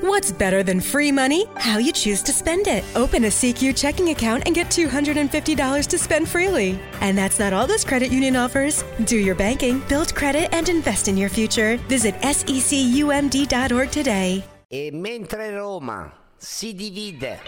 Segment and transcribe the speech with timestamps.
[0.00, 1.44] What's better than free money?
[1.56, 2.84] How you choose to spend it.
[2.96, 6.80] Open a CQ checking account and get $250 to spend freely.
[7.02, 8.82] And that's not all this credit union offers.
[9.04, 11.76] Do your banking, build credit, and invest in your future.
[11.88, 14.42] Visit secumd.org today.
[14.72, 17.38] E mentre Roma si divide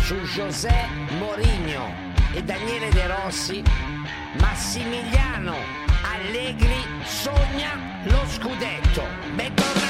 [0.00, 0.88] su José
[1.20, 1.86] Mourinho
[2.34, 3.62] e Daniele De Rossi,
[4.40, 5.54] Massimiliano
[6.02, 9.83] Allegri sogna lo scudetto.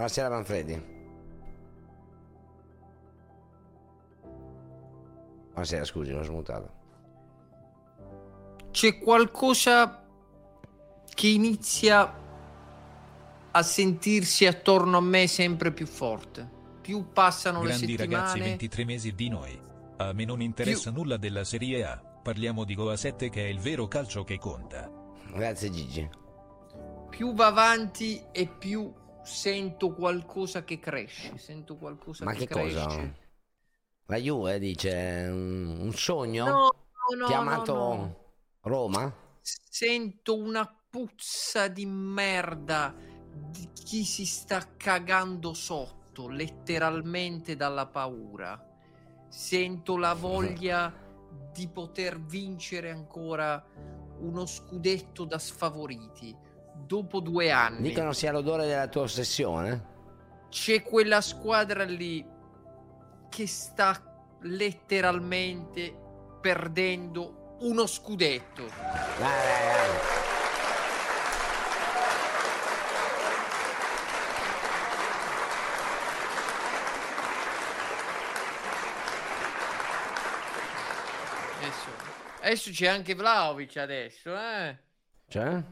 [0.00, 0.82] Buonasera Manfredi.
[5.50, 6.72] Buonasera, scusi, l'ho smutato.
[8.70, 10.02] C'è qualcosa
[11.12, 12.18] che inizia
[13.50, 16.48] a sentirsi attorno a me sempre più forte.
[16.80, 19.60] Più passano le Grandi ragazzi, settimane, 23 mesi di noi.
[19.98, 21.98] A me non interessa nulla della Serie A.
[21.98, 24.90] Parliamo di Goa 7 che è il vero calcio che conta.
[25.30, 26.08] Grazie Gigi.
[27.10, 28.90] più va avanti e più
[29.30, 31.38] sento qualcosa che cresce.
[31.38, 32.82] Sento qualcosa Ma che, che cresce.
[32.84, 33.14] cosa?
[34.06, 36.70] La Juve dice un, un sogno No,
[37.16, 38.16] no, chiamato no.
[38.62, 39.14] Roma?
[39.40, 42.92] Sento una puzza di merda
[43.32, 48.60] di chi si sta cagando sotto, letteralmente dalla paura.
[49.28, 50.92] Sento la voglia
[51.52, 53.64] di poter vincere ancora
[54.18, 56.36] uno scudetto da sfavoriti.
[56.86, 59.88] Dopo due anni Dicono sia l'odore della tua ossessione?
[60.50, 62.26] c'è quella squadra lì
[63.28, 65.94] che sta letteralmente
[66.40, 68.66] perdendo uno scudetto.
[68.66, 69.98] Dai, dai, dai.
[81.58, 81.88] Adesso,
[82.40, 84.76] adesso c'è anche Vlaovic adesso, eh?
[85.28, 85.62] Cioè?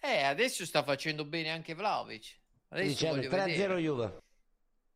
[0.00, 2.36] Eh, adesso sta facendo bene anche Vlaovic.
[2.68, 3.74] Adesso Dicendo voglio 3-0 vedere.
[3.80, 4.18] Juve.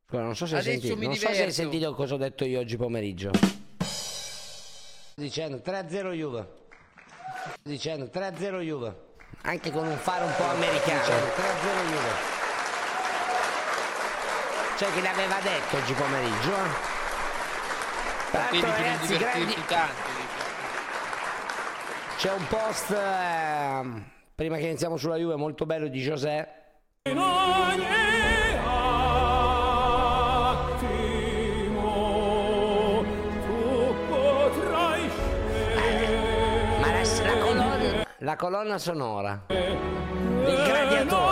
[0.06, 2.60] Scusa, non so se hai sentito, non so se hai sentito cosa ho detto io
[2.60, 3.30] oggi pomeriggio.
[5.14, 6.48] Dicendo 3-0 Juve.
[7.62, 9.08] Dicendo 3-0 Juve.
[9.42, 11.02] Anche con un fare un po' americano.
[11.02, 12.38] 3-0 Juve.
[14.78, 16.54] Cioè che l'aveva detto oggi pomeriggio.
[16.54, 16.88] eh?
[18.32, 20.48] Non ragazzi, grandi- tanto, diciamo.
[22.16, 24.04] C'è un post ehm,
[24.40, 26.48] prima che iniziamo sulla Juve molto bello di José.
[27.04, 27.12] Ma
[38.20, 41.29] la, colonna, sonora del gladiatore.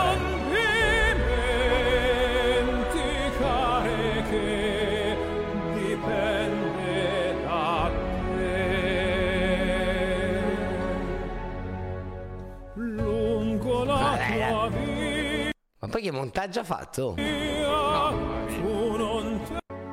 [15.89, 17.15] Ma poi che montaggio ha fatto?
[17.15, 17.23] te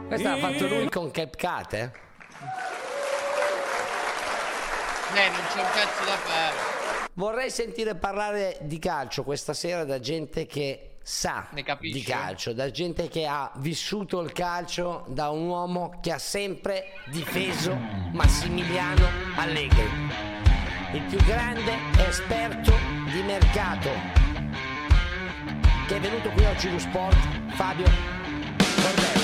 [0.08, 1.92] Questo l'ha fatto lui con CapCut, eh?
[5.14, 6.56] Eh, non c'è un cazzo da fare.
[7.14, 11.48] Vorrei sentire parlare di calcio questa sera da gente che sa
[11.80, 16.88] di calcio, da gente che ha vissuto il calcio, da un uomo che ha sempre
[17.06, 17.74] difeso
[18.12, 19.08] Massimiliano
[19.38, 19.88] Allegri,
[20.92, 21.72] il più grande
[22.06, 22.74] esperto
[23.14, 24.25] di mercato
[25.88, 27.16] che è venuto qui oggi lo sport,
[27.54, 27.86] Fabio
[28.82, 29.24] Cordella.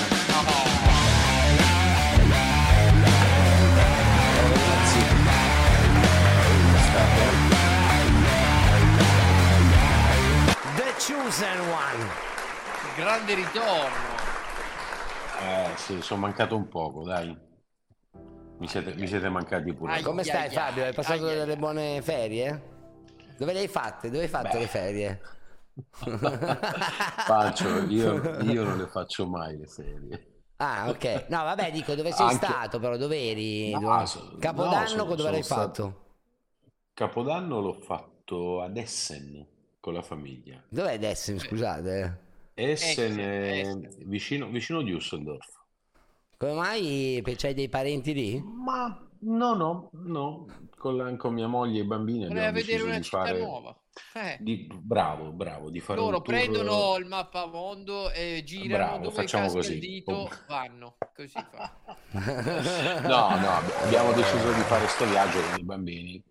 [10.76, 12.10] The chosen one.
[12.96, 14.20] Grande ritorno.
[15.40, 17.36] Eh sì, sono mancato un poco, dai.
[18.58, 19.94] Mi siete, mi siete mancati pure.
[19.94, 20.02] Ai.
[20.02, 20.82] Come stai ai, Fabio?
[20.82, 22.70] Hai ai, passato ai, delle buone ferie?
[23.36, 24.10] Dove le hai fatte?
[24.10, 25.20] Dove hai fatto le ferie?
[27.26, 30.26] Faccio, io, io non le faccio mai le ferie.
[30.56, 31.26] Ah, ok.
[31.28, 33.70] No, vabbè, dico dove sei Anche- stato, però dove eri?
[33.72, 35.72] No, Dove- so- Capodanno no, sono- dove l'hai sono fatto?
[35.72, 36.00] stato-
[36.94, 39.46] Capodanno l'ho fatto ad Essen
[39.80, 40.62] con la famiglia.
[40.68, 42.20] Dov'è Essen, scusate?
[42.54, 43.88] Essen Essen, è Essen.
[44.04, 45.60] vicino, vicino a Düsseldorf.
[46.36, 48.40] Come mai c'hai dei parenti lì?
[48.42, 50.46] Ma no, no, no.
[50.76, 53.38] Con, la- con mia moglie e i bambini Vorrei abbiamo vedere deciso una città fare...
[53.40, 53.76] nuova.
[54.14, 54.36] Eh.
[54.40, 56.34] di- bravo, bravo, di fare Loro un tour...
[56.34, 59.72] prendono il mappamondo e girano Bravo, dove facciamo casca così.
[59.74, 60.96] il dito, vanno.
[61.14, 61.72] Così fa.
[63.02, 66.22] No, no, abbiamo deciso di fare sto viaggio con i bambini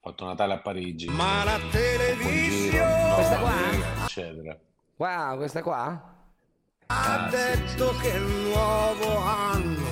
[0.00, 1.08] fatto Natale a Parigi.
[1.08, 4.04] Ma la televisione no, Questa qua?
[4.04, 4.58] eccetera.
[4.96, 6.14] Wow, questa qua?
[6.88, 9.84] ha Ah, sì, detto sì, che è il nuovo anno.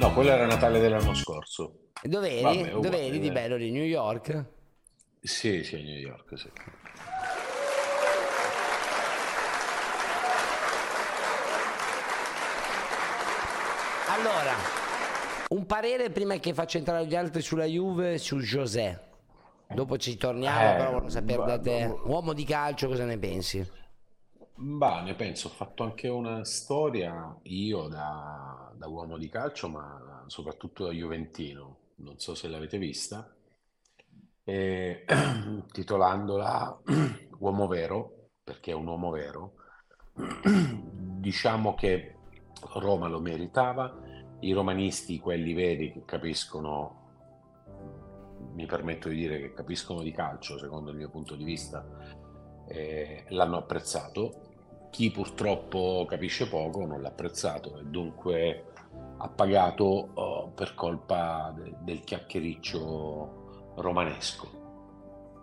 [0.00, 1.90] No, quello era Natale dell'anno scorso.
[2.02, 2.42] E Dov'eri?
[2.42, 3.30] Vabbè, uguale, Dov'eri di dai.
[3.42, 4.44] bello di New York?
[5.26, 6.50] Sì, sì, a New York, sì.
[14.08, 14.52] Allora,
[15.48, 19.00] un parere prima che faccia entrare gli altri sulla Juve, su José.
[19.66, 23.66] Dopo ci torniamo, Eh, però volevo sapere da te, uomo di calcio, cosa ne pensi?
[24.56, 30.22] Bah, ne penso, ho fatto anche una storia io da, da uomo di calcio, ma
[30.26, 31.76] soprattutto da Juventino.
[31.96, 33.26] Non so se l'avete vista,
[34.44, 35.04] eh,
[35.72, 36.80] titolandola
[37.38, 39.54] Uomo vero, perché è un uomo vero.
[40.44, 42.16] Diciamo che
[42.74, 43.92] Roma lo meritava,
[44.40, 47.02] i romanisti, quelli veri che capiscono,
[48.54, 51.84] mi permetto di dire che capiscono di calcio, secondo il mio punto di vista,
[52.68, 54.52] eh, l'hanno apprezzato.
[54.90, 58.66] Chi purtroppo capisce poco non l'ha apprezzato e dunque
[59.18, 63.43] ha pagato oh, per colpa de- del chiacchiericcio
[63.76, 64.62] romanesco.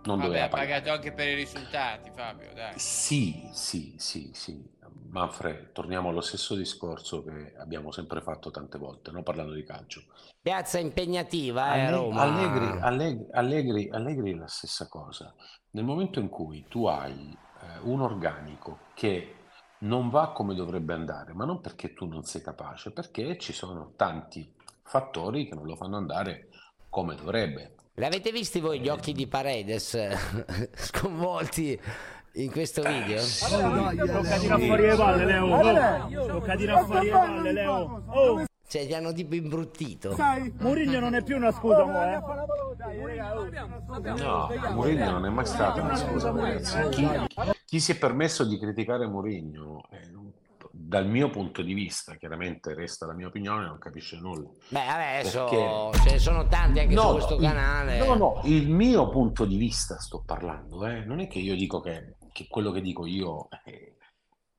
[0.03, 0.81] Non Vabbè, doveva ha pagare.
[0.81, 2.79] pagato anche per i risultati, Fabio, dai.
[2.79, 4.69] Sì, sì, sì, sì.
[5.09, 9.23] Manfred, torniamo allo stesso discorso che abbiamo sempre fatto tante volte, no?
[9.23, 10.03] Parlando di calcio.
[10.41, 12.21] Piazza impegnativa, eh, Alle- Roma.
[12.21, 15.33] Allegri, Allegri, Allegri, Allegri è la stessa cosa.
[15.71, 19.35] Nel momento in cui tu hai eh, un organico che
[19.79, 23.93] non va come dovrebbe andare, ma non perché tu non sei capace, perché ci sono
[23.95, 26.49] tanti fattori che non lo fanno andare
[26.89, 27.75] come dovrebbe.
[28.01, 30.17] L'avete visti voi gli occhi di Paredes eh,
[30.73, 31.79] sconvolti
[32.33, 33.21] in questo video?
[33.21, 35.45] Tocca tirare fuori le palle, Leo.
[35.45, 36.25] Oh.
[36.25, 38.03] Tocca tirare fuori le palle, Leo.
[38.07, 38.43] Oh.
[38.67, 40.15] Cioè, ti hanno tipo imbruttito.
[40.57, 42.19] Mourinho non è più una scusa, mo, eh.
[44.17, 46.89] No, Mourinho non è mai stato una scusa, ragazzi.
[46.89, 47.07] Chi,
[47.65, 50.09] chi si è permesso di criticare Mourinho, eh,
[50.91, 54.49] dal mio punto di vista, chiaramente resta la mia opinione, non capisce nulla.
[54.67, 57.97] Beh, adesso Perché- ce ne sono tanti anche su No, questo il- canale.
[57.97, 61.05] No, no, il mio punto di vista sto parlando, eh.
[61.05, 63.71] Non è che io dico che, che quello che dico io è,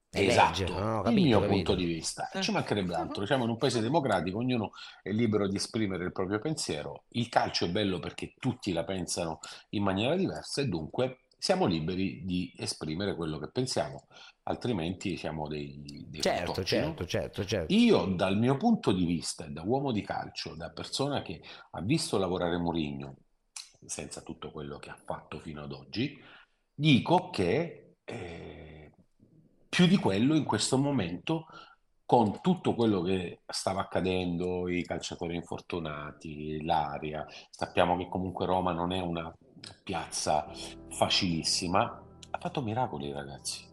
[0.08, 0.30] è legge,
[0.64, 1.54] esatto, no, ho il capito, mio capito.
[1.54, 2.30] punto di vista.
[2.40, 4.70] Ci mancherebbe altro, siamo in un paese democratico, ognuno
[5.02, 7.02] è libero di esprimere il proprio pensiero.
[7.08, 9.38] Il calcio è bello perché tutti la pensano
[9.72, 14.06] in maniera diversa e dunque siamo liberi di esprimere quello che pensiamo,
[14.44, 17.74] altrimenti siamo dei, dei Certo, certo, certo, certo.
[17.74, 21.42] Io dal mio punto di vista, da uomo di calcio, da persona che
[21.72, 23.16] ha visto lavorare Mourinho,
[23.84, 26.16] senza tutto quello che ha fatto fino ad oggi,
[26.72, 28.92] dico che eh,
[29.68, 31.46] più di quello in questo momento,
[32.04, 38.92] con tutto quello che stava accadendo, i calciatori infortunati, l'aria, sappiamo che comunque Roma non
[38.92, 39.34] è una
[39.82, 40.48] piazza
[40.90, 43.66] facilissima, ha fatto miracoli, ragazzi.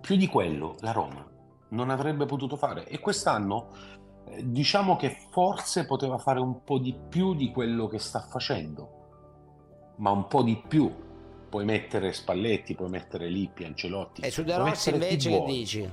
[0.00, 1.26] Più di quello la Roma
[1.70, 3.68] non avrebbe potuto fare e quest'anno
[4.26, 9.94] eh, diciamo che forse poteva fare un po' di più di quello che sta facendo,
[9.96, 11.08] ma un po' di più.
[11.48, 15.92] Puoi mettere Spalletti, puoi mettere Lippi, Ancelotti, E su De Rossi invece che dici?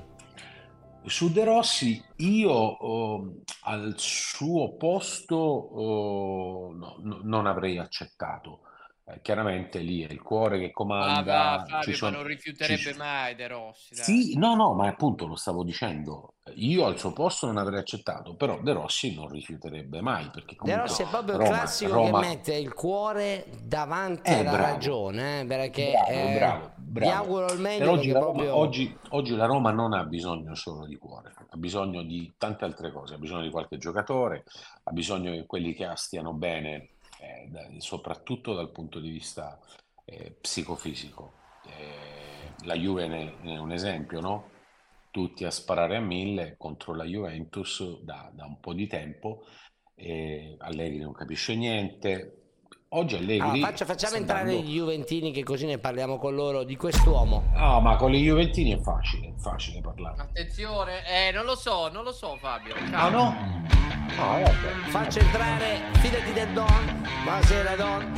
[1.04, 8.60] Su De Rossi, io oh, al suo posto oh, no, no- non avrei accettato.
[9.10, 11.22] Eh, chiaramente lì è il cuore che Ma comanda.
[11.22, 14.04] va, Fabio, ci sono- ma non rifiuterebbe ci- mai De Rossi, dai.
[14.04, 16.34] Sì, no, no, ma appunto lo stavo dicendo.
[16.56, 20.56] Io al suo posto non avrei accettato, però De Rossi non rifiuterebbe mai perché De
[20.56, 24.50] comunque Rossi è proprio il Roma- classico Roma- che mette il cuore davanti Eh, alla
[24.50, 24.72] bravo.
[24.72, 27.12] ragione, eh, perché Bravo, eh, bravo, vi bravo.
[27.12, 28.56] auguro il meglio oggi Roma, proprio...
[28.56, 32.92] oggi, oggi la Roma non ha bisogno solo di cuore, ha bisogno di tante altre
[32.92, 34.44] cose, ha bisogno di qualche giocatore,
[34.84, 39.58] ha bisogno che quelli che ha stiano bene, eh, da- soprattutto dal punto di vista
[40.04, 41.32] eh, psicofisico.
[41.66, 44.50] Eh, la Juve ne, ne è un esempio, no?
[45.10, 49.44] Tutti a sparare a mille contro la Juventus da, da un po' di tempo,
[49.94, 52.37] e Allegri non capisce niente.
[52.90, 56.64] Oggi Allegri Allora, faccia- facciamo entrare dando- gli Juventini che così ne parliamo con loro
[56.64, 57.42] di quest'uomo.
[57.54, 60.22] No, ma con gli Juventini è facile, è facile parlare.
[60.22, 62.74] Attenzione, eh, non lo so, non lo so, Fabio.
[62.92, 63.24] Ah no?
[64.16, 64.88] No, vabbè.
[64.88, 67.06] Faccio entrare, fidati del Don.
[67.24, 68.12] Buonasera Don.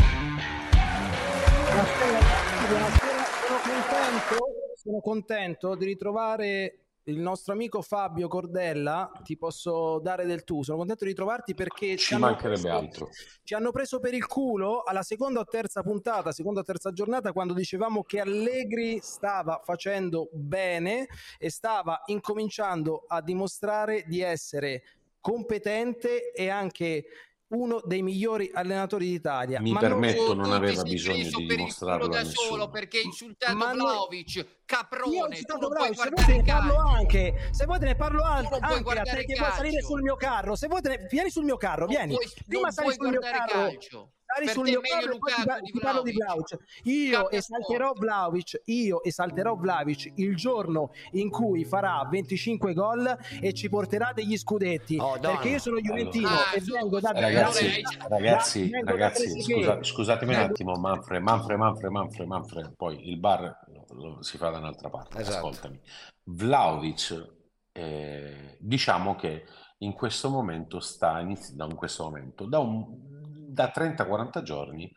[2.68, 4.44] Buonasera, sono contento,
[4.80, 9.10] sono contento di ritrovare il nostro amico Fabio Cordella.
[9.22, 10.62] Ti posso dare del tu.
[10.62, 13.08] Sono contento di ritrovarti perché Ci hanno mancherebbe preso- altro.
[13.42, 17.32] ci hanno preso per il culo alla seconda o terza puntata, seconda o terza giornata,
[17.32, 21.06] quando dicevamo che Allegri stava facendo bene
[21.38, 24.82] e stava incominciando a dimostrare di essere
[25.20, 27.04] competente e anche
[27.50, 29.60] uno dei migliori allenatori d'Italia.
[29.60, 33.86] Mi ma permetto, non tu aveva bisogno di dimostrarlo da solo perché insultato Ma noi-
[33.86, 37.78] Vlaovic, Io ho caprone, citato non Vlahovic, se vuoi te ne parlo anche, se vuoi
[37.78, 40.54] te ne parlo anche, non puoi anche a te che vuoi salire sul mio carro,
[40.54, 41.06] se vuoi te ne...
[41.10, 42.12] vieni sul mio carro, Non vieni.
[42.14, 44.12] puoi, Prima non sali sul mio carro, calcio.
[44.34, 46.12] Sali Per sul te meglio e Lukaku ti parlo di.
[46.12, 46.58] Vlahovic.
[46.84, 53.52] Io Cambia esalterò Vlahovic, io esalterò Vlahovic il giorno in cui farà 25 gol e
[53.52, 57.10] ci porterà degli scudetti, Oh, perché io sono juventino Ah, e vengo da.
[57.12, 59.64] Ragazzi, Allora, ragazzi, vengo da ragazzi, Trezeguet.
[59.64, 64.36] scusa- scusatemi un attimo, Manfred, Manfred, Manfred, Manfred, Manfred, poi il bar lo- lo si
[64.38, 65.36] fa da un'altra parte, Esatto.
[65.36, 65.80] ascoltami.
[66.24, 67.32] Vlaovic,
[67.72, 69.44] eh, diciamo che
[69.78, 73.19] in questo momento sta iniziando, da in questo momento, da, un,
[73.60, 74.90] da 30-40 giorni,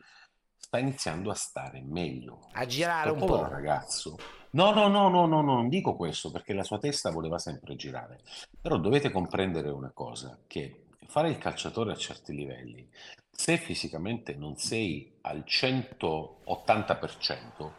[0.56, 2.48] sta iniziando a stare meglio.
[2.52, 3.46] A girare un po'.
[3.46, 4.16] ragazzo.
[4.52, 7.76] No, no, no, no, no, no, non dico questo perché la sua testa voleva sempre
[7.76, 8.20] girare.
[8.60, 12.88] Però dovete comprendere una cosa, che fare il calciatore a certi livelli,
[13.30, 17.72] se fisicamente non sei al 180%,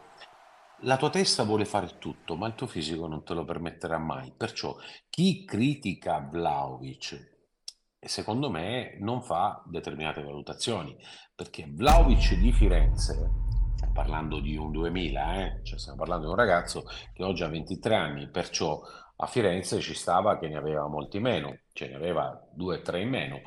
[0.80, 4.32] la tua testa vuole fare tutto, ma il tuo fisico non te lo permetterà mai.
[4.36, 4.76] Perciò
[5.08, 7.35] chi critica Vlaovic,
[8.06, 10.96] secondo me, non fa determinate valutazioni,
[11.34, 13.30] perché Vlaovic di Firenze,
[13.92, 15.60] parlando di un 2000, eh?
[15.62, 18.80] Cioè, stiamo parlando di un ragazzo che oggi ha 23 anni, perciò
[19.16, 23.00] a Firenze ci stava che ne aveva molti meno, ce ne aveva due o tre
[23.00, 23.40] in meno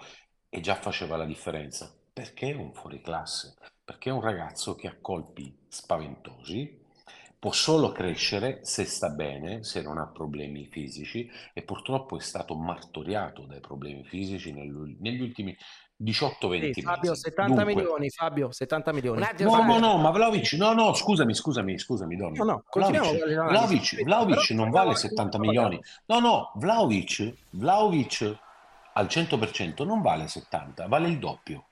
[0.50, 1.94] e già faceva la differenza.
[2.12, 3.56] Perché è un fuoriclasse?
[3.84, 6.79] Perché è un ragazzo che ha colpi spaventosi,
[7.40, 12.56] può solo crescere se sta bene, se non ha problemi fisici e purtroppo è stato
[12.56, 15.56] martoriato dai problemi fisici negli, negli ultimi
[16.02, 17.22] 18-20 Sì, Fabio, mesi.
[17.22, 19.22] 70 Dunque, milioni, Fabio, 70 milioni.
[19.24, 19.80] Attimo, No, Fabio.
[19.80, 22.38] no, no, ma Vlaovic, no, no, scusami, scusami, scusami, Donny.
[22.38, 22.64] No, no.
[22.72, 25.82] Vlahovic, Vlahovic Però non vale anche 70 di una milioni.
[26.08, 28.38] No, no, Vlahovic, Vlahovic
[28.94, 31.69] al 100% non vale 70, vale il doppio.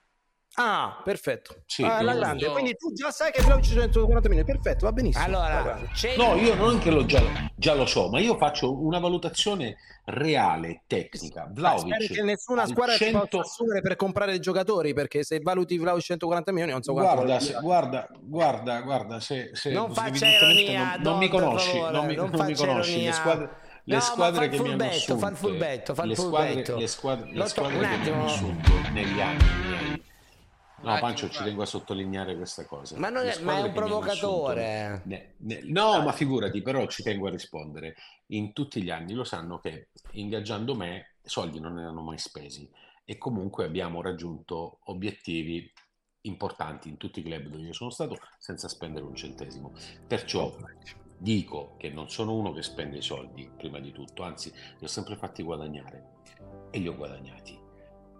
[0.59, 1.57] Ah, perfetto.
[1.67, 2.25] Sì, Ah, alla giusto.
[2.25, 2.49] grande.
[2.51, 4.51] Quindi tu già sai che Vlahovic 140 milioni.
[4.51, 5.23] Perfetto, va benissimo.
[5.23, 5.79] Allora,
[6.17, 7.21] No, io non che lo già,
[7.55, 11.43] già lo so, ma io faccio una valutazione reale, tecnica.
[11.43, 15.23] Ah, Vlahovic spero che nessuna squadra ti 100 possa assumere per comprare i giocatori perché
[15.23, 19.69] se valuti Vlahovic 140 milioni non so quanto Guarda, se- guarda, guarda, guarda, se, se
[19.71, 23.09] Non faccia ironia, non, non mi conosci, favore, non mi, non non mi conosci, ironia.
[23.09, 23.43] le squadre,
[23.83, 26.09] le No, ma squadre fa il che mi hanno furbetto, fa il furbetto, fa il
[26.09, 26.77] le squadre, furbetto.
[26.77, 30.05] le squadre, le Lo sto- squadre che mi hanno assunto negli anni miei.
[30.79, 32.99] No, Pancio, ci tengo a sottolineare questa cosa.
[32.99, 35.01] Ma non è- ma è un provocatore.
[35.05, 37.95] ne- ne- no, ma figurati, però ci tengo a rispondere.
[38.27, 42.69] In tutti gli anni lo sanno che ingaggiando me soldi non erano mai spesi
[43.03, 45.71] e comunque abbiamo raggiunto obiettivi
[46.21, 49.73] importanti in tutti i club dove io sono stato senza spendere un centesimo.
[50.05, 50.55] Perciò
[51.17, 54.87] dico che non sono uno che spende i soldi prima di tutto, anzi li ho
[54.87, 56.15] sempre fatti guadagnare
[56.69, 57.57] e li ho guadagnati.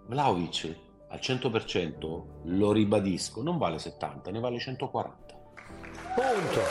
[0.07, 0.75] Vlaovic
[1.09, 5.35] al 100% lo ribadisco, non vale 70, ne vale 140.
[6.15, 6.61] Punto.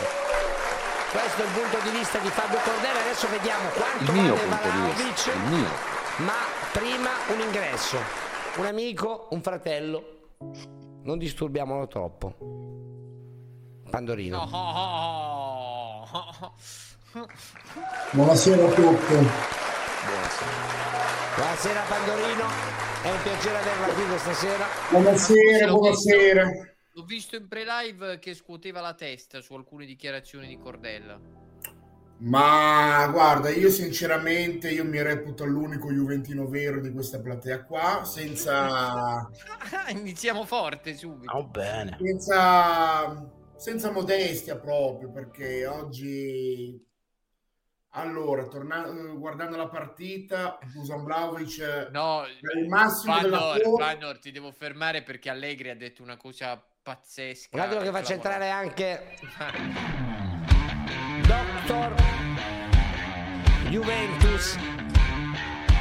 [1.10, 3.00] Questo è il punto di vista di Fabio Cordera.
[3.00, 4.96] Adesso vediamo quanto Il mio vale punto di Vlahovic.
[5.06, 5.68] vista, il mio.
[6.18, 6.32] Ma
[6.72, 7.96] prima un ingresso.
[8.56, 10.02] Un amico, un fratello.
[11.02, 12.34] Non disturbiamolo troppo.
[13.88, 14.44] Pandorino.
[14.44, 16.04] No.
[18.10, 19.14] Buonasera a tutti.
[20.04, 21.05] Buonasera
[21.36, 22.48] Pandorino.
[23.02, 24.64] È un piacere averla qui questa sera.
[24.90, 26.44] Buonasera, buonasera.
[26.46, 31.20] visto- L'ho visto in pre-live che scuoteva la testa su alcune dichiarazioni di Cordella.
[32.20, 39.28] Ma guarda, io sinceramente io mi reputo l'unico Juventino vero di questa platea qua, senza,
[39.92, 41.30] Iniziamo forte subito.
[41.36, 41.98] Oh, bene.
[42.00, 46.82] senza, senza modestia proprio, perché oggi...
[47.98, 48.82] Allora, torna-
[49.14, 53.86] guardando la partita, Dusan Vlahovic No, è il massimo della Fandor, forma.
[53.86, 57.56] Fandor, ti devo fermare perché Allegri ha detto una cosa pazzesca.
[57.56, 59.16] Un attimo che faccia entrare anche
[61.26, 61.94] Doctor
[63.70, 64.58] Juventus.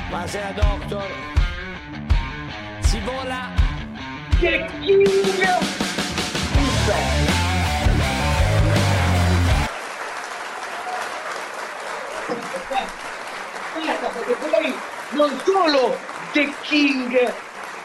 [0.08, 1.10] Buonasera Doctor.
[2.80, 3.52] Si vola.
[13.88, 14.74] Aspetta, perché poi
[15.12, 15.96] non solo
[16.32, 17.34] The King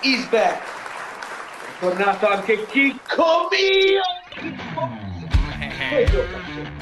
[0.00, 4.00] is back, è tornato anche Chicco mio!
[5.90, 6.72] Che giocatore!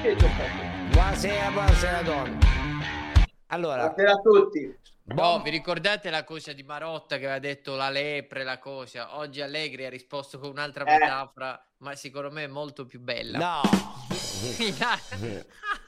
[0.00, 0.72] Che giocatore!
[0.92, 2.38] Buonasera, buonasera Don.
[3.48, 4.78] Allora, Buonasera a tutti!
[5.08, 9.18] No, vi ricordate la cosa di Marotta che aveva detto la lepre, la cosa?
[9.18, 10.98] Oggi Allegri ha risposto con un'altra Eh.
[10.98, 13.36] metafora, ma secondo me è molto più bella.
[13.36, 13.60] no.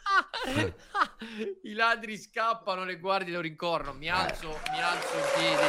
[1.63, 3.93] I ladri scappano, le guardie lo rincorrono.
[3.95, 5.63] Mi alzo, mi alzo in piedi.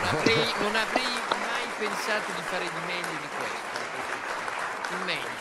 [0.00, 3.78] Non avrei, non avrei mai pensato di fare di meglio di questo.
[4.90, 5.38] Il meglio.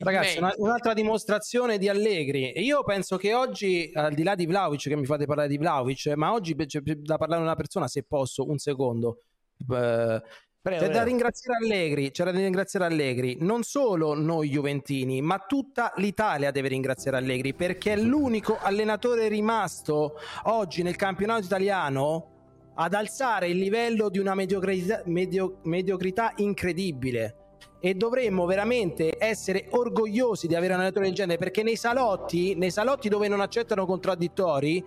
[0.00, 2.52] Ragazzi, una, un'altra dimostrazione di Allegri.
[2.64, 6.06] Io penso che oggi, al di là di Vlaovic, che mi fate parlare di Vlaovic,
[6.14, 9.22] ma oggi c'è da parlare a una persona, se posso, un secondo.
[9.70, 10.22] Eh,
[10.62, 11.04] c'è da prego.
[11.04, 17.16] ringraziare Allegri, c'è da ringraziare Allegri, non solo noi Juventini, ma tutta l'Italia deve ringraziare
[17.16, 22.36] Allegri perché è l'unico allenatore rimasto oggi nel campionato italiano
[22.74, 27.36] ad alzare il livello di una mediocrità, medio- mediocrità incredibile.
[27.80, 32.72] E dovremmo veramente essere orgogliosi di avere un allenatore del genere perché nei salotti, nei
[32.72, 34.84] salotti dove non accettano contraddittori,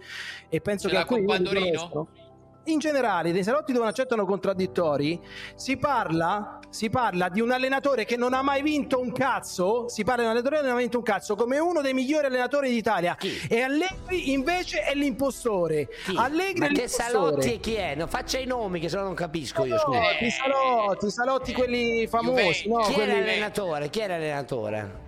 [0.50, 1.25] e penso Ce che alcuni
[2.65, 5.20] in generale, nei salotti dove non accettano contraddittori,
[5.56, 9.88] si parla, si parla di un allenatore che non ha mai vinto un cazzo.
[9.89, 11.94] Si parla di un allenatore che non ha mai vinto un cazzo, come uno dei
[11.94, 13.18] migliori allenatori d'Italia.
[13.50, 15.89] E Allegri invece è l'impostore.
[16.15, 17.10] Allegri Ma è che l'impostore.
[17.10, 17.96] Salotti e chi è?
[17.96, 20.00] Non faccia i nomi che se no non capisco io, scusa.
[20.20, 22.80] I salotti, i salotti quelli famosi, no?
[22.82, 23.89] chi è quelli- l'allenatore?
[23.89, 25.00] Chi è l'allenatore?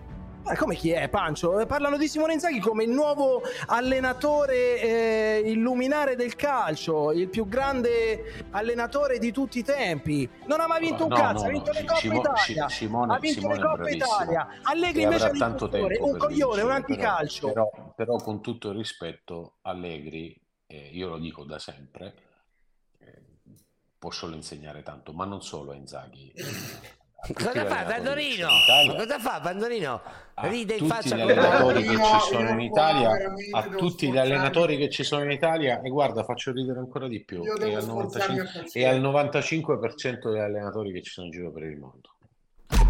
[0.44, 1.60] Ma come chi è, Pancio?
[1.60, 7.48] Eh, Parlano di Simone Inzaghi come il nuovo allenatore eh, illuminare del calcio, il più
[7.48, 10.30] grande allenatore di tutti i tempi.
[10.46, 12.70] Non ha mai vinto un No, cazzo, no, ha vinto no, le Coppe Simo- Italia.
[12.70, 13.92] Simone- ha vinto Simone le Coppe.
[13.92, 14.48] Italia.
[14.64, 17.48] Allegri E invece è tanto tempo un coglione, un anticalcio.
[17.48, 22.16] Però, però, però con tutto il rispetto, Allegri, eh, io lo dico da sempre,
[23.00, 23.22] eh,
[23.98, 26.34] può solo insegnare tanto, ma non solo a Inzaghi.
[27.24, 28.48] A tutti Cosa gli fa Pandorino?
[28.98, 30.02] cosa fa Pandorino?
[30.36, 33.12] a Ride in tutti faccia gli con allenatori che ci sono in Italia,
[33.52, 37.24] a tutti gli allenatori che ci sono in Italia, e guarda, faccio ridere ancora di
[37.24, 41.32] più, e al, sforzarmi 95, a e al 95% degli allenatori che ci sono in
[41.32, 42.10] giro per il mondo.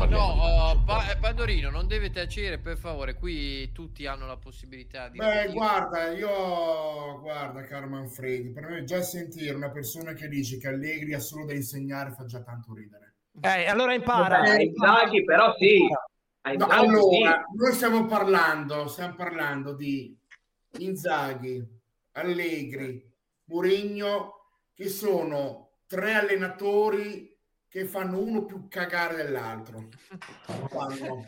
[0.07, 0.81] No.
[0.85, 3.15] Pa- Pandorino, non deve tacere, per favore.
[3.15, 5.17] Qui tutti hanno la possibilità di.
[5.17, 10.69] Beh, guarda, io guarda, caro Manfredi, per me già sentire una persona che dice che
[10.69, 13.02] Allegri ha solo da insegnare fa già tanto ridere.
[13.41, 14.41] Eh, allora impara.
[14.41, 15.87] Beh, Inzaghi però sì.
[16.57, 20.15] No, allora, noi stiamo parlando, stiamo parlando di
[20.79, 21.65] Inzaghi,
[22.13, 23.09] Allegri,
[23.45, 27.31] Mourinho, che sono tre allenatori
[27.69, 29.87] che fanno uno più cagare dell'altro.
[30.67, 31.25] Fanno.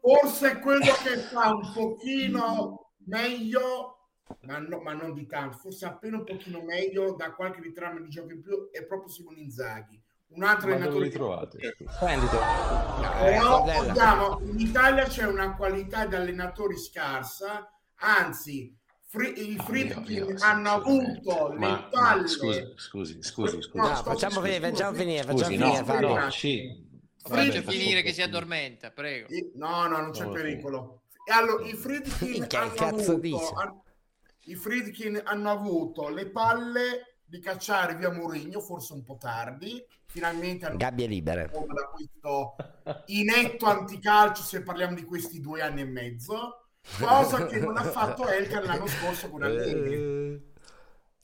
[0.00, 4.08] Forse quello che fa un pochino meglio,
[4.40, 8.08] ma, no- ma non di tanto, forse appena un pochino meglio da qualche ritrame di
[8.08, 10.02] gioco in più, è proprio Simone Inzaghi.
[10.28, 11.76] Un altro Ma li che- trovate?
[11.88, 12.38] Splendido.
[13.20, 13.82] però Cordella.
[13.82, 18.74] vogliamo- in Italia c'è una qualità di allenatori scarsa, anzi,
[19.36, 22.28] i Friedkin sì, hanno avuto ma- le ma palle.
[22.28, 23.76] scusi, scusi, scusi, scusi.
[23.78, 26.18] No, No, facciamo scusi, finire, facciamo finire, facciamo Scusi, finire, no, Fabio.
[26.18, 26.84] no, sì.
[27.22, 29.26] Faccia Vabbè, finire che si addormenta, prego.
[29.30, 31.02] I- No, no, non c'è No, pericolo.
[31.24, 33.52] E allora, i Friedkin Minchia, hanno che cazzo avuto, dice?
[34.48, 39.84] i Friedkin hanno avuto le palle di cacciare via Mourinho, forse un po' tardi.
[40.06, 41.50] Finalmente hanno Gabbie libere.
[41.50, 42.56] da questo
[43.06, 48.28] inetto anticalcio se parliamo di questi due anni e mezzo cosa che non ha fatto
[48.28, 50.40] Elkan l'anno scorso con Allegri Eh,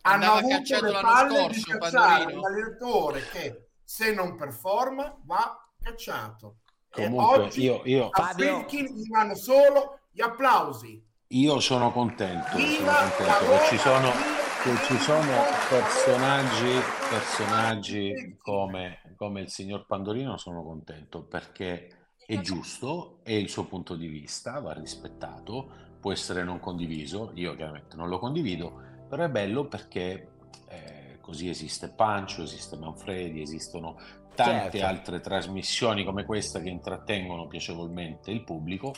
[0.03, 2.39] hanno Andava avuto le palle di scorso, cacciare Pandorino.
[2.41, 6.57] un allenatore che se non performa va cacciato
[6.95, 12.49] e Comunque, oggi io, io, a Fabio- gli vanno solo gli applausi io sono contento,
[12.49, 16.79] sono Viva contento la che Roma, ci sono, viva che ci sono personaggi,
[17.11, 23.97] personaggi come, come il signor Pandorino, sono contento perché è giusto, è il suo punto
[23.97, 29.29] di vista, va rispettato, può essere non condiviso, io chiaramente non lo condivido, però è
[29.29, 30.29] bello perché
[30.69, 33.99] eh, così esiste Pancio, esiste Manfredi, esistono
[34.33, 34.87] tante Certo.
[34.87, 38.95] altre trasmissioni come questa che intrattengono piacevolmente il pubblico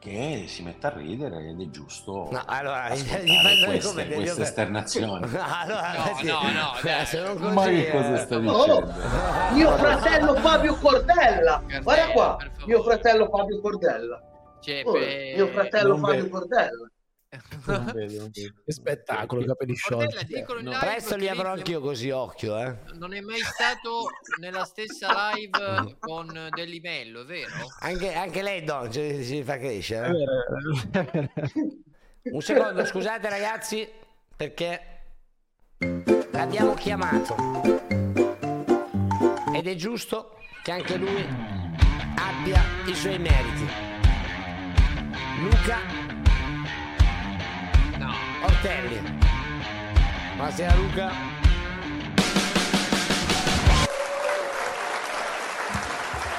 [0.00, 5.26] che si mette a ridere ed è giusto No, allora, queste, come queste opera- esternazioni.
[5.30, 6.26] No, allora, No, sì.
[6.26, 7.04] no, no, dai.
[7.06, 7.90] se non così, Ma che eh.
[7.92, 8.94] cosa sta Oh, dicendo?
[9.52, 11.62] mio fratello Fabio Cordella.
[11.66, 14.20] Per Guarda qua, per mio fratello Fabio Cordella.
[14.60, 16.38] Cioè, Oh, per- Mio fratello non Fabio vedo.
[16.38, 16.89] Cordella.
[17.66, 18.54] Non vedo, non vedo.
[18.64, 20.44] Che spettacolo, capelli sciolti.
[20.62, 20.76] No.
[20.80, 22.76] Presto li avrò anch'io così, occhio, eh.
[22.94, 24.08] Non è mai stato
[24.40, 27.52] nella stessa live con Delimello, è vero?
[27.80, 30.10] Anche, anche lei, Don, ci, ci fa crescere.
[30.92, 31.30] eh.
[32.32, 33.88] Un secondo, scusate ragazzi,
[34.36, 34.80] perché
[36.32, 37.34] l'abbiamo chiamato.
[39.54, 41.24] Ed è giusto che anche lui
[42.16, 43.66] abbia i suoi meriti.
[45.42, 45.99] Luca.
[48.42, 49.00] Ortelli.
[50.36, 51.12] Buonasera Luca.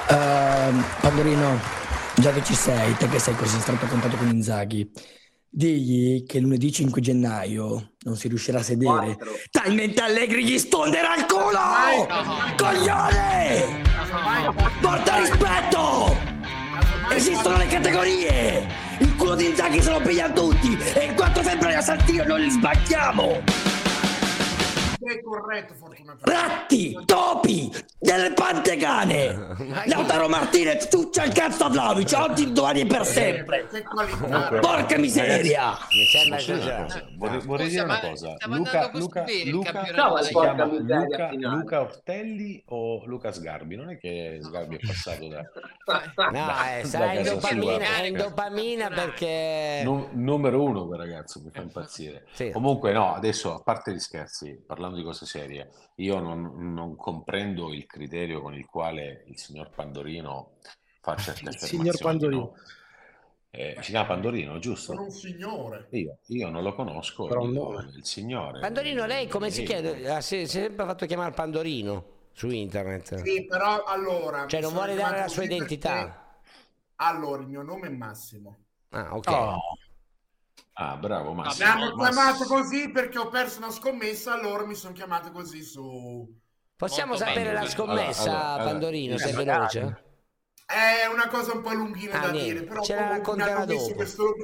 [0.08, 1.60] Ehm, Pandorino,
[2.16, 4.90] già che ci sei, te che sei così stretto contatto con Inzaghi,
[5.54, 9.18] Digli che lunedì 5 gennaio non si riuscirà a sedere.
[9.50, 12.08] Talmente Allegri gli sfonderà il culo!
[12.56, 13.82] Coglione!
[14.80, 16.16] Porta rispetto!
[17.10, 18.66] Esistono le categorie!
[19.34, 20.76] Di Inzaghi se lo pigliano tutti!
[20.94, 23.81] E il 4 febbraio a Saltillo non li sbacchiamo!
[25.04, 26.30] È corretto, fortunatamente.
[26.30, 29.56] Ratti, topi, delle pantegane!
[29.86, 33.68] Lautaro Martinez, tu c'hai il cazzo a Vlaovic, oggi, domani e per sempre!
[34.60, 35.76] Porca miseria!
[35.90, 37.04] Mi sembra cosa?
[37.16, 38.36] Vorrei, vorrei dire una cosa.
[38.46, 40.22] Luca, Luca, Luca, campionato.
[40.22, 41.30] si chiama Luca.
[41.32, 43.76] Luca Ortelli o Luca Sgarbi?
[43.76, 45.42] Non è che Sgarbi è passato da
[46.30, 49.80] No, eh, Da sai, è in dopamina, in dopamina perché...
[49.84, 52.26] Nu- numero uno quel ragazzo, mi fa impazzire.
[52.32, 52.50] Sì.
[52.50, 57.72] Comunque, no, adesso a parte gli scherzi, parlando di cose serie, io non, non comprendo
[57.72, 60.52] il criterio con il quale il signor Pandorino
[61.00, 61.68] fa certe Il affermazioni.
[61.84, 62.40] signor Pandorino.
[62.40, 62.54] no?
[63.54, 64.92] Eh, si chiama Pandorino, giusto?
[64.92, 65.86] Sono un signore.
[65.90, 67.90] Io, io non lo conosco, Però dico, nome.
[67.96, 68.60] il signore.
[68.60, 70.08] Pandorino, lei come si chiede?
[70.10, 73.16] Ah, Si si è sempre fatto chiamare Pandorino su internet.
[73.22, 74.46] Sì, però allora...
[74.46, 75.92] Cioè, non vuole dare la sua identità.
[75.92, 76.20] perché-
[76.96, 78.56] Allora, il mio nome è Massimo.
[78.90, 79.28] Ah, ok.
[79.28, 79.58] Oh,
[80.74, 81.68] Ah, bravo, Mi Massimo.
[81.70, 82.22] hanno Massimo.
[82.24, 86.40] chiamato così perché ho perso una scommessa, allora mi sono chiamato così su...
[86.76, 87.60] Possiamo Molto sapere meglio.
[87.62, 90.04] la scommessa, Allora, allora, Pandorino, se è allora, veloce?
[90.66, 93.94] È una cosa un po' lunghina Ah, da niente, dire, però ce la racconterà dopo.
[93.94, 94.34] questo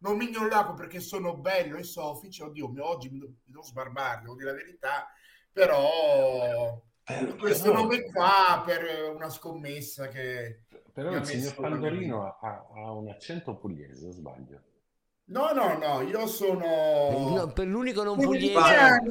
[0.00, 4.56] nomignolo là perché sono bello e soffice, oddio, oggi mi, devo sbarbare, devo dire la
[4.56, 5.08] verità,
[5.50, 10.64] però Eh, questo però- nome qua per una scommessa che...
[10.92, 14.60] Però il signor Pandorino ha, ha un accento pugliese, sbaglio?
[15.28, 17.34] No, no, no, io sono...
[17.36, 19.02] No, per l'unico non pugliese.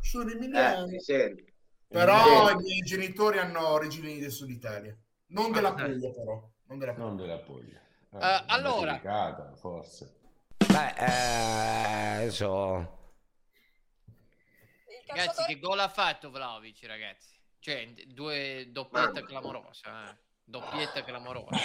[0.00, 0.86] sono Eh, emiliano.
[0.86, 1.44] mi senti.
[1.86, 4.96] Però i miei genitori hanno origini del sud Italia,
[5.28, 7.06] non della Puglia però, non della Puglia.
[7.06, 7.80] Non della Puglia.
[8.12, 8.92] Eh, Eh, allora.
[8.92, 10.18] Basilicata, forse.
[10.56, 12.98] Beh, eh, adesso...
[15.06, 17.34] Ragazzi, che gol ha fatto Vlaovic, ragazzi?
[17.58, 20.16] Cioè, due doppietta clamorosa, eh.
[20.50, 21.56] Doppietta clamorosa.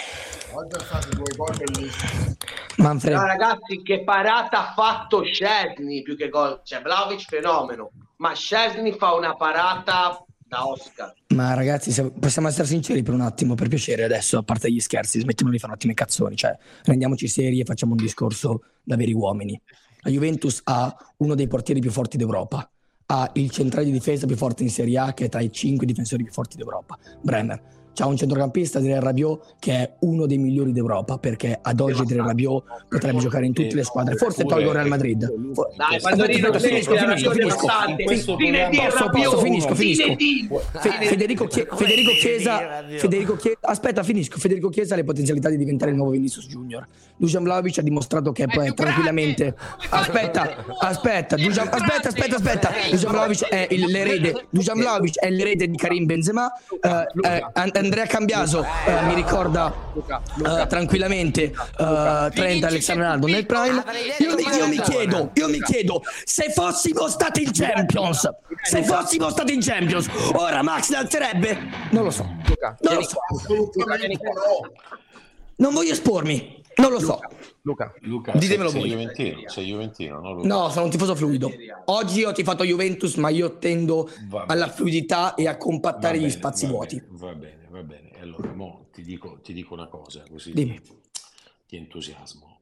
[0.52, 2.36] Oggi ho fatto due gol bellissimi.
[2.76, 6.60] Manfred, No, ragazzi, che parata ha fatto Scesni più che gol.
[6.62, 11.12] Cioè, Vlaovic fenomeno, ma Scesni fa una parata da Oscar.
[11.34, 14.78] ma ragazzi, se possiamo essere sinceri per un attimo, per piacere adesso, a parte gli
[14.78, 18.62] scherzi, smettiamo di fare un attimo i cazzoni, cioè rendiamoci seri e facciamo un discorso
[18.84, 19.60] da veri uomini.
[20.02, 22.70] La Juventus ha uno dei portieri più forti d'Europa,
[23.06, 25.86] ha il centrale di difesa più forte in Serie A che è tra i cinque
[25.86, 27.74] difensori più forti d'Europa, Bremer.
[27.96, 32.18] C'ha un centrocampista, Del Rabiot, che è uno dei migliori d'Europa, perché ad oggi Del
[32.22, 35.22] Rabiot potrebbe giocare in tutte le squadre, forse Eppure- tolgo il Real Madrid.
[35.22, 38.36] eppure- For- Dai, Aspetta, Pandorino, aspetta, finisco, finisco, finisco.
[39.38, 40.60] finisco, finisco.
[41.06, 42.84] Federico, Chiesa?
[42.96, 44.38] Federico Chiesa, aspetta, finisco.
[44.38, 46.86] Federico Chiesa ha le potenzialità di diventare il nuovo Vinicius Junior.
[47.16, 49.54] Dusan Vlaovic ha dimostrato che può più tranquillamente.
[49.88, 52.70] Aspetta, aspetta, aspetta, aspetta, aspetta.
[52.90, 54.46] Dusan Vlaovic è il- l'erede.
[54.50, 56.52] Dusan Vlaovic è l'erede di Karim Benzema.
[57.86, 63.82] An- Andrea Cambiaso eh, mi ricorda eh, tranquillamente eh, Trent Alexander Arnold nel prime.
[64.18, 68.28] Io mi, io mi chiedo, io mi chiedo se fossimo stati in Champions,
[68.62, 71.58] se fossimo stati in Champions, ora Max alzerebbe?
[71.90, 72.24] Non lo so.
[72.80, 73.18] Non lo so.
[75.58, 76.55] Non voglio espormi.
[76.76, 77.18] Non lo so.
[77.62, 79.00] Luca, Luca, Ditemelo sei, sei voi.
[79.00, 80.32] Juventino, sei Juventino, no?
[80.34, 80.46] Luca?
[80.48, 81.50] No, sono un tifoso fluido.
[81.86, 84.10] Oggi ho tifato Juventus, ma io tendo
[84.46, 86.96] alla fluidità e a compattare gli bene, spazi va vuoti.
[86.96, 88.10] bene, Va bene, va bene.
[88.20, 90.80] Allora, mo ti dico, ti dico una cosa, così Dimmi.
[90.80, 90.92] ti,
[91.66, 92.60] ti entusiasmo.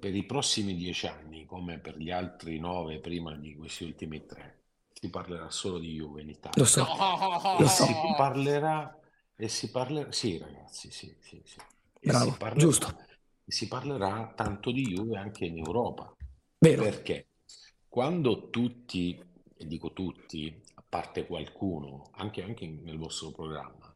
[0.00, 4.58] Per i prossimi dieci anni, come per gli altri nove prima di questi ultimi tre,
[4.92, 6.56] si parlerà solo di Juve in Italia.
[6.56, 6.82] Lo so.
[6.82, 7.84] No, Lo so.
[7.84, 8.98] si parlerà,
[9.36, 11.58] e si parlerà, sì ragazzi, sì, sì, sì.
[12.02, 12.96] E Bravo, si parlerà- giusto.
[13.50, 16.14] Si parlerà tanto di Juve anche in Europa.
[16.58, 16.82] Vero.
[16.82, 17.26] Perché
[17.88, 19.20] quando tutti,
[19.56, 23.92] e dico tutti, a parte qualcuno, anche, anche nel vostro programma,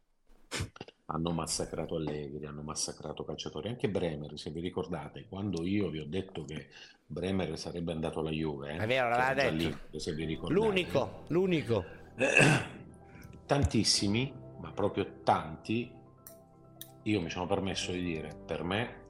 [1.07, 6.05] hanno massacrato Allegri, hanno massacrato calciatori, anche Bremer, se vi ricordate, quando io vi ho
[6.05, 6.67] detto che
[7.05, 9.79] Bremer sarebbe andato alla Juve, eh, È vero, l'aveva detto.
[9.91, 10.53] lì, se vi ricordate.
[10.53, 11.85] L'unico, l'unico.
[13.45, 15.91] Tantissimi, ma proprio tanti,
[17.03, 19.03] io mi sono permesso di dire, per me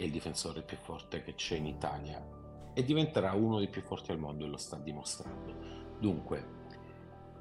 [0.00, 2.24] è il difensore più forte che c'è in Italia
[2.72, 5.54] e diventerà uno dei più forti al mondo e lo sta dimostrando.
[5.98, 6.58] Dunque,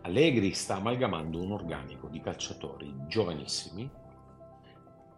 [0.02, 3.90] Allegri sta amalgamando un organico di calciatori giovanissimi,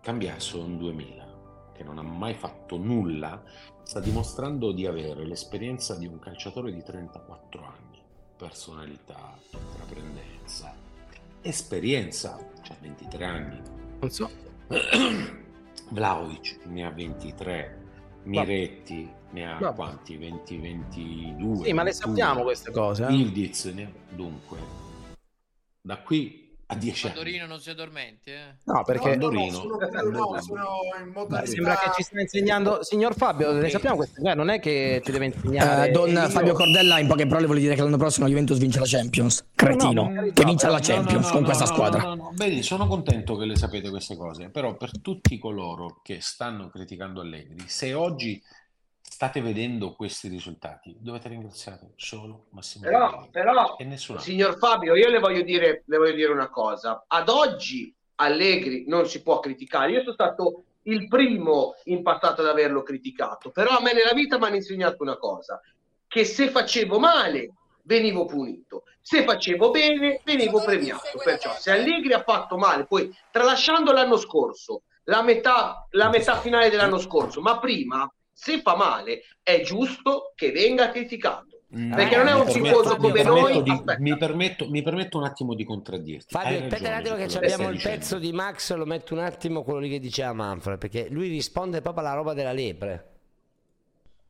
[0.01, 3.43] Cambiasso un 2000, che non ha mai fatto nulla,
[3.83, 8.01] sta dimostrando di avere l'esperienza di un calciatore di 34 anni,
[8.35, 10.73] personalità, intraprendenza,
[11.41, 13.61] esperienza, cioè 23 anni.
[13.99, 14.29] non so.
[15.91, 17.77] Vlaovic ne ha 23,
[18.23, 19.75] Miretti ne ha Vabbè.
[19.75, 20.17] quanti?
[20.17, 21.65] 20, 22.
[21.65, 21.91] Sì, ma le 21.
[21.91, 23.05] sappiamo queste cose.
[23.05, 23.13] eh.
[23.13, 24.57] Ildiz ne- dunque
[25.81, 28.55] da qui a 10 anni Pandorino non si addormenti, eh.
[28.63, 29.77] No, perché No, no, sono,
[30.09, 30.67] no, sono
[31.03, 31.41] in modalità...
[31.41, 32.83] Beh, sembra che ci stia insegnando.
[32.83, 35.89] Signor Fabio, le sappiamo queste cose, non è che ci deve insegnare.
[35.89, 38.57] Eh, don Io- Fabio Cordella in poche parole vuole dire che l'anno prossimo la Juventus
[38.57, 39.45] vince la Champions.
[39.53, 39.91] Cretino.
[39.91, 42.01] No, no, che vince la Champions no, no, con no, questa no, squadra.
[42.01, 42.31] no, no, no.
[42.35, 47.19] Vedi, sono contento che le sapete queste cose, però per tutti coloro che stanno criticando
[47.19, 48.41] Allegri, se oggi
[49.21, 54.31] state vedendo questi risultati, dovete ringraziare solo Massimo Però, però e nessun altro.
[54.31, 57.03] signor Fabio, io le voglio, dire, le voglio dire una cosa.
[57.05, 59.91] Ad oggi Allegri non si può criticare.
[59.91, 64.39] Io sono stato il primo in passato ad averlo criticato, però a me nella vita
[64.39, 65.61] mi hanno insegnato una cosa,
[66.07, 67.53] che se facevo male
[67.83, 71.19] venivo punito, se facevo bene venivo premiato.
[71.23, 76.71] Perciò se Allegri ha fatto male, poi tralasciando l'anno scorso, la metà, la metà finale
[76.71, 81.45] dell'anno scorso, ma prima, se fa male, è giusto che venga criticato.
[81.77, 83.63] Mm, Perché non è un mi tifoso mi come permetto noi.
[83.63, 86.33] di- mi, permetto, mi permetto un attimo di contraddirti.
[86.33, 88.25] Fabio, aspetta un attimo che abbiamo il stai pezzo dicendo.
[88.25, 92.03] di Max, lo metto un attimo quello lì che diceva Manfred, perché lui risponde proprio
[92.03, 93.05] alla roba della lepre.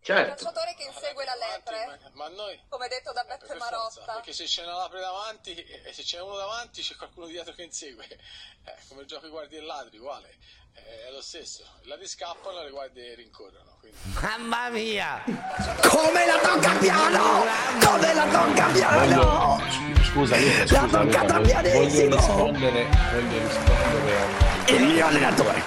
[0.04, 0.30] Certo.
[0.46, 3.90] calciatore che insegue la lepre, Ma noi come detto da Beppe per Marotta.
[4.02, 7.54] forza, perché se c'è una lapre davanti e se c'è uno davanti c'è qualcuno dietro
[7.54, 8.06] che insegue.
[8.64, 10.36] Eh, come giochi guardie e ladri, uguale.
[10.74, 11.64] È lo stesso.
[11.84, 13.78] I ladri scappano e le guardie rincorrono.
[13.80, 13.98] Quindi...
[14.22, 15.22] Mamma mia!
[15.26, 17.44] Come la tocca piano!
[17.84, 19.24] Come la tocca piano!
[19.58, 22.16] Voglio- Scusa, La scusa, toccata Luca, voglio, pianissimo!
[22.16, 24.26] rispondere, voglio rispondere
[24.68, 25.64] Il mio allenatore.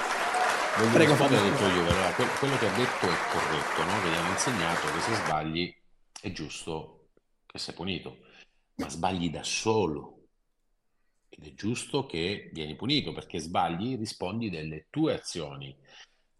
[0.76, 1.88] Voglio Prego, rispondere tuo Juve.
[1.90, 4.02] Allora, que- quello che ha detto è corretto, no?
[4.02, 5.74] Che gli hanno insegnato che se sbagli
[6.20, 7.08] è giusto
[7.46, 8.18] che sei punito,
[8.76, 10.13] ma sbagli da solo.
[11.36, 15.76] Ed è giusto che vieni punito perché sbagli, rispondi delle tue azioni.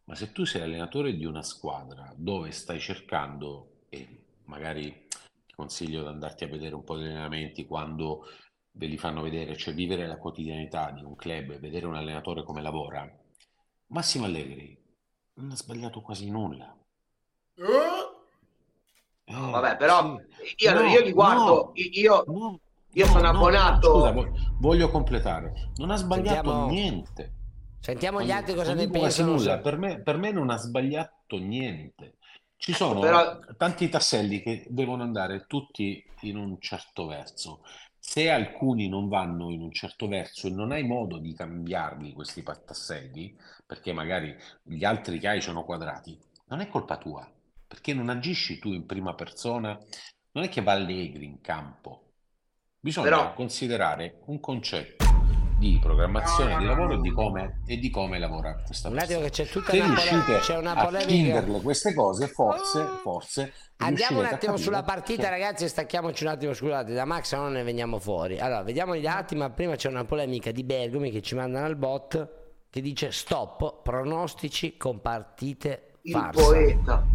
[0.04, 4.06] Ma se tu sei allenatore di una squadra dove stai cercando, e
[4.44, 5.08] magari
[5.46, 8.28] ti consiglio di andarti a vedere un po' di allenamenti quando
[8.72, 12.44] ve li fanno vedere, cioè vivere la quotidianità di un club e vedere un allenatore
[12.44, 13.08] come lavora,
[13.88, 14.76] Massimo Allegri
[15.34, 16.76] non ha sbagliato quasi nulla.
[19.24, 20.16] Eh, Vabbè, però
[20.56, 22.60] io, No, io li guardo, no, io, no,
[22.94, 23.92] io no, sono no, abbonato.
[23.92, 25.70] Scusa, vo- voglio completare.
[25.76, 27.32] Non ha sbagliato Sentiamo- niente.
[27.80, 29.32] Sentiamo gli altri cosa ne pensano.
[29.32, 32.14] nulla, per me, per me non ha sbagliato niente.
[32.56, 37.60] Ci sono Però- tanti tasselli che devono andare tutti in un certo verso.
[37.98, 42.42] Se alcuni non vanno in un certo verso e non hai modo di cambiarli questi
[42.42, 47.26] tasselli, perché magari gli altri che hai sono quadrati, non è colpa tua,
[47.66, 49.78] perché non agisci tu in prima persona,
[50.32, 52.03] non è che va allegri in campo.
[52.84, 55.06] Bisogna Però- considerare un concetto
[55.56, 59.24] di programmazione di lavoro e di come, e di come lavora questa Un attimo persona.
[59.30, 61.08] che c'è tutta Se una, riuscite c'è una a polemica.
[61.40, 66.24] chiuderle queste cose, forse, forse Andiamo un a attimo sulla partita, che- ragazzi, e stacchiamoci
[66.24, 68.38] un attimo, scusate, da Max non ne veniamo fuori.
[68.38, 71.76] Allora, vediamo gli altri, ma prima c'è una polemica di Bergomi che ci mandano al
[71.76, 76.42] bot che dice stop, pronostici con partite Il farsa.
[76.42, 77.06] poeta.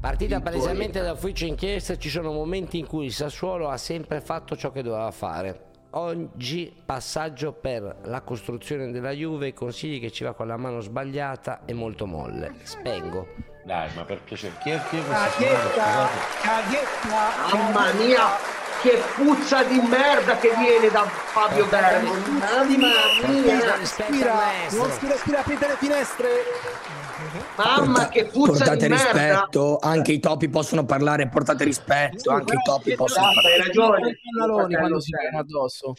[0.00, 4.56] Partita palesemente da ufficio inchiesta, ci sono momenti in cui il Sassuolo ha sempre fatto
[4.56, 5.64] ciò che doveva fare.
[5.90, 11.62] Oggi passaggio per la costruzione della Juve, consigli che ci va con la mano sbagliata
[11.64, 12.54] e molto molle.
[12.62, 13.26] Spengo.
[13.64, 16.08] Dai, ma per piacere, chi è, chi è Caghetta?
[16.38, 17.56] Scusate.
[17.56, 18.26] Mamma mia,
[18.80, 22.12] che puzza di merda che viene da Fabio Bergamo.
[22.12, 26.28] Mamma mia, non si respira, aprite le finestre.
[27.56, 29.12] Mamma che puzza Portate di merda.
[29.12, 33.60] rispetto, anche i topi possono parlare, portate rispetto, anche i topi possono Esatto, parlare.
[33.60, 34.10] hai ragione.
[34.10, 35.94] I pannaloni Fratello quando si viene addosso.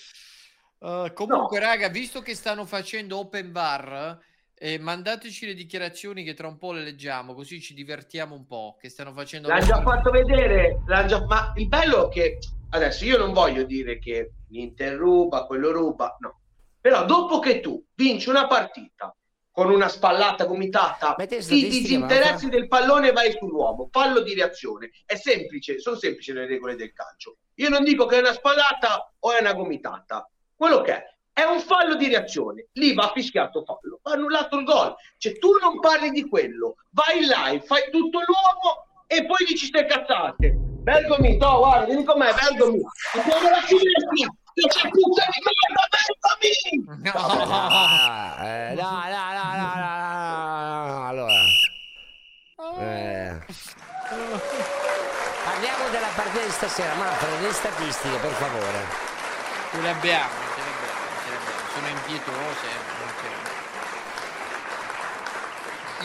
[0.79, 4.17] Uh, comunque, raga, visto che stanno facendo open bar,
[4.57, 8.77] eh, mandateci le dichiarazioni che tra un po' le leggiamo, così ci divertiamo un po'.
[8.79, 12.37] Che stanno facendo L'hanno già fatto vedere, già- ma il bello è che
[12.69, 16.39] adesso io non voglio dire che l'Inter ruba, quello ruba, no.
[16.81, 19.13] Però dopo che tu vinci una partita
[19.59, 24.89] con una spallata gomitata, ti disinteressi ma- del pallone e vai sull'uomo, fallo di reazione.
[25.05, 27.39] È semplice, sono semplici le regole del calcio.
[27.55, 30.25] Io non dico che è una spallata o è una gomitata.
[30.55, 32.67] Quello che è, è un fallo di reazione.
[32.71, 34.95] Lì va fischiato fallo, va annullato il gol.
[35.17, 39.85] Cioè tu non parli di quello, vai live, fai tutto l'uomo e poi dici ste
[39.85, 40.55] cazzate.
[40.55, 42.79] Bergomi, no, guarda, vieni con me, Bergomi.
[42.79, 44.23] Ti
[44.67, 45.87] c'è puzza di merda!
[47.11, 51.41] Ah, eh, no, no, no, no, no, no, no, allora.
[52.79, 53.39] Eh.
[55.43, 58.85] Parliamo della partita di stasera, Manfred, le statistiche, per favore.
[59.71, 61.67] Ce le abbiamo, ce le abbiamo, ce le abbiamo.
[61.73, 62.67] Sono impietose.
[62.99, 63.47] non ce le-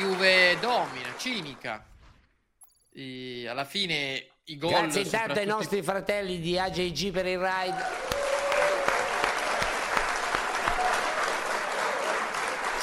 [0.00, 1.84] Juve domina, cinica.
[2.96, 8.12] E alla fine i gol Grazie intanto ai nostri fratelli di AJG per il ride.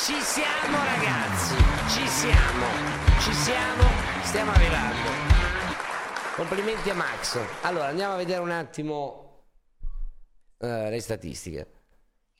[0.03, 1.55] Ci siamo ragazzi,
[1.93, 2.65] ci siamo,
[3.19, 3.83] ci siamo,
[4.23, 5.09] stiamo arrivando.
[6.35, 7.39] Complimenti a Max.
[7.61, 9.43] Allora andiamo a vedere un attimo
[10.59, 11.67] eh, le statistiche.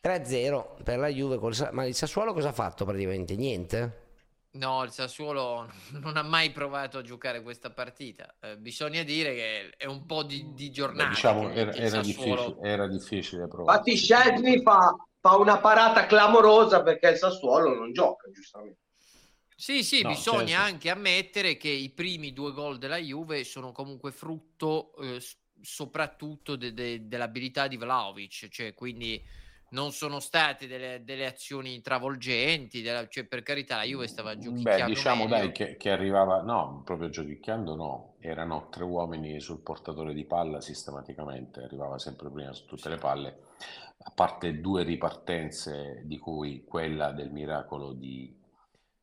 [0.04, 3.36] 3-0 per la Juve, col Sa- ma il Sassuolo cosa ha fatto praticamente?
[3.36, 4.00] Niente?
[4.54, 5.70] No, il Sassuolo
[6.02, 8.34] non ha mai provato a giocare questa partita.
[8.40, 11.10] Eh, bisogna dire che è un po' di, di Beh, giornata.
[11.10, 13.78] diciamo, che- era, era Sassuolo- difficile, era difficile provare.
[13.78, 18.80] Infatti Scesni fa, fa una parata clamorosa perché il Sassuolo non gioca, giustamente.
[19.56, 20.64] Sì, sì, No, bisogna certo.
[20.64, 25.22] anche ammettere che i primi due gol della Juve sono comunque frutto eh,
[25.62, 29.24] soprattutto de- de- dell'abilità di Vlaovic, cioè quindi
[29.72, 34.40] non sono state delle, delle azioni travolgenti, della- cioè, per carità la Juve stava Beh,
[34.40, 35.28] giochicchiando diciamo meglio.
[35.28, 40.62] dai che, che arrivava, no, proprio giochicchiando no, erano tre uomini sul portatore di palla
[40.62, 43.40] sistematicamente, arrivava sempre prima su tutte le palle,
[44.04, 48.36] a parte due ripartenze di cui quella del miracolo di,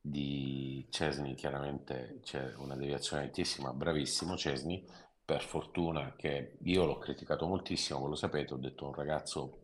[0.01, 4.85] di Cesni, chiaramente c'è una deviazione altissima, bravissimo Cesni,
[5.23, 9.59] per fortuna che io l'ho criticato moltissimo, voi lo sapete, ho detto un ragazzo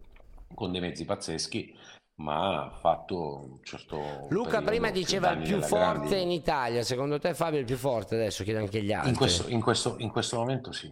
[0.54, 1.74] con dei mezzi pazzeschi,
[2.18, 6.22] ma ha fatto un certo Luca periodo prima diceva il più forte grandi.
[6.22, 8.44] in Italia, secondo te Fabio è il più forte adesso?
[8.44, 9.10] Chiedo anche gli altri.
[9.10, 10.92] In questo, in questo- in questo momento sì.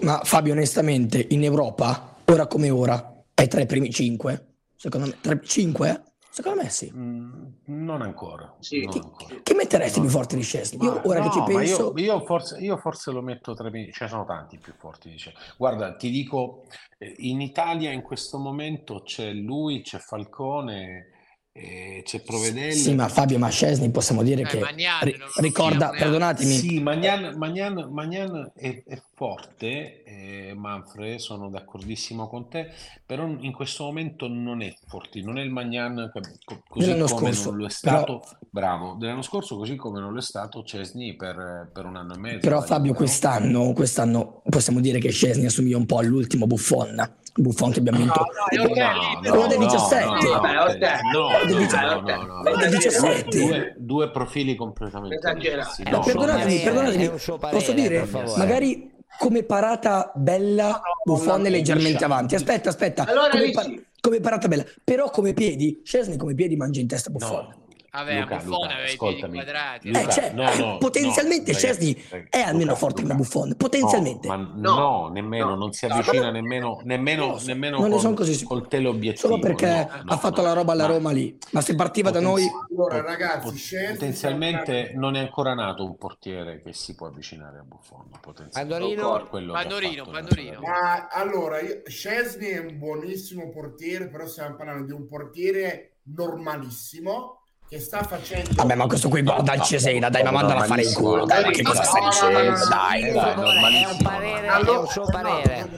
[0.00, 4.54] Ma Fabio, onestamente, in Europa, ora come ora, è tra i primi cinque?
[4.76, 6.02] Secondo me, tra i cinque?
[6.32, 6.90] Secondo me sì.
[6.90, 8.56] Mm, Non ancora.
[8.70, 9.40] non ancora.
[9.42, 10.82] Chi metteresti più forte di Scesni?
[10.82, 11.92] Io ora che no, ci ma penso...
[11.94, 15.10] io, io forse, io forse lo metto tra i ne sono tanti più forti.
[15.10, 15.34] Dice.
[15.58, 16.64] Guarda, ti dico,
[16.96, 21.10] eh, in Italia in questo momento c'è lui, c'è Falcone,
[21.54, 22.72] eh, c'è Provedel.
[22.72, 24.62] Sì, ma Fabio, ma Scesni possiamo dire che
[25.02, 32.48] ri- ricorda, perdonatemi, Sì, Magnan, Magnan- Magnan è, è forte, eh, Manfred, sono d'accordissimo con
[32.48, 32.70] te,
[33.04, 37.32] però in questo momento non è forte, non è il Magnan co- così Dell'anno come
[37.32, 40.64] scorso, non lo è però- stato, bravo, dell'anno scorso così come non lo è stato
[40.64, 42.38] Cesni per, per un anno e mezzo.
[42.40, 42.96] però Fabio no?
[42.96, 48.26] quest'anno, quest'anno possiamo dire che Scesni assomiglia un po' all'ultimo Buffon, Buffon che abbiamo vinto
[48.48, 49.20] quello del 17, no, Vabbè, no, ok.
[49.22, 50.04] no, Quello del no, 17.
[50.04, 53.38] no, no, no, Quello del 17.
[53.38, 55.82] Due, due profili completamente diversi.
[55.82, 57.08] Eh, No, perdonatemi, no, perdonatemi,
[57.50, 62.34] posso dire, magari come parata bella Buffon è leggermente avanti.
[62.34, 63.84] Aspetta, aspetta, Allora come, lì pa- sì.
[64.00, 67.60] come parata bella, però come piedi, Scesni come piedi mangia in testa Buffon.
[67.92, 69.34] Vabbè, Luca, Buffon Luca, aveva i piedi ascoltami.
[69.34, 69.86] quadrati.
[69.88, 73.12] Luca, Eh, cioè, no, no, potenzialmente no, Scesni ragazzi, è almeno Luca, forte Luca.
[73.14, 74.28] come Buffon, potenzialmente.
[74.28, 78.44] No, ma no, nemmeno, non si avvicina nemmeno, nemmeno, nemmeno non ne con, sono così
[78.44, 79.28] col teleobiettivo.
[79.28, 82.20] Solo perché no, ha fatto la roba alla ma- Roma lì, ma se partiva da
[82.20, 82.46] noi...
[82.70, 87.58] Allora, ragazzi, pot- Scesni potenzialmente non è ancora nato un portiere che si può avvicinare
[87.58, 88.06] a Buffon.
[88.22, 88.96] potenzialmente.
[88.96, 89.52] Pandorino?
[89.52, 90.60] Pandorino, Pandorino.
[90.60, 97.41] Ma allora, io- Szczesny è un buonissimo portiere, però stiamo parlando di un portiere normalissimo
[97.72, 98.50] che sta facendo...
[98.52, 101.42] Vabbè, ma questo qui guarda il Cesena, dai, ma mandala a fare in culo, dai,
[101.42, 103.02] ma che cosa stai dicendo, dai.
[103.04, 105.70] È un parere, è un suo parere.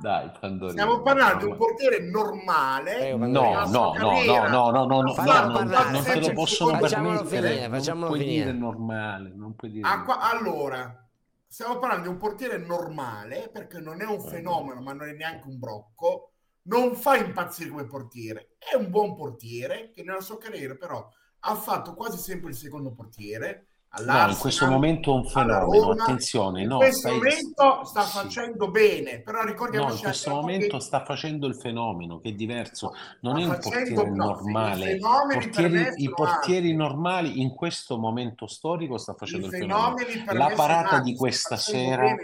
[0.00, 0.70] Dai, Pandorino.
[0.70, 3.16] Stiamo parlando di un portiere normale.
[3.16, 7.68] No, no, no, no, no, no, no, no, non, te lo possono il permettere.
[7.68, 8.44] facciamolo puoi finire.
[8.44, 11.04] dire normale, non puoi dire allora,
[11.48, 15.48] stiamo parlando di un portiere normale perché non è un fenomeno, ma non è neanche
[15.48, 16.29] un brocco.
[16.62, 18.56] Non fa impazzire come portiere.
[18.58, 21.08] È un buon portiere che nella sua carriera, però,
[21.40, 23.69] ha fatto quasi sempre il secondo portiere.
[24.06, 26.02] No, in questo momento è un fenomeno, Roma.
[26.04, 30.76] attenzione, In no, questo stai- momento sta facendo bene, però No, ricordiamoci in questo momento
[30.76, 34.98] che- sta facendo il fenomeno, che è diverso, non sta è un portiere no, normale.
[35.32, 40.06] Portieri- I portieri normali in questo momento storico sta facendo I il fenomeno.
[40.34, 42.14] La parata di questa sera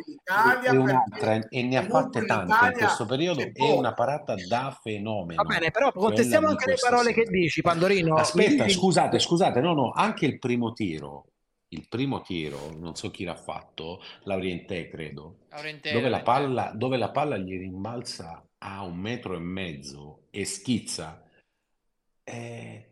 [0.63, 5.43] è un'altra e ne ha fatte tante in questo periodo, è una parata da fenomeno.
[5.43, 7.23] Va bene, però contestiamo anche le parole sera.
[7.25, 8.15] che dici, Pandorino.
[8.15, 11.25] Aspetta, scusate, scusate, no, no, anche il primo tiro,
[11.77, 16.25] il primo tiro, non so chi l'ha fatto, Laurientè credo, Laurientè, dove la Laurientè.
[16.25, 21.23] palla, dove la palla gli rimbalza a un metro e mezzo e schizza,
[22.25, 22.91] eh,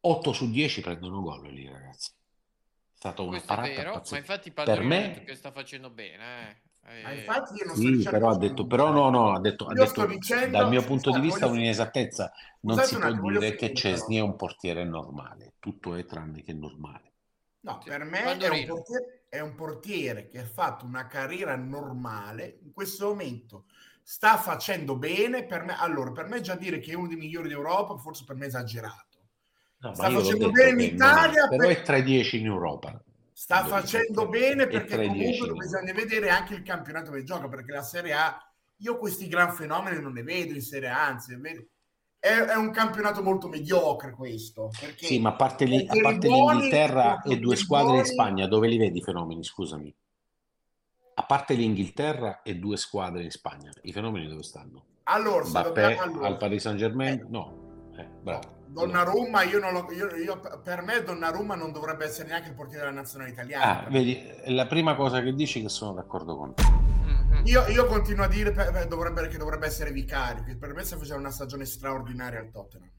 [0.00, 2.10] 8 su 10 prendono gol lì, ragazzi.
[2.10, 4.16] È stata una Questo parata vero, ma pazzesca.
[4.18, 6.50] infatti Per me, che sta facendo bene.
[6.50, 6.62] Eh.
[7.02, 9.40] Ma Eh, infatti io non sto sì, dicendo però ha detto, però no, no, ha
[9.40, 13.18] detto, ha sto detto dicendo- dal mio punto di vista voglio- un'inesattezza, non Scusate si
[13.20, 17.12] può dire che Cesni è un portiere normale, tutto è tranne che normale.
[17.64, 22.58] No, per me è un, portiere, è un portiere che ha fatto una carriera normale,
[22.62, 23.64] in questo momento
[24.02, 27.48] sta facendo bene, per me, allora, per me già dire che è uno dei migliori
[27.48, 29.18] d'Europa, forse per me è esagerato.
[29.78, 33.02] No, sta facendo bene in Italia, però per- è tra i 10 in Europa.
[33.32, 37.24] sta Quando facendo dico- bene perché comunque 10 in bisogna vedere anche il campionato che
[37.24, 38.38] gioca perché la Serie A
[38.78, 41.68] io questi gran fenomeni non ne vedo in Serie A anzi ve-
[42.24, 46.52] è, è un campionato molto mediocre questo Sì, ma a parte, lì- a parte buoni-
[46.52, 49.44] l'Inghilterra e due squadre in buoni- Spagna, dove li vedi i fenomeni?
[49.44, 49.94] Scusami.
[51.16, 54.84] A parte l'Inghilterra e due squadre in Spagna, i fenomeni dove stanno?
[55.04, 57.26] allora, dobbiamo- allora, al Paris Saint Germain?
[57.28, 57.90] No.
[57.98, 58.62] Eh, bravo.
[58.68, 62.84] Donnarumma io non lo, io, io- per me Donnarumma non dovrebbe essere neanche il portiere
[62.86, 66.54] della nazionale italiana Ah, vedi, è la prima cosa che dici che sono d'accordo con
[66.54, 66.62] te.
[67.44, 70.82] Io, io continuo a dire per- per- dovrebbe- che dovrebbe essere vicario, che per me
[70.84, 72.90] sta facendo una stagione straordinaria al Tottenham.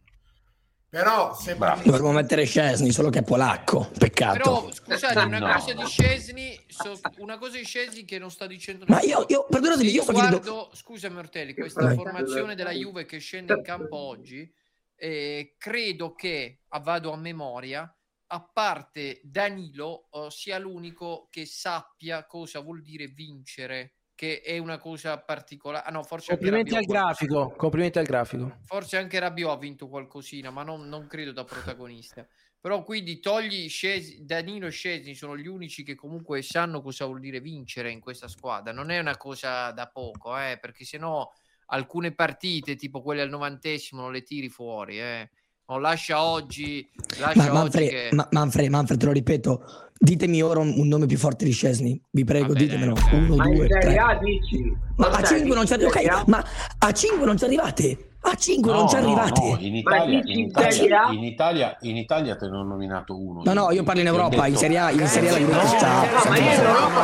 [0.87, 3.89] Però se Dovremmo mettere Scesni, solo che è polacco.
[3.97, 4.37] Peccato.
[4.37, 5.53] Però scusate, una No.
[5.53, 9.45] cosa di Scesni, so- una cosa di Scesni che non sta dicendo Ma io- io-
[9.49, 11.95] perdonatemi, Se io sto guardo, chiedendo- scusami Ortelli, questa Vai.
[11.95, 14.49] formazione della Juve che scende in campo oggi,
[14.95, 17.93] eh, credo che, ah, vado a memoria,
[18.27, 24.77] a parte Danilo, eh, sia l'unico che sappia cosa vuol dire vincere, che è una
[24.77, 25.85] cosa particolare.
[25.85, 27.53] Ah no, forse Complimenti al grafico.
[27.55, 28.59] Complimenti al grafico.
[28.63, 32.25] Forse anche Rabiot ha vinto qualcosina, ma non, non credo da protagonista.
[32.59, 37.19] Però quindi togli Scesi, Danilo e Scesni sono gli unici che comunque sanno cosa vuol
[37.19, 38.71] dire vincere in questa squadra.
[38.73, 41.29] Non è una cosa da poco, eh, perché sennò
[41.67, 44.99] alcune partite, tipo quelle al novantesimo, non le tiri fuori.
[44.99, 45.29] Eh.
[45.67, 46.87] Non lascia oggi,
[47.19, 48.09] lascia Ma oggi Manfred, che...
[48.11, 49.63] Ma- Manfred, Manfred, te lo ripeto,
[49.97, 51.99] ditemi ora un, un nome più forte di Scesni.
[52.11, 52.93] Vi prego, ditemelo.
[53.13, 53.97] Uno, Ma in due, Serie tre.
[53.97, 54.77] A dici?
[54.97, 55.97] Ma a Ortelli, 5 non ci in arrivate.
[56.03, 56.21] Serie A?
[56.21, 56.45] Ok, ma
[56.77, 58.09] a 5 non ci arrivate.
[58.21, 59.41] A 5 non No, ci no, arrivate.
[59.41, 61.11] no, in Italia, in, in Italia, Serie A?
[61.11, 63.41] in, Italia, in Italia te ne ho nominato uno.
[63.43, 65.71] No, no, io parlo in Europa, in detto- Serie A, in Serie A la Juventus
[65.71, 67.01] No, c'ha- No, ma io in Europa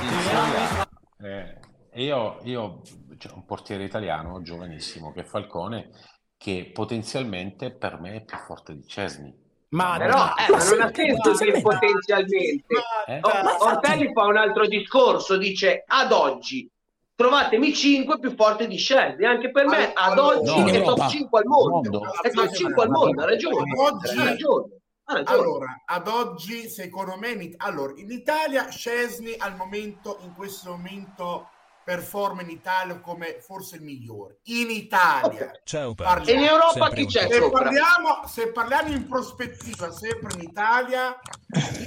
[0.00, 0.88] In Serie A,
[1.20, 2.80] eh, io, io
[3.18, 5.90] c'è un portiere italiano giovanissimo che è Falcone
[6.36, 9.46] che potenzialmente per me è più forte di Cesni.
[9.70, 12.64] Ma, Però eh, ma non ha senso che potenzialmente
[13.06, 13.20] Eh?
[13.22, 16.70] Ortelli fa un altro discorso, dice ad oggi
[17.14, 19.24] trovatemi 5 più forti di Shelby.
[19.24, 21.08] Anche per me ad oggi no, è top Europa.
[21.08, 21.90] 5 al mondo.
[21.90, 22.22] Mondo.
[22.22, 23.56] È top 5 al mondo, ha ragione.
[23.72, 24.76] Ad oggi- Ha ragione.
[25.24, 31.48] Allora, ad oggi, secondo me, in, allora, in Italia, Scesni al momento, in questo momento,
[31.88, 34.40] performa in Italia come forse il migliore.
[34.44, 35.52] In Italia.
[35.64, 36.38] Ciao Parliamo.
[36.38, 41.18] E in Europa chi c'è Se parliamo, se parliamo in prospettiva, sempre in Italia,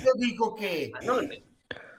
[0.04, 0.89] io dico che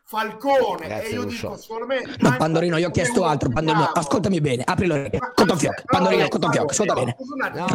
[0.04, 1.56] Falcone, Grazie, e io Lucio.
[1.56, 3.50] dico, anche Pandorino, io ho chiesto altro.
[3.50, 5.20] Pandorino, ascoltami bene, apri le orecchie.
[5.36, 7.16] Cotton fioc, Pandorino, cotton fioc, ascolta bene.
[7.54, 7.66] No,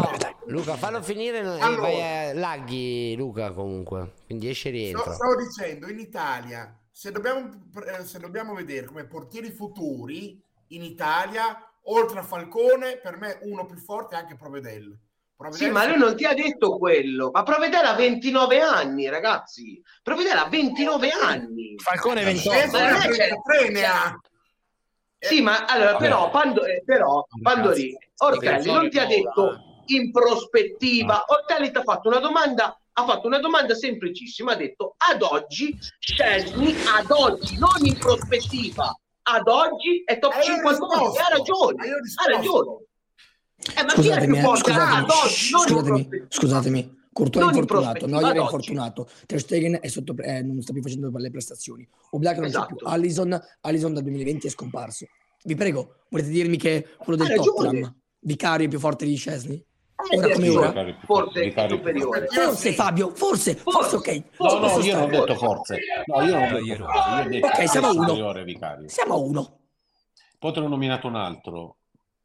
[0.47, 1.81] Luca, fallo finire e Allora.
[1.81, 4.11] vai a laghi, Luca, comunque.
[4.25, 5.13] Quindi esce e Sto- rientra.
[5.13, 7.51] Stavo dicendo, in Italia, se dobbiamo,
[7.85, 13.67] eh, se dobbiamo vedere come portieri futuri, in Italia, oltre a Falcone, per me uno
[13.67, 14.97] più forte è anche Provedel.
[15.51, 17.29] Sì, ma lui non ti ha detto quello.
[17.31, 19.79] Ma Provedere ha 29 anni, ragazzi.
[20.01, 21.75] Provedere ha 29 anni.
[21.77, 22.77] Falcone Ma 28.
[22.79, 24.19] non è che- 33 ne ha.
[25.19, 31.25] Sì, ma allora, però, Pando- eh, però Pandori, Ortelli non ti ha detto in prospettiva.
[31.27, 35.77] Ortelli ti ha fatto una domanda, ha fatto una domanda semplicissima, ha detto ad oggi
[35.99, 38.91] Scesni, ad oggi, non in prospettiva,
[39.23, 40.93] ad oggi è top Hai 5 al mondo.
[40.95, 41.19] risposto.
[41.19, 42.85] E ha ragione, ha ragione.
[43.75, 44.71] Eh, ma chi è Scusatemi, più eh, forte?
[44.71, 46.95] Ah, scusatemi, ad oggi, scusatemi, scusatemi.
[47.13, 50.73] Courtois è Non infortunato, prospettiva, Neuer è infortunato, Ter Stegen è sotto, eh, non sta
[50.73, 52.75] più facendo le prestazioni, Oblak non c'è Esatto.
[52.75, 55.05] più, Allison, Allison dal 2020 è scomparso.
[55.43, 57.35] Vi prego, volete dirmi che quello del.
[57.35, 59.63] Tottenham, Vicario è più forte di Scesni?
[59.99, 60.83] Ora come ora?
[60.83, 62.27] Più Forse è superiore.
[62.27, 64.23] Forse Fabio, forse, forse ok.
[64.37, 65.79] No, Forse no, io non ho detto forze.
[66.05, 67.19] No, io non ho detto forze.
[67.19, 68.43] Io ho detto Ok, siamo a uno.
[68.43, 68.87] Vicario.
[68.89, 69.59] Siamo a uno.
[70.37, 71.77] Poi te ne ho nominato un altro.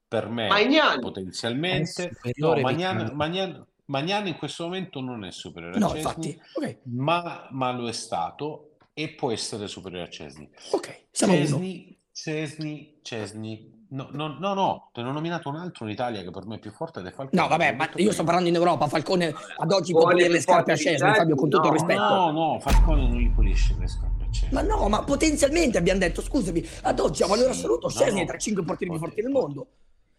[0.07, 1.01] Per me, Magnani.
[1.01, 2.13] potenzialmente.
[2.35, 3.13] No, Magnan.
[3.15, 6.41] Magnan- Magnan in questo momento non è superiore a No, Cesni, infatti.
[6.55, 10.49] Ok, ma, ma lo è stato e può essere superiore a Cesni.
[10.71, 11.45] ok, siamo a uno.
[11.47, 13.72] Cesni, Cesni, Cesni.
[13.93, 16.55] No, no, no, no, te ne ho nominato un altro in Italia che per me
[16.55, 17.43] è più forte ed è Falcone.
[17.43, 18.89] No, vabbè, ma io sto parlando in Europa.
[18.89, 21.79] Falcone ad oggi può pulire le scarpe a Scesni, Fabio, con tutto il no.
[21.79, 22.01] rispetto.
[22.01, 24.55] No, no, Falcone non gli pulisce le scarpe a Cesni.
[24.55, 28.17] Ma no, ma potenzialmente abbiamo detto, scusami, ad oggi a valore Sì, assoluto no, Scesni
[28.17, 28.29] è no.
[28.29, 29.67] tra i 5 portieri più forti del mondo.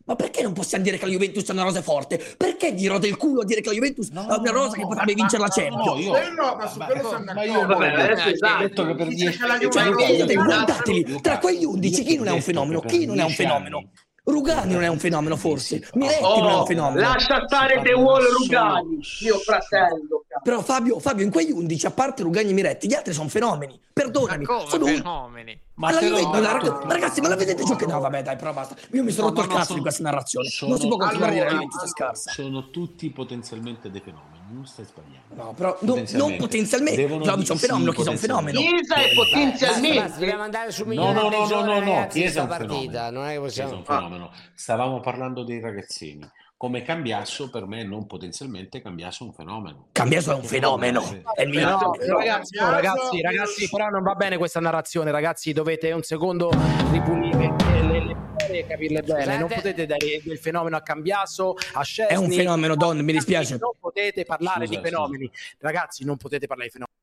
[0.06, 2.22] Ma perché non possiamo dire che la Juventus è una rosa forte?
[2.38, 4.82] Perché dirò del culo a dire che la Juventus No, è una rosa no, che
[4.82, 5.86] potrebbe ma- vincere la ma- Champions?
[5.86, 7.74] No, io, Quello- ma su ma- quello siamo ma io d'accordo.
[7.74, 8.54] ho Vabbè, detto, adesso esatto.
[8.54, 12.18] ho detto che per Dice 10 che la Juve Cioè, guardateli, tra quegli 11 chi
[12.18, 12.82] non è un fenomeno?
[12.82, 13.90] Chi non è un fenomeno?
[14.26, 17.02] Rugani non è un fenomeno forse, Miretti non è un Oh, fenomeno.
[17.10, 20.24] lascia stare De Wall Rugani, mio fratello.
[20.42, 23.78] però Fabio, Fabio, in quegli 11, a parte Rugani e Miretti, gli altri sono fenomeni.
[23.92, 25.60] Perdonami, sono fenomeni?
[25.76, 27.92] Ma la se lo- Juventus, la- rag- ma ragazzi, ma la vedete giocare?
[27.92, 28.76] No, vabbè, dai, però basta.
[28.92, 30.48] Io mi sono No, rotto il no, cazzo sono- di questa narrazione.
[30.50, 32.32] sono- non si può continuare a dire che la allora, Juventus è scarsa.
[32.32, 35.34] Sono tutti potenzialmente dei fenomeni, non stai sbagliando.
[35.34, 37.02] No, però non, non potenzialmente.
[37.02, 38.58] Devono di- sono sì, fenomeno, chi sono fenomeni?
[38.60, 40.20] Chiesa è potenzialmente.
[40.20, 43.10] dobbiamo andare No, migliore no, no, no, no, no, ragazzi, di Chiesa è un fenomeno.
[43.10, 43.76] Non è che Chiesa è possiamo...
[43.78, 44.32] un fenomeno.
[44.54, 46.30] Stavamo parlando dei ragazzini.
[46.64, 49.88] Come Cambiasso, per me, non potenzialmente, Cambiasso è un fenomeno.
[49.92, 51.02] Cambiaso è un fenomeno.
[51.36, 51.98] È il No, migliore.
[51.98, 56.52] però, ragazzi, no, ragazzi, ragazzi, però non va bene questa narrazione, ragazzi, dovete un secondo
[56.90, 58.16] ripulire le,
[58.60, 59.24] e capirle bene.
[59.24, 59.38] Scusate.
[59.40, 62.14] Non potete dare del fenomeno a Cambiaso, a Scesni.
[62.14, 63.58] È un fenomeno, Don, mi dispiace.
[63.60, 65.32] Non potete parlare Scusa, di fenomeni.
[65.58, 66.98] Ragazzi, non potete parlare di fenomeni.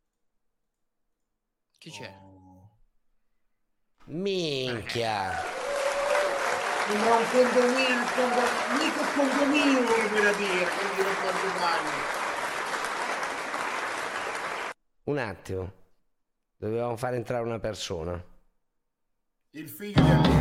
[1.76, 2.14] Chi c'è?
[4.06, 5.32] Minchia.
[6.90, 11.88] Sembra un condominio, un condo- mica un condominio vorrebbe da dire, quindi non ricordo male.
[15.04, 15.72] Un attimo.
[16.56, 18.20] Dovevamo fare entrare una persona.
[19.50, 20.38] Il figlio di Allegri.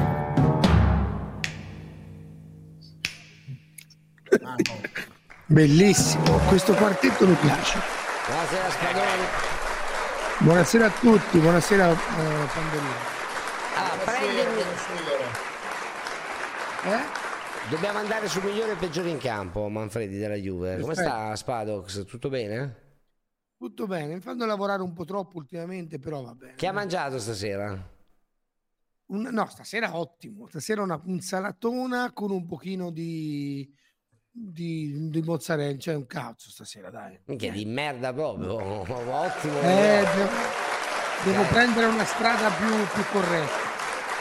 [4.41, 4.81] Ah, no.
[5.45, 7.79] Bellissimo, questo quartetto mi piace.
[8.25, 9.23] Buonasera Spadoni.
[10.39, 13.17] Buonasera a tutti, buonasera eh, Pandolino.
[13.75, 14.63] Ah, prendimi...
[16.85, 17.69] Eh?
[17.69, 20.79] Dobbiamo andare sul migliore e peggiore in campo, Manfredi della Juve.
[20.79, 22.05] Come sta Spadox?
[22.05, 22.87] Tutto bene?
[23.57, 26.55] Tutto bene, mi fanno lavorare un po' troppo ultimamente, però va bene.
[26.55, 27.97] Che ha mangiato stasera?
[29.07, 30.47] Un- no, stasera ottimo.
[30.47, 33.69] Stasera una insalatona con un pochino di,
[34.31, 37.19] di, di mozzarella, cioè un cazzo stasera, dai.
[37.25, 38.53] Minchia, di merda proprio.
[38.87, 39.59] Ottimo.
[39.59, 40.29] Eh, devo,
[41.25, 43.67] devo prendere una strada più, più corretta.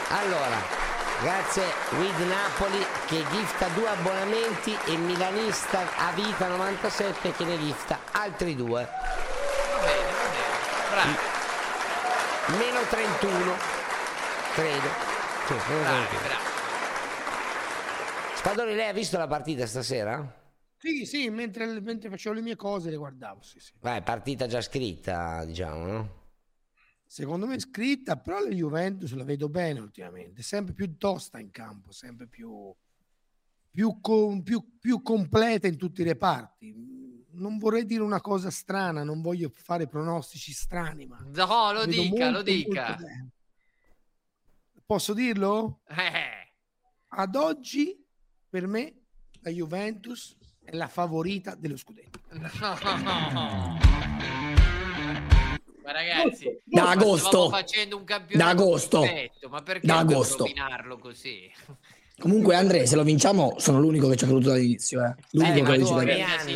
[0.09, 0.78] Allora,
[1.21, 1.63] grazie
[1.97, 8.55] With Napoli che gifta due abbonamenti e Milanista a vita 97 che ne gifta altri
[8.55, 8.83] due.
[8.83, 11.17] Va bene, va bene.
[12.47, 13.57] Bravi, Meno 31,
[14.53, 14.87] credo.
[15.45, 16.19] Sì, meno bravi, 31.
[16.27, 16.47] bravi.
[18.35, 20.37] Spadoni, lei ha visto la partita stasera?
[20.77, 23.73] Sì, sì, mentre, mentre facevo le mie cose le guardavo, sì, sì.
[23.81, 26.18] Vai, partita già scritta, diciamo, no?
[27.11, 31.49] Secondo me è scritta, però la Juventus la vedo bene ultimamente, sempre più tosta in
[31.49, 32.71] campo, sempre più,
[33.71, 37.25] più, com- più- più completa in tutti i reparti.
[37.31, 42.25] Non vorrei dire una cosa strana, non voglio fare pronostici strani, ma No, lo dica,
[42.25, 42.87] lo molto, dica.
[42.89, 43.29] molto bene.
[44.85, 45.81] Posso dirlo?
[45.87, 46.53] Eh,
[47.07, 48.05] Ad oggi,
[48.47, 48.93] per me,
[49.41, 52.19] la Juventus è la favorita dello scudetto.
[55.89, 57.49] Ma ragazzi, Da agosto.
[57.49, 58.99] facendo un campionato Da agosto.
[59.01, 60.37] perfetto, ma perché Da agosto.
[60.43, 61.51] rovinarlo così?
[62.19, 65.03] Comunque, Andre, se lo vinciamo, sono l'unico che ci ha creduto dall'inizio.
[65.03, 65.15] Eh.
[65.31, 66.55] L'unico Eh, che Sei anni,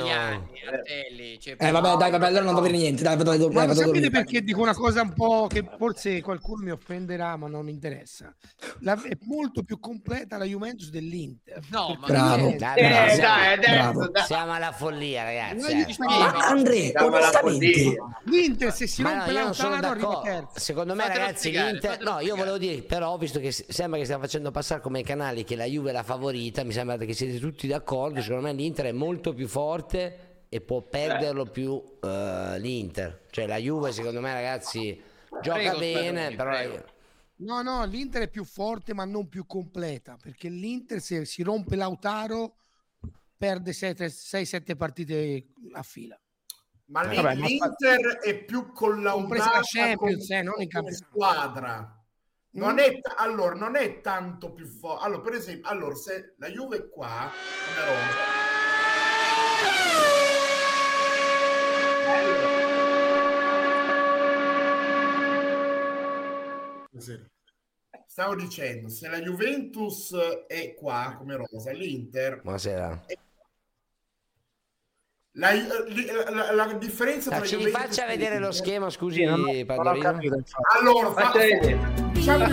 [0.65, 3.03] Artelli, cioè, Eh, vabbè, dai, vabbè, allora non va bene niente.
[3.03, 4.09] Dai, vado, dai, Ma vado sapete dormire.
[4.09, 8.33] perché dico una cosa un po' che forse qualcuno mi offenderà, ma non interessa.
[8.79, 11.59] La- è molto più completa la Juventus dell'Inter.
[11.69, 12.35] No, ma Bravo.
[12.37, 12.57] Niente.
[12.57, 14.07] Dai, Eh, bravo, dai, Bravo.
[14.09, 14.23] dai.
[14.25, 15.55] siamo alla follia, ragazzi.
[15.61, 15.85] Ma eh.
[15.85, 17.95] dico- Ma Andre, Siamo alla onestamente.
[18.25, 20.49] L'Inter se si Ma rompe no, Lautaro arriva terzo.
[20.59, 22.01] Secondo me, Fatelo ragazzi, spiegare, l'Inter.
[22.01, 25.43] No, io volevo dire, però, visto che sembra che stiamo facendo passare come ai canali
[25.43, 28.21] che la Juve è la favorita, mi sembra che siete tutti d'accordo.
[28.21, 33.25] Secondo me l'Inter è molto più forte e può perderlo più eh, l'Inter.
[33.29, 35.01] Cioè, la Juve, secondo me, ragazzi,
[35.41, 36.49] gioca Prego, bene, Spadoni, però.
[36.49, 36.85] prego.
[37.35, 41.75] No, no, l'Inter è più forte ma non più completa, perché l'Inter se si rompe
[41.75, 42.55] Lautaro
[43.35, 46.17] perde 6-7 partite a fila.
[46.85, 51.05] Ma Vabbè, ma- l'Inter è più collaudata la Champions, come, eh, non in campionato.
[51.09, 52.02] squadra.
[52.55, 55.05] Non è, ta- allora, non è tanto più forte.
[55.05, 57.31] Allora, per esempio, allora, se la Juve è qua,
[57.65, 58.41] come Roma,
[66.91, 67.25] Buonasera.
[68.05, 73.05] Stavo dicendo, se la Juventus è qua come rosa, l'Inter, Buonasera.
[75.35, 79.25] La, la- la- la differenza Ah, tra ci Juventus rifaccia e vedere lo schema, scusi,
[79.25, 79.99] Sì, Padrino.
[79.99, 80.77] capito, infatti.
[80.79, 81.79] Allora, fa, Faccia vedere.
[82.11, 82.45] diciamo.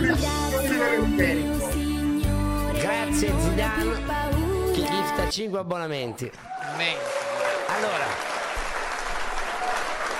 [2.80, 6.30] Grazie Zidane che gifta 5 abbonamenti.
[7.68, 8.06] Allora,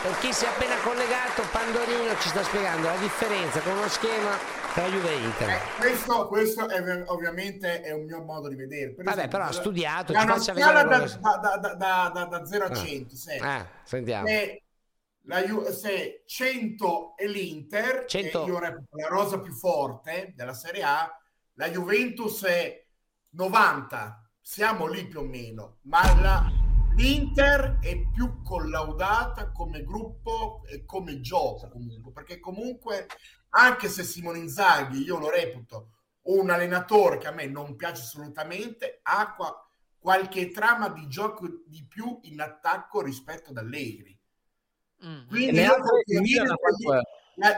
[0.02, 4.36] per chi si è appena collegato, Pandorino ci sta spiegando la differenza con uno schema
[4.75, 5.49] tra Juve e Inter.
[5.51, 8.93] Eh, questo, questo è, ovviamente è un mio modo di vedere.
[8.93, 12.25] Per Vabbè, esempio, però ha studiato, da ci faccia vedere da, da, da, da, da-
[12.25, 12.75] da 0 a Ah.
[12.75, 14.27] 100, se, Eh, sentiamo.
[14.27, 14.62] se
[15.25, 15.43] la
[15.73, 18.45] se 100 è l'Inter, 100.
[18.45, 21.21] e io reputo la rosa più forte della Serie A,
[21.55, 22.87] la Juventus è
[23.31, 26.51] 90, siamo lì più o meno, ma la,
[26.97, 33.07] l'Inter è più collaudata come gruppo e come gioco comunque, perché comunque
[33.51, 35.92] anche se Simone Inzaghi io lo reputo
[36.22, 39.66] un allenatore che a me non piace assolutamente, ha qua-
[39.98, 44.16] qualche trama di gioco di più in attacco rispetto ad Allegri.
[45.05, 45.26] Mm.
[45.28, 45.61] Quindi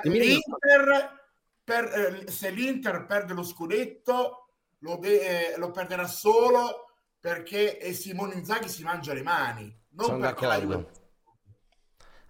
[0.02, 1.20] l'Inter,
[1.64, 6.86] per- eh, se l'Inter perde lo scudetto, lo, de- eh, lo perderà solo
[7.18, 10.90] perché eh, Simone Inzaghi si mangia le mani, non Sono d'accordo.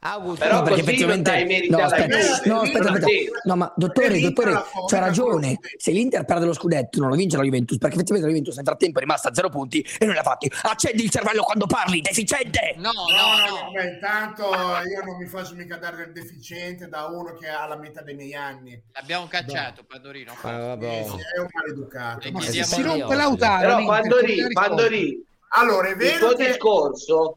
[0.05, 3.41] Augusto, Però No, perché effettivamente dai no, aspetta, no, aspetta, aspetta.
[3.45, 4.53] No, ma dottore, dottore,
[4.89, 5.59] c'ha ragione.
[5.77, 8.67] Se l'Inter perde lo scudetto, non lo vince la Juventus, perché effettivamente la Juventus nel
[8.67, 10.51] frattempo è rimasta a zero punti e non li ha fatti.
[10.63, 12.75] Accendi il cervello quando parli, deficiente!
[12.79, 14.45] No, No, no, no, beh, intanto
[14.91, 18.15] io non mi faccio mica dare del deficiente da uno che ha la metà dei
[18.15, 18.81] miei anni.
[18.93, 20.33] L'abbiamo cacciato, Pandorino.
[20.43, 20.77] Ah.
[20.81, 22.31] Sì, sì, è un maleducato.
[22.33, 26.37] Ma si rompe Lautaro, Però l'Inter Pandori, come la Pandori, Allora, è il vero tuo
[26.37, 27.37] che discorso,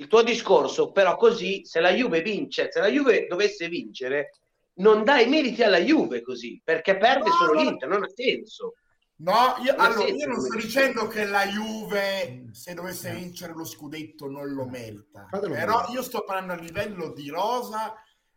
[0.00, 4.30] il tuo discorso, però così, se la Juve vince, se la Juve dovesse vincere,
[4.74, 7.60] non dai meriti alla Juve così, perché perde No, solo no.
[7.62, 8.74] l'Inter, non ha senso.
[9.16, 13.52] No, io, Non allora, senso io non sto dicendo che la Juve, se dovesse vincere
[13.54, 15.26] lo scudetto, non lo merita.
[15.28, 15.92] Fatelo Però vedere.
[15.94, 17.94] io sto parlando a livello di rosa,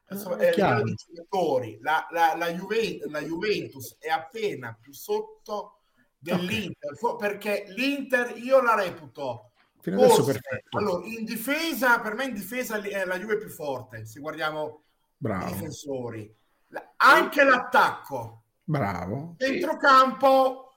[0.09, 1.77] insomma, è eh, livello di giocatori.
[1.81, 5.81] La, la- la Juve- la Juventus è appena più sotto
[6.17, 9.50] dell'Inter, fo- perché l'Inter io la reputo
[9.81, 10.77] Fino adesso perfetto.
[10.77, 14.83] allora, in difesa, per me in difesa eh, la Juve è più forte, se guardiamo
[14.83, 16.33] i Bravo, difensori.
[16.67, 19.35] La- anche l'attacco, bravo.
[19.37, 20.73] centrocampo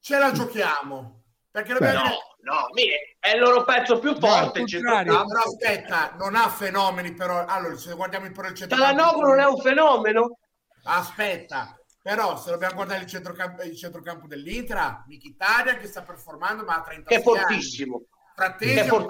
[0.00, 2.08] ce la giochiamo perché Beh, dobbiamo
[2.44, 2.88] No, no, mi-
[3.20, 4.60] è il loro pezzo più forte.
[4.60, 5.26] No, centrocampo.
[5.26, 9.44] però aspetta, non ha fenomeni però allora se guardiamo il, però il Cialanoglu non è
[9.46, 10.38] un fenomeno?
[10.84, 16.64] aspetta però se dobbiamo guardare il centrocampo, il centrocampo dell'Inter ha Mkhitaryan che sta performando
[16.64, 18.02] ma ha 36 Che è anni fortissimo.
[18.34, 19.06] Frattesi è è un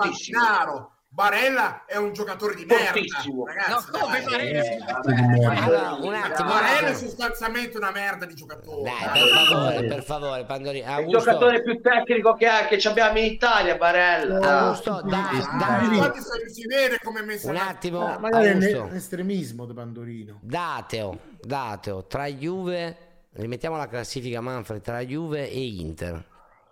[1.15, 3.45] Barella è un giocatore di merda Fortissimo.
[3.47, 4.31] ragazzi No, come dai.
[4.33, 5.63] Barella?
[5.63, 10.45] Allora, un attimo, Barella è sostanzialmente una merda di giocatore Dai, per favore, per favore,
[10.47, 10.79] Pandori.
[10.81, 14.61] È il Augusto, giocatore più tecnico che, ha, che ci abbiamo in Italia, Barella.
[14.61, 15.97] Augusto, dai, Ah, dai.
[15.99, 18.83] infatti se si vede come è messa Un attimo, Ah, magari è Augusto.
[18.85, 20.39] un estremismo di Pandorino.
[20.41, 22.97] Dateo, dateo, tra Juve,
[23.33, 26.25] rimettiamo la classifica Manfred, tra Juve e Inter.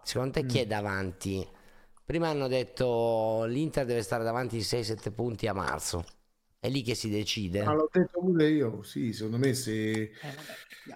[0.02, 1.46] Secondo te chi è davanti?
[2.10, 6.04] Prima hanno detto l'Inter deve stare davanti di 6-7 punti a marzo.
[6.58, 7.62] È lì che si decide.
[7.62, 10.10] Ma l'ho detto pure io, sì, secondo me se,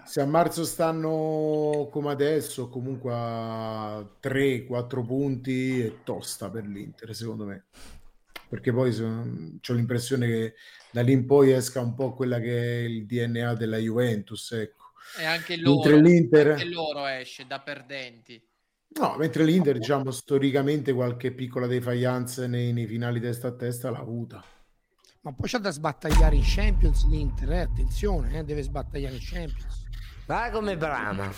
[0.03, 7.45] se a marzo stanno come adesso, comunque a 3-4 punti è tosta per l'Inter, secondo
[7.45, 7.67] me.
[8.49, 10.55] Perché poi ho l'impressione che
[10.91, 14.91] da lì in poi esca un po' quella che è il DNA della Juventus, ecco.
[15.17, 18.45] E anche loro, anche loro esce da perdenti.
[18.97, 23.99] No, mentre l'Inter, diciamo, storicamente qualche piccola defiance nei, nei finali testa a testa l'ha
[23.99, 24.43] avuta.
[25.21, 27.59] Ma poi c'è da sbattagliare in Champions l'Inter, eh?
[27.61, 28.43] attenzione, eh?
[28.43, 29.83] deve sbattagliare in Champions.
[30.25, 31.29] Guarda come brama.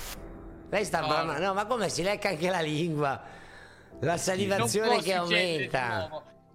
[0.70, 1.08] Lei sta No.
[1.08, 1.40] brama.
[1.40, 3.24] No, ma come si lecca anche la lingua?
[4.02, 6.10] La salivazione che aumenta.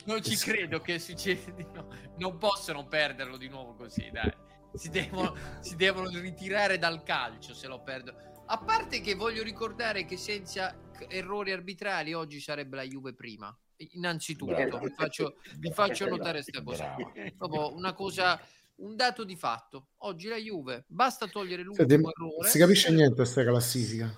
[0.04, 1.92] Non ci credo che succeda di nuovo.
[2.18, 4.32] Non possono perderlo di nuovo così, dai.
[4.74, 8.18] Si devono, si devono ritirare dal calcio se lo perdono.
[8.46, 10.74] A parte che voglio ricordare che senza
[11.08, 13.54] errori arbitrali oggi sarebbe la Juve prima.
[13.92, 14.78] Innanzitutto, Bravo.
[14.78, 16.94] vi faccio, vi faccio notare questa cosa.
[17.36, 18.40] Proprio una cosa,
[18.76, 19.88] un dato di fatto.
[19.98, 22.48] Oggi la Juve, basta togliere Senti, l'ultimo non errore.
[22.48, 24.14] si capisce niente questa classifica.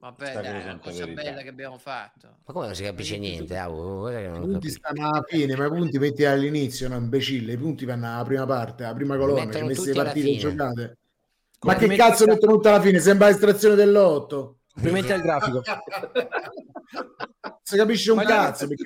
[0.00, 1.22] Vabbè, dai, è una cosa verità.
[1.22, 2.28] bella che abbiamo fatto.
[2.46, 3.56] Ma come non si capisce niente?
[3.56, 7.54] Ah, I punti stanno alla fine, ma i punti metti all'inizio, no, imbecille.
[7.54, 10.98] I punti vanno alla prima parte, alla prima colonna, che messe le partite giocate.
[11.62, 13.00] Ma che cazzo mettono tutta alla fine?
[13.00, 14.57] Sembra estrazione dell'otto.
[14.78, 15.62] Complimenti al grafico.
[17.62, 18.64] Si capisce un cazzo.
[18.64, 18.76] Eh,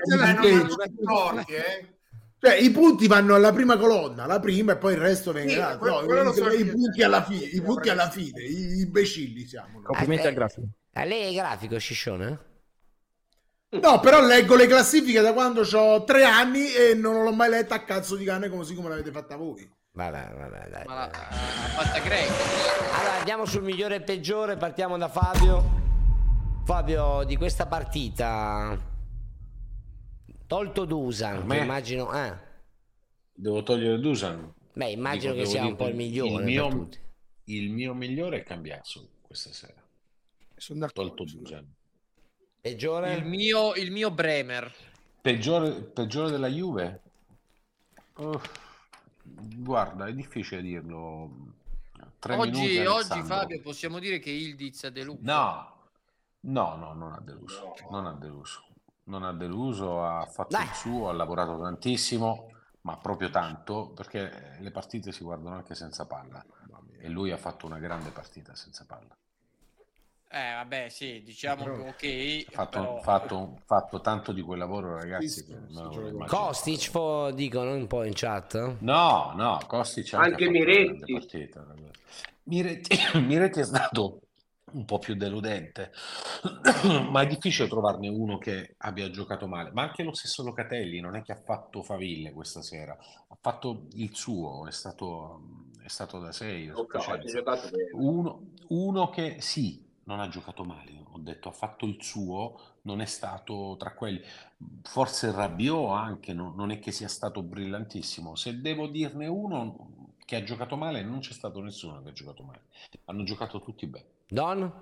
[1.49, 1.95] eh.
[2.40, 5.78] cioè, i punti vanno alla prima colonna, la prima e poi il resto venga.
[5.78, 9.82] Sì, no, i, so i punti alla fine, i punti alla fine, i imbecilli siamo.
[9.82, 10.66] Complimenti al grafico.
[10.95, 12.51] Ah, lei è grafico, Sciscione?
[13.68, 17.74] No, però leggo le classifiche da quando ho tre anni e non l'ho mai letta
[17.74, 19.70] a cazzo di cane così come l'avete fatta voi.
[19.95, 20.84] Vabbè, vabbè, dai.
[20.86, 22.30] Ma la, ha fatta Greg.
[22.95, 25.80] Allora andiamo sul migliore e peggiore, partiamo da Fabio.
[26.64, 28.78] Fabio, di questa partita,
[30.47, 31.59] tolto Dusan, che me?
[31.59, 32.12] immagino...
[32.14, 32.51] Eh,
[33.34, 34.53] Devo togliere Dusan.
[34.72, 36.99] beh, immagino Dico, che sia un po' il migliore Il per mio, tutti.
[37.45, 39.82] il mio migliore è Cambiasso questa sera.
[40.57, 41.14] Sono d'accordo.
[41.14, 41.74] Tolto Dusan.
[42.61, 43.14] Peggiore?
[43.14, 44.72] Il mio, il mio Bremer.
[45.20, 47.01] Peggiore, peggiore della Juve?
[48.18, 48.51] Uff,
[49.23, 51.31] guarda, è difficile dirlo.
[52.18, 53.23] Tre Oggi, oggi.
[53.23, 55.20] Fabio possiamo dire che Ildiz ha deluso.
[55.23, 55.73] No,
[56.41, 57.75] no, no, non ha deluso.
[57.91, 58.64] Non ha deluso.
[59.05, 62.51] non ha deluso, ha fatto il suo, ha lavorato tantissimo,
[62.83, 66.45] ma proprio tanto, perché le partite si guardano anche senza palla.
[66.99, 69.16] E lui ha fatto una grande partita senza palla.
[70.35, 71.64] Eh, vabbè, sì, diciamo
[71.95, 72.47] che ok.
[72.49, 75.45] Ha fatto, però- fatto- fatto tanto di quel lavoro, ragazzi.
[75.68, 76.24] Non lo immagino.
[76.24, 78.76] Kostic fo- dicono un po' in chat.
[78.78, 81.12] No, no, Kostic Anche una Miretti.
[81.12, 81.66] partita.
[82.45, 84.20] Miretti, Miretti è stato
[84.72, 85.93] un po' più deludente,
[87.11, 89.70] ma è difficile trovarne uno che abbia giocato male.
[89.72, 92.97] Ma anche lo stesso Locatelli non è che ha fatto faville questa sera,
[93.28, 95.43] ha fatto il suo, è stato,
[95.85, 96.68] è stato da 6.
[96.70, 96.74] ha
[97.18, 97.91] giocato bene.
[97.93, 103.00] Uno, uno che sì, non ha giocato male, ho detto ha fatto il suo, non
[103.00, 104.20] è stato tra quelli.
[104.82, 108.34] Forse Rabiot anche, non, non è che sia stato brillantissimo.
[108.34, 112.42] Se devo dirne uno che ha giocato male, non c'è stato nessuno che ha giocato
[112.42, 112.62] male.
[113.05, 114.07] Hanno giocato tutti bene.
[114.28, 114.72] Don?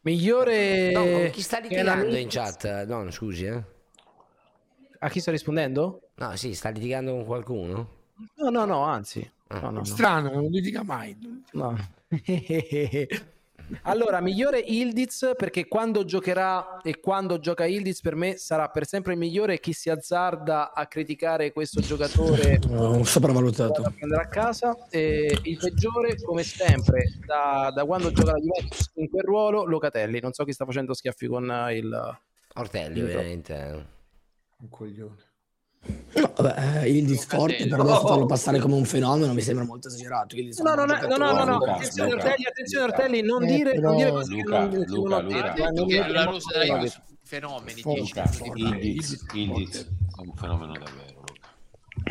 [0.00, 0.90] Migliore...
[0.90, 2.84] No, con chi sta litigando in chat?
[2.84, 3.64] Don, scusi, eh.
[4.98, 6.10] A chi sto rispondendo?
[6.16, 8.00] No, sì, sta litigando con qualcuno?
[8.36, 9.28] No, no, no, anzi.
[9.48, 9.60] Ah.
[9.60, 9.84] No, no, no.
[9.84, 11.16] Strano, non litiga mai.
[11.52, 11.76] No.
[13.82, 19.12] allora, migliore Ildiz perché quando giocherà e quando gioca Ildiz per me sarà per sempre
[19.12, 19.58] il migliore.
[19.60, 23.82] Chi si azzarda a criticare questo giocatore No, sopravvalutato.
[23.96, 24.76] prendere a casa.
[24.90, 30.20] E il peggiore, come sempre, da, da quando gioca la Juventus in quel ruolo, Locatelli.
[30.20, 32.18] Non so chi sta facendo schiaffi con eh, il
[32.54, 33.86] Ortelli, il- ovviamente.
[34.58, 35.30] Un coglione.
[35.84, 40.36] No, vabbè, il disforte, però adesso farlo passare come un fenomeno mi sembra molto esagerato.
[40.36, 41.58] Il No, no, no, no, no, no, no.
[41.58, 42.96] Luca, attenzione Luca, Ortelli, attenzione Luca.
[42.98, 45.70] Ortelli, non dire, non dire però- cose che Luca, non, Luca, Luca.
[45.84, 46.92] dire- la rosa della Juve
[47.24, 47.82] fenomeni.
[47.82, 48.30] Luca.
[48.54, 51.48] Ildiz, Ildiz è un fenomeno davvero, Luca.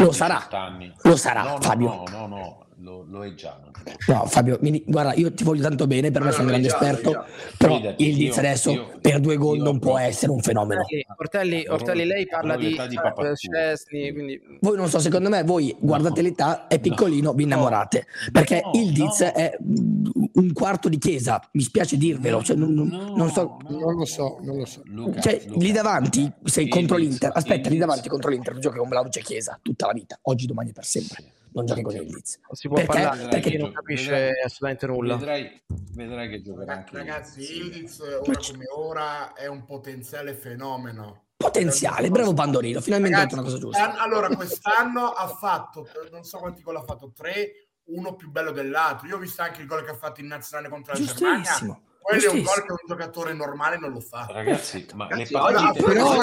[0.03, 0.35] Lo sarà.
[0.35, 0.93] 18 anni.
[1.03, 1.87] Lo sarà, Fabio.
[1.87, 3.59] No, no, no, lo, lo è già.
[4.07, 6.51] No, Fabio, mi- guarda, io ti voglio tanto bene, per me No, sei un no,
[6.51, 7.25] grande già, esperto,
[7.57, 10.81] però Fidati, il Diz adesso io- per due gol non può essere un fenomeno.
[10.81, 12.97] Ortelli, Ortelli, Ortelli, lei parla di di
[13.35, 18.61] Szczesny, quindi Voi non so, secondo me voi guardate l'età, è piccolino, vi innamorate, perché
[18.63, 19.27] No, il Diz no.
[19.31, 19.57] è
[20.33, 23.95] un quarto di chiesa, mi spiace dirvelo, cioè, non, non- No, non so, no, Non
[23.95, 24.81] lo so, non lo so.
[24.85, 25.59] Luca, cioè, Luca.
[25.59, 29.59] lì davanti sei contro l'Inter, aspetta, lì davanti contro l'Inter, giochi con Vlaovic e Chiesa
[29.61, 31.23] tutta la vita, oggi, domani e per sempre,
[31.53, 32.39] non giochi con il Diz.
[32.41, 32.91] non si può Perché?
[32.93, 35.15] parlare Perché chi non capisce vedrai- assolutamente nulla.
[35.17, 35.61] Vedrai,
[35.93, 37.99] vedrai che giocherà anche Ragazzi, Ildiz.
[37.99, 41.25] Ildiz ora come ora è un potenziale fenomeno.
[41.37, 43.83] Potenziale, bravo Pandorino, finalmente hai detto una cosa giusta.
[43.83, 48.51] Quest'anno- Allora, quest'anno ha fatto, non so quanti gol ha fatto, tre, uno più bello
[48.51, 49.07] dell'altro.
[49.07, 51.37] Io ho visto anche il gol che ha fatto in nazionale contro la Germania.
[51.37, 54.27] Giustissimo, Quello è un gol che un giocatore normale non lo fa.
[54.29, 55.83] Ragazzi, ma Ragazzi, le oggi partite...
[55.83, 56.15] però,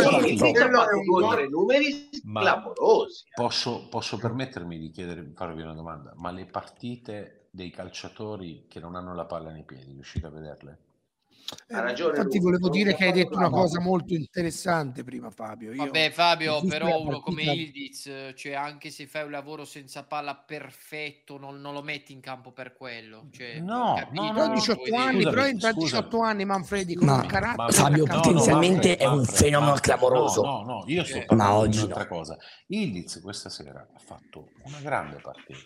[0.52, 3.24] però- è un gol- numeri clamorosi.
[3.34, 6.12] Posso, posso permettermi di chiedere, farvi una domanda?
[6.16, 10.78] Ma le partite dei calciatori che non hanno la palla nei piedi, riuscite a vederle?
[11.70, 12.16] Ha ragione.
[12.18, 15.72] Infatti Luca, volevo dire che hai detto una cosa molto interessante prima Fabio.
[15.72, 20.34] Io- Vabbè Fabio, però uno come Ildiz, cioè anche se fai un lavoro senza palla
[20.34, 23.28] perfetto, non, non lo metti in campo per quello.
[23.30, 24.96] Cioè, No, capito, no, no, 18 vuoi dire.
[25.02, 25.90] anni, Scusami, però entra a scusami.
[26.02, 29.16] 18 anni Manfredi con Ma- un carattere Ma- Fabio, no, no, potenzialmente Manfred, è un
[29.16, 30.42] Manfred, fenomeno Manfred, clamoroso.
[30.42, 32.08] No, no, no, io sto Ma parlando oggi di un'altra no.
[32.08, 32.36] cosa.
[32.66, 35.58] Ildiz questa sera ha fatto una grande partita.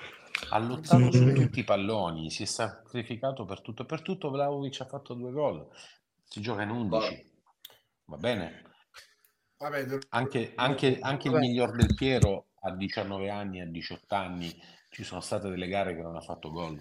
[0.51, 4.31] Ha lottato su tutti i palloni, si è sacrificato per tutto e per tutto.
[4.31, 5.67] Vlaovic ha fatto due gol.
[6.25, 7.31] Si gioca in 11.
[8.07, 8.63] Va bene?
[9.59, 14.53] Vabbè, de- Anche, anche- anche il miglior del Piero a 19 anni, a 18 anni,
[14.91, 16.79] ci sono state delle gare che non ha fatto gol.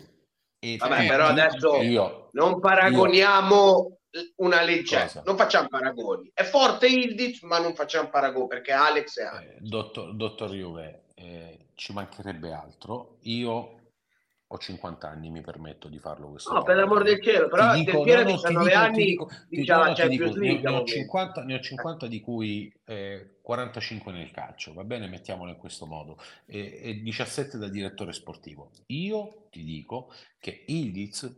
[0.59, 3.97] E Vabbè, Eh, però adesso io, non paragoniamo
[4.37, 5.21] una leggenda, Cosa?
[5.25, 6.29] non facciamo paragoni.
[6.33, 9.49] È forte Ildiz, ma non facciamo paragoni perché Alex è Alex.
[9.53, 13.17] Eh, dottor, dottor Juve, eh, ci mancherebbe altro.
[13.21, 13.75] Io
[14.53, 16.51] ho 50 anni, mi permetto di farlo questo.
[16.51, 18.79] No, per l'amor del cielo, però Ti dico- Del Piero no, no, ti 19 dico-
[18.79, 20.91] anni dico- ti- no, dico, ne, ne ho ovviamente.
[20.91, 25.07] 50, ne ho 50 di cui eh, 45 nel calcio, va bene?
[25.07, 28.71] Mettiamolo in questo modo, e, e 17 da direttore sportivo.
[28.87, 31.33] Io ti dico che Ildiz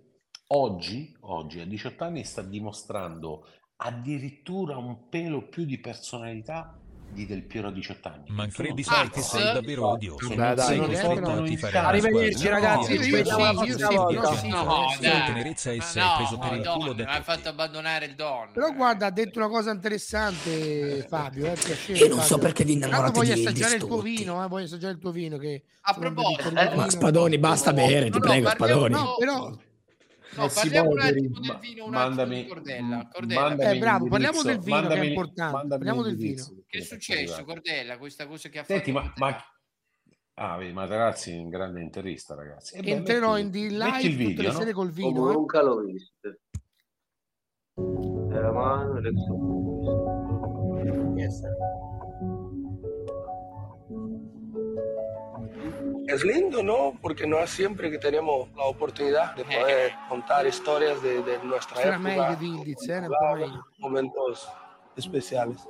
[0.48, 6.80] oggi, oggi a 18 anni sta dimostrando addirittura un pelo più di personalità
[7.14, 8.24] di Del Piero a 18 anni.
[8.30, 10.28] Manfredi sai che sei davvero odioso.
[10.34, 15.24] Non dai, sei costretto a tifare Arrivederci, ragazzi, No, io sì, io sì, No, io
[15.26, 18.51] tenerezza e sei preso per il culo da mi hai fatto abbandonare il Don.
[18.53, 21.97] Però guarda, ha detto una cosa interessante Fabio, piacere.
[21.97, 24.93] Io non so perché vi innamorate voglio di assaggiare il tuo vino, eh, voglio assaggiare
[24.93, 26.89] il tuo vino che A proposito, eh, Ma.
[26.89, 28.93] Spadoni, basta bere, ti prego, Spadoni.
[28.93, 29.55] no, Però
[30.36, 33.10] No, Messi parliamo un attimo del vino, un attimo mandami- di Cordella.
[33.12, 36.44] Cordella, mandami Eh, bravo, parliamo del vino, che è mandami- importante, mandami parliamo del vino.
[36.68, 37.44] che è successo.
[37.44, 37.98] Cordella?
[37.98, 39.38] Questa cosa che ha Senti, fatto ma, ma...
[40.36, 42.76] Ah, vedi, Materazzi è un grande interista, ragazzi.
[42.76, 44.58] E beh, Entrerò in di metti il live tutte video, le no?
[44.58, 45.10] sere col vino.
[45.10, 45.34] eh.
[45.34, 46.38] Comunque l'ho visto.
[56.14, 56.93] Es lindo, ¿no?
[57.01, 61.76] Porque no es siempre que tenemos la oportunidad de poder contar historias de, de nuestra
[61.78, 63.66] C'era época, meglio di eh, un po' meglio.
[63.80, 64.47] momentos
[64.95, 65.68] especiales.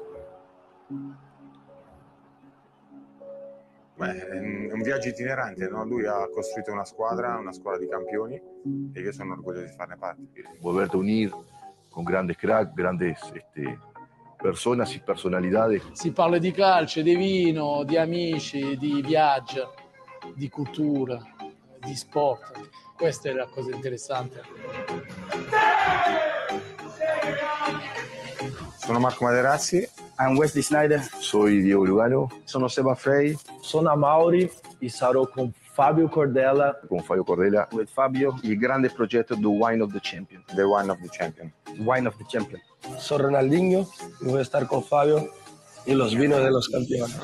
[3.95, 5.85] Beh, è un viaggio itinerante, no?
[5.85, 9.95] Lui ha costruito una squadra, una squadra di campioni e io sono orgoglioso di farne
[9.97, 10.23] parte.
[10.59, 11.31] volverte a unir
[11.89, 13.79] con grandes crack, grandes este,
[14.41, 15.81] personas y personalidades.
[15.93, 19.73] Si parla di calcio, di vino, di amici, di viaggio,
[20.35, 21.19] di cultura,
[21.79, 22.69] di sport.
[22.95, 24.41] Questa è la cosa interessante.
[28.77, 29.87] Sono Marco Materazzi.
[30.19, 31.01] I'm Wesley Snyder.
[31.01, 32.29] Soy Diego Lugano.
[32.43, 34.49] Sono Seba Frei, sono Amauri
[34.79, 36.79] e sarò con Fabio Cordella.
[36.87, 37.67] Con Fabio Cordella.
[37.71, 38.37] With Fabio.
[38.43, 40.43] Il grande progetto The Wine of the Champion.
[40.53, 41.51] The Wine of the Champion.
[41.79, 42.61] Wine of the Champion.
[42.97, 43.87] Soy Ronaldinho
[44.21, 45.31] voy a estar con Fabio
[45.85, 47.17] y los vinos de los campeones.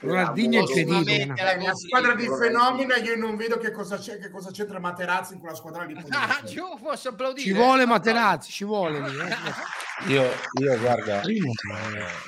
[0.00, 1.34] Ronaldinho è incredibile.
[1.34, 5.34] È una squadra di fenomena, io non vedo che cosa, c'è, che cosa c'entra Materazzi
[5.34, 5.94] in quella squadra lì.
[6.10, 7.46] Ah, io posso applaudire.
[7.46, 9.16] Ci vuole Materazzi, ci vuole lì.
[9.16, 10.08] eh.
[10.08, 10.22] Io,
[10.60, 11.38] io guarda, eh,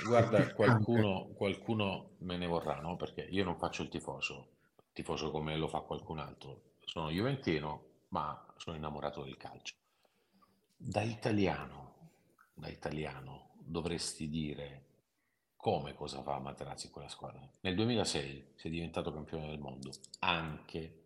[0.05, 2.96] guarda qualcuno, qualcuno me ne vorrà, no?
[2.96, 4.48] Perché io non faccio il tifoso,
[4.92, 6.61] tifoso come lo fa qualcun altro.
[6.84, 9.74] Sono juventino, ma sono innamorato del calcio.
[10.76, 11.82] Da italiano,
[12.55, 14.84] da italiano dovresti dire
[15.57, 17.40] come cosa fa Materazzi in quella squadra.
[17.61, 19.90] Nel 2006 sei diventato campione del mondo,
[20.20, 20.96] anche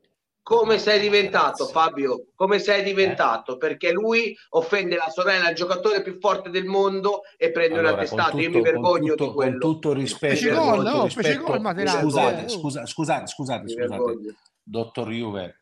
[0.42, 2.28] Come sei diventato, Fabio?
[2.36, 3.56] Come sei diventato?
[3.58, 7.94] Perché lui offende la sorella, il giocatore più forte del mondo e prende un Allora,
[8.06, 8.38] con attestato.
[8.38, 9.58] Io mi vergogno tutto- di quello.
[9.58, 12.48] Con tutto rispetto, Fece con gol, tutto no, fece rispetto- gol Materazzi, scusate, eh.
[12.48, 14.34] scusa- scusate, scusate, Mi scusate, vergogno.
[14.62, 15.60] dottor Juve,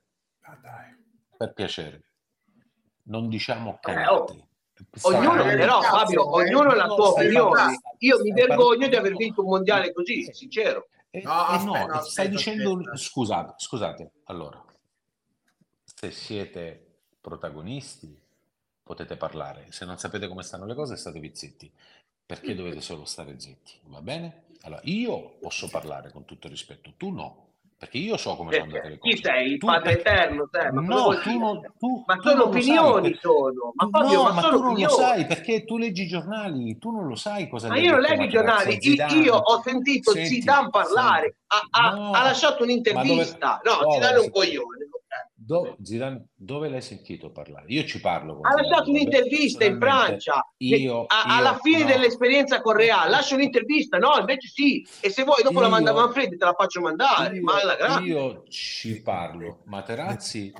[1.36, 2.04] per piacere,
[3.04, 4.48] non diciamo Eh, oh.
[5.02, 7.80] Ognuno, però, Fabio, ognuno ha la sua opinione.
[7.98, 10.88] Io mi vergogno di aver vinto un mondiale così, sincero.
[11.10, 12.96] Eh, No, eh aspetta, no, no, stai aspetta, dicendo, aspetta.
[12.96, 14.64] scusate, scusate, allora,
[15.84, 18.20] se siete protagonisti
[18.82, 21.72] potete parlare, se non sapete come stanno le cose state zitti,
[22.26, 24.46] perché dovete solo stare zitti, va bene?
[24.62, 28.88] Allora, io posso parlare con tutto rispetto, tu no, perché io so come sono andate
[28.88, 29.14] le cose.
[29.14, 29.52] Chi sei?
[29.52, 30.48] Il Tu padre perché- eterno?
[30.50, 30.70] te?
[30.72, 33.72] Ma No, tu non, tu, ma sono sai, opinioni, per- sono.
[33.74, 34.94] Ma Fabio, no, ma ma sono tu non lo opinioni.
[34.94, 38.22] sai perché tu leggi i giornali, tu non lo sai cosa Ma io non leggo
[38.22, 39.12] i giornali, Zidane.
[39.18, 43.60] io, ho sentito Senti, Zidane parlare, ha, ha- No, ha lasciato un'intervista.
[43.62, 44.83] dove- No, Zidane è un coglione.
[45.46, 47.66] Do- Zidane, dove l'hai sentito parlare?
[47.68, 51.80] Io ci parlo con Ha Zidane, lasciato un'intervista in Francia Io, a- io- alla fine
[51.82, 51.86] no.
[51.86, 53.10] dell'esperienza con Real.
[53.10, 54.16] Lascia un'intervista, no?
[54.18, 54.86] Invece sì.
[55.00, 57.38] E se vuoi, dopo la Io- manda Manfredi, te la faccio mandare.
[57.40, 58.08] ma alla grande.
[58.08, 59.60] Io ci parlo.
[59.66, 60.50] Materazzi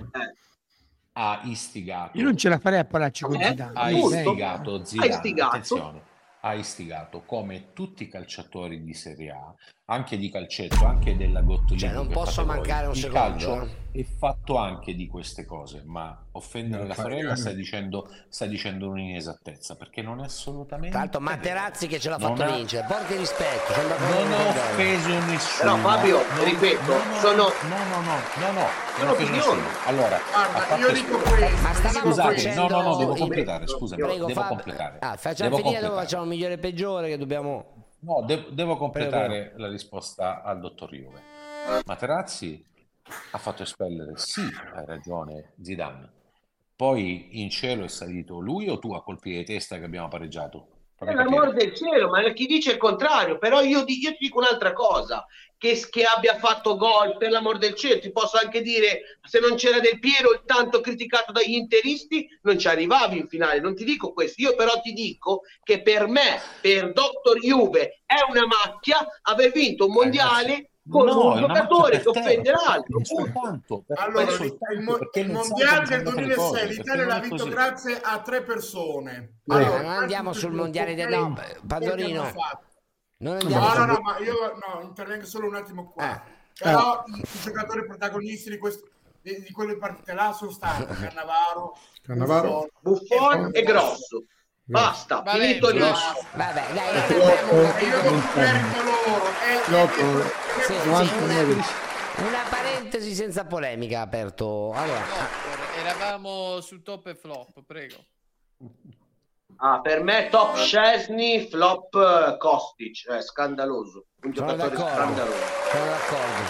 [1.16, 2.18] ha istigato.
[2.18, 3.44] Io non ce la farei a parlarci con Eh?
[3.48, 3.72] Zidane.
[3.74, 5.48] ha istigato Ha Zidane, istigato.
[5.50, 6.02] attenzione,
[6.40, 9.54] ha istigato come tutti i calciatori di Serie A,
[9.86, 11.76] anche di calcetto, anche della Gottoligo.
[11.76, 12.56] Cioè, non posso fate voi.
[12.56, 16.94] mancare un Il secondo, calcio è fatto anche di queste cose, ma offendere Non la
[16.94, 22.00] fa- sorella sta dicendo, sta dicendo un'inesattezza, perché non è assolutamente Tra l'altro Materazzi che
[22.00, 25.74] ce l'ha Non fatto ha- vincere, porti rispetto, non ho offeso nessuno.
[25.74, 27.42] Però Fabio, non- ripeto, no, no, sono...
[27.44, 29.36] No, no, no, no, no, non Sono ho offeso opinioni.
[29.36, 29.66] nessuno.
[29.84, 31.62] Allora, Guarda, io dico questo.
[31.62, 34.98] Ma stavamo Scusate, facendo no, no, no, devo completare, scusami, Prego, devo Fab- completare.
[35.00, 36.04] Ah, facciamo Devo finire dove completare.
[36.06, 37.66] facciamo migliore e peggiore che dobbiamo...
[38.04, 41.22] No, de- devo completare la risposta al dottor Juve.
[41.86, 42.62] Materazzi
[43.30, 44.42] ha fatto espellere, sì,
[44.74, 46.12] hai ragione, Zidane.
[46.76, 50.73] Poi in cielo è salito lui o tu a colpi di testa che abbiamo pareggiato?
[50.96, 51.64] Per Fammi l'amor capire.
[51.64, 53.38] del cielo, ma chi dice il contrario?
[53.38, 55.26] Però io, io ti dico un'altra cosa:
[55.58, 59.56] che, che abbia fatto gol, per l'amor del cielo, ti posso anche dire se non
[59.56, 63.60] c'era Del Piero, il tanto criticato dagli interisti, non ci arrivavi in finale.
[63.60, 68.20] Non ti dico questo, io però ti dico che per me, per Dottor Juve, è
[68.28, 73.04] una macchia aver vinto un mondiale con No, un giocatore che offende l'altro.
[73.04, 76.74] soltanto, per- Allora, il, soltanto mo- il mondiale del sono andate le 2006 cose, perché
[76.74, 77.48] l'Italia l'ha vinto così.
[77.48, 79.38] grazie a tre persone.
[79.44, 81.08] Ma Allora, non andiamo sul mondiale del...
[81.08, 82.62] No, hanno fatto?
[83.18, 86.04] non andiamo No, no, no, ma io no, intervengo solo un attimo qua.
[86.04, 86.22] Ah.
[86.58, 88.84] Però i, i giocatori protagonisti di, quest-
[89.22, 92.68] di, di quelle partite là sono stati Cannavaro, Cannavaro.
[92.80, 94.24] Buffon e Grosso.
[94.66, 95.78] Basta, Vabbè, finito lì.
[95.78, 99.24] Vabbè, dai, io non merito loro.
[99.68, 100.22] Loco.
[100.66, 101.52] Sì, sì, 99.
[101.52, 101.64] una,
[102.16, 104.72] una parentesi senza polemica aperto.
[104.72, 105.02] Allora,
[105.76, 107.96] Eravamo su top e flop, prego.
[109.56, 114.06] Ah, per me top Scesni, flop eh, Kostic, è scandaloso.
[114.22, 114.94] Un sono giocatore d'accordo.
[114.94, 115.36] scandaloso.
[115.70, 116.42] Sono d'accordo.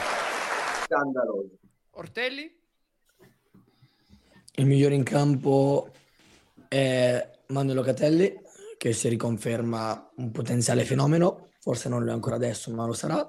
[0.85, 1.59] Scandaloso.
[1.91, 2.57] Ortelli?
[4.57, 5.91] Il migliore in campo
[6.69, 8.33] è Manuel Locatelli,
[8.77, 13.27] che si riconferma un potenziale fenomeno, forse non lo è ancora adesso, ma lo sarà.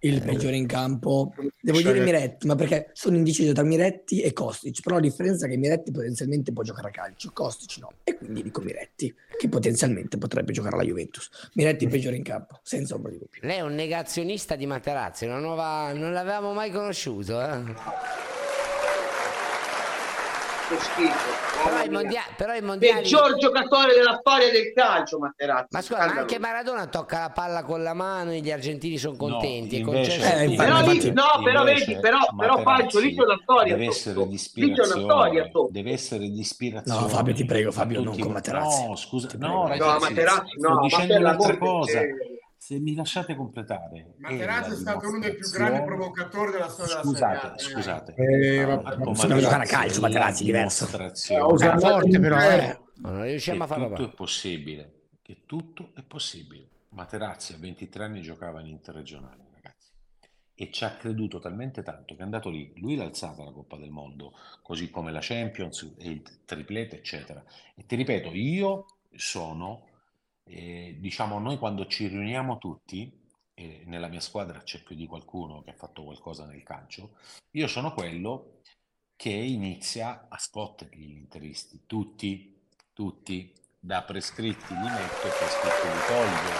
[0.00, 4.80] Il peggiore in campo, devo dire Miretti, ma perché sono indeciso tra Miretti e Kostic,
[4.82, 8.42] però la differenza è che Miretti potenzialmente può giocare a calcio, Kostic no, e quindi
[8.42, 11.28] dico Miretti, che potenzialmente potrebbe giocare alla Juventus.
[11.54, 13.40] Miretti il peggiore in campo, senza ombra di dubbio.
[13.42, 15.92] Lei è un negazionista di Materazzi, una nuova...
[15.92, 17.40] non l'avevamo mai conosciuto.
[17.40, 18.39] Eh?
[20.70, 21.28] Che schifo.
[21.64, 21.98] Però, mamma i mia.
[21.98, 23.02] mondia- però i mondiali...
[23.02, 25.66] Peggior giocatore della storia del calcio, Materazzi.
[25.70, 29.16] Ma scusa, ma anche Maradona tocca la palla con la mano e gli argentini sono
[29.16, 29.76] contenti.
[29.76, 33.14] è invece- Eh, infatti- Però lì, infatti- no, però invece vedi, però, però Pancio, lì
[33.16, 37.44] c'è una storia deve essere di Lì ispirazione deve essere di ispirazione No, Fabio, ti
[37.44, 38.86] prego, Fabio, non con Materazzi.
[38.86, 42.38] no scusa no ragazzi No, Materazzi, sto no, ma dicendo un'altra cosa di-
[42.70, 47.04] se mi lasciate completare Materazzi è stato uno dei più grandi provocatori della storia della
[47.04, 47.58] scusate Serie A.
[47.58, 48.14] scusate.
[48.14, 50.88] Eh, Ah, non Materazzi giocare a calcio, Materazzi, diverso.
[51.28, 52.78] Eh, usa forte però, eh.
[52.98, 56.68] Ma non riusciamo a farlo tutto è possibile che tutto è possibile.
[56.90, 59.90] Materazzi a 23 anni giocava in interregionale ragazzi
[60.54, 63.78] e ci ha creduto talmente tanto che è andato lì lui l'ha alzata la Coppa
[63.78, 67.42] del Mondo così come la Champions e il triplete eccetera.
[67.74, 69.86] E ti ripeto io sono
[70.50, 73.18] eh, diciamo noi quando ci riuniamo tutti
[73.54, 77.16] e nella mia squadra c'è più di qualcuno che ha fatto qualcosa nel calcio
[77.52, 78.60] io sono quello
[79.20, 82.58] che inizia a spotterli gli interisti, tutti,
[82.94, 86.50] tutti, da prescritti li metto prescritti li tolgo,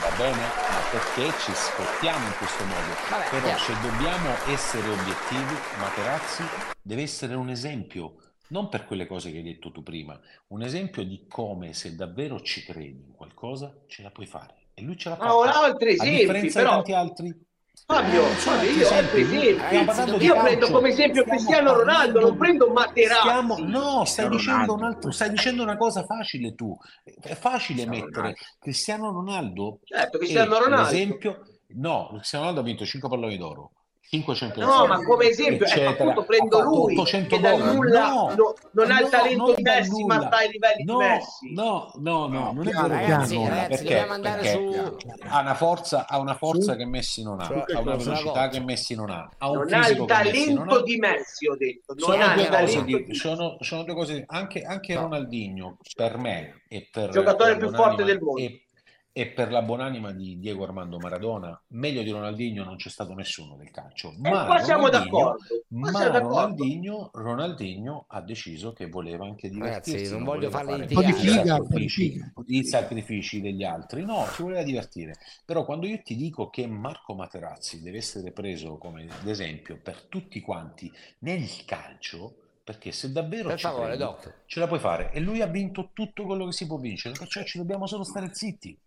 [0.00, 0.40] va bene?
[0.40, 2.94] Ma perché ci spottiamo in questo modo?
[3.08, 6.44] Vabbè, Però se dobbiamo essere obiettivi, Materazzi
[6.80, 11.02] deve essere un esempio, non per quelle cose che hai detto tu prima, un esempio
[11.04, 14.54] di come se davvero ci credi in qualcosa ce la puoi fare.
[14.74, 15.34] E lui ce l'ha Ma fatta.
[15.36, 16.70] ho altri A esempi, differenza di però.
[16.76, 17.48] tanti altri.
[17.86, 20.18] Fabio, sono Fabio, altri io ho altri esempi.
[20.18, 23.20] di Io prendo come esempio Stiamo Cristiano Ronaldo, parlando- non prendo Materazzi.
[23.20, 26.76] Stiamo- no, stai dicendo, un altro, stai dicendo una cosa facile tu.
[27.04, 28.38] È facile Cristiano mettere Ronaldo.
[28.58, 30.90] Cristiano Ronaldo Certo, Cristiano Ronaldo.
[30.90, 31.42] l'esempio...
[31.72, 33.70] No, Cristiano Ronaldo ha vinto 5 palloni d'oro,
[34.12, 35.92] 5 Champions No, League, ma come esempio, ecco, eccetera.
[36.10, 37.74] appunto prendo lui, 800 che dal gol.
[37.76, 41.04] nulla No, no- non ha il talento di Messi, ma sta ai livelli No, di
[41.04, 41.52] Messi.
[41.54, 42.86] no, no, no, non è vero.
[42.88, 43.48] Ragazzi, piano.
[43.48, 43.84] ragazzi, Perché?
[43.84, 44.96] dobbiamo andare Perché su...
[45.28, 48.58] ha una forza, ha una forza che Messi non ha, Cioè, ha una velocità che
[48.60, 50.82] Messi non ha, ha un Non ha il talento ha.
[50.82, 51.94] di Messi, ho detto.
[51.96, 56.18] Non Sono ha due il cose di- sono, sono due cose anche, anche Ronaldinho per
[56.18, 58.40] me e per Giocatore la più forte del mondo.
[58.40, 58.64] e,
[59.12, 63.56] e per la buonanima di Diego Armando Maradona meglio di Ronaldinho non c'è stato nessuno
[63.56, 66.64] nel calcio ma qua siamo Ronaldinho, d'accordo, qua ma siamo d'accordo.
[66.64, 70.88] Ronaldinho, Ronaldinho ha deciso che voleva anche divertirsi Ragazzi, non voglio voleva farli fare Un
[70.92, 71.40] po' di litigare.
[71.42, 72.32] i figa, un po' di sacrifici, figa.
[72.46, 77.14] i sacrifici degli altri no, si voleva divertire però quando io ti dico che Marco
[77.14, 80.90] Materazzi deve essere preso come esempio per tutti quanti
[81.20, 84.42] nel calcio perché se davvero Per ci favore, credi, Doc.
[84.46, 87.42] ce la puoi fare e lui ha vinto tutto quello che si può vincere perciò
[87.42, 88.78] ci dobbiamo solo stare zitti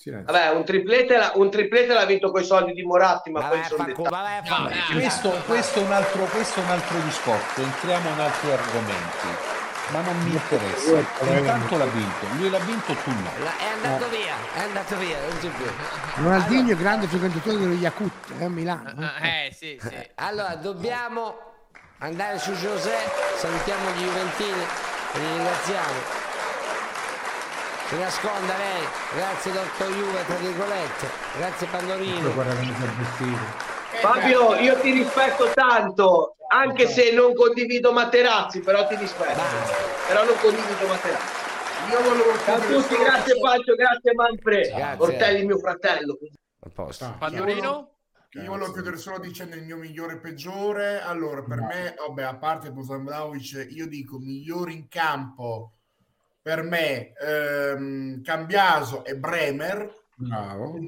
[0.00, 0.32] Silenzio.
[0.32, 3.64] Vabbè, un triplete, l'ha- un triplete l'ha vinto con i soldi di Moratti, ma poi
[3.64, 3.82] sono
[4.62, 8.52] No, dai, questo, questo, è un altro, questo è un altro discorso entriamo in altri
[8.52, 9.26] argomenti
[9.90, 10.90] ma non mi interessa
[11.38, 15.16] intanto l'ha vinto lui l'ha vinto tu no La- È andato via, è andato via,
[15.18, 15.64] non c'è più.
[16.22, 19.12] Ronaldinho è grande frequentatore dello Yakut eh, a Milano.
[19.22, 19.46] eh.
[19.46, 20.08] Eh, sì, sì.
[20.16, 21.38] Allora, dobbiamo
[22.00, 22.94] andare su José,
[23.38, 24.60] salutiamo gli Juventini
[25.14, 26.17] li ringraziamo.
[27.88, 28.84] Si nasconda lei,
[29.14, 31.08] grazie dottor Juve, tra virgolette,
[31.38, 32.30] grazie Pandorino.
[34.02, 39.40] Fabio, io ti rispetto tanto, anche se non condivido Materazzi, però ti rispetto.
[40.06, 41.32] Però non condivido Materazzi.
[41.90, 44.68] Io volevo a tutti, solo- grazie Pancio, grazie Manfred.
[44.68, 45.04] Grazie.
[45.04, 46.18] Ortelli mio fratello.
[46.60, 47.14] A posto.
[47.18, 47.92] Pandorino?
[48.32, 51.00] Io volevo chiudere solo dicendo il mio migliore e peggiore.
[51.00, 55.72] Allora, per me, vabbè, a parte Bosan Vlahovic, io dico migliori in campo
[56.48, 60.06] per me ehm, Cambiaso e Bremer.
[60.16, 60.78] Bravo.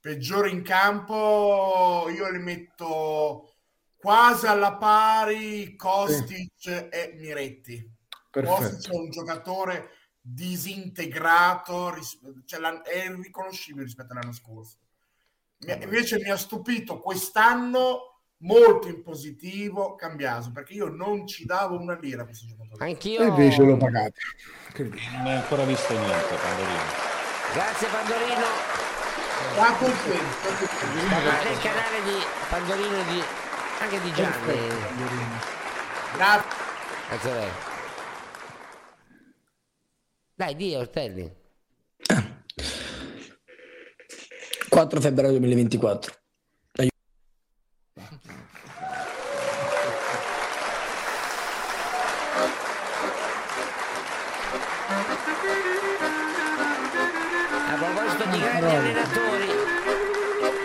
[0.00, 3.54] Peggiore in campo, io li metto
[3.94, 7.88] quasi alla pari Kostic e Miretti.
[8.28, 8.56] Perfetto.
[8.56, 9.90] Kostic è un giocatore
[10.20, 14.78] disintegrato, ris- cioè è irriconoscibile rispetto all'anno scorso.
[15.58, 21.78] Mi- invece mi ha stupito quest'anno molto in positivo Cambiaso, perché io non ci davo
[21.78, 22.84] una lira a questo giocatore.
[22.84, 23.20] Anch'io.
[23.20, 24.14] E invece l'ho pagato.
[24.76, 26.82] Non hai ancora visto niente Pandorino
[27.52, 28.46] Grazie Pandorino.
[29.56, 29.68] Ma
[31.44, 32.18] nel canale di
[32.48, 33.22] Pandorino di
[33.78, 34.56] anche di Gianni.
[36.16, 36.48] Grazie.
[37.08, 37.50] Grazie a lei.
[40.34, 41.32] Dai, di Ortelli.
[44.68, 46.23] 4 febbraio 2024.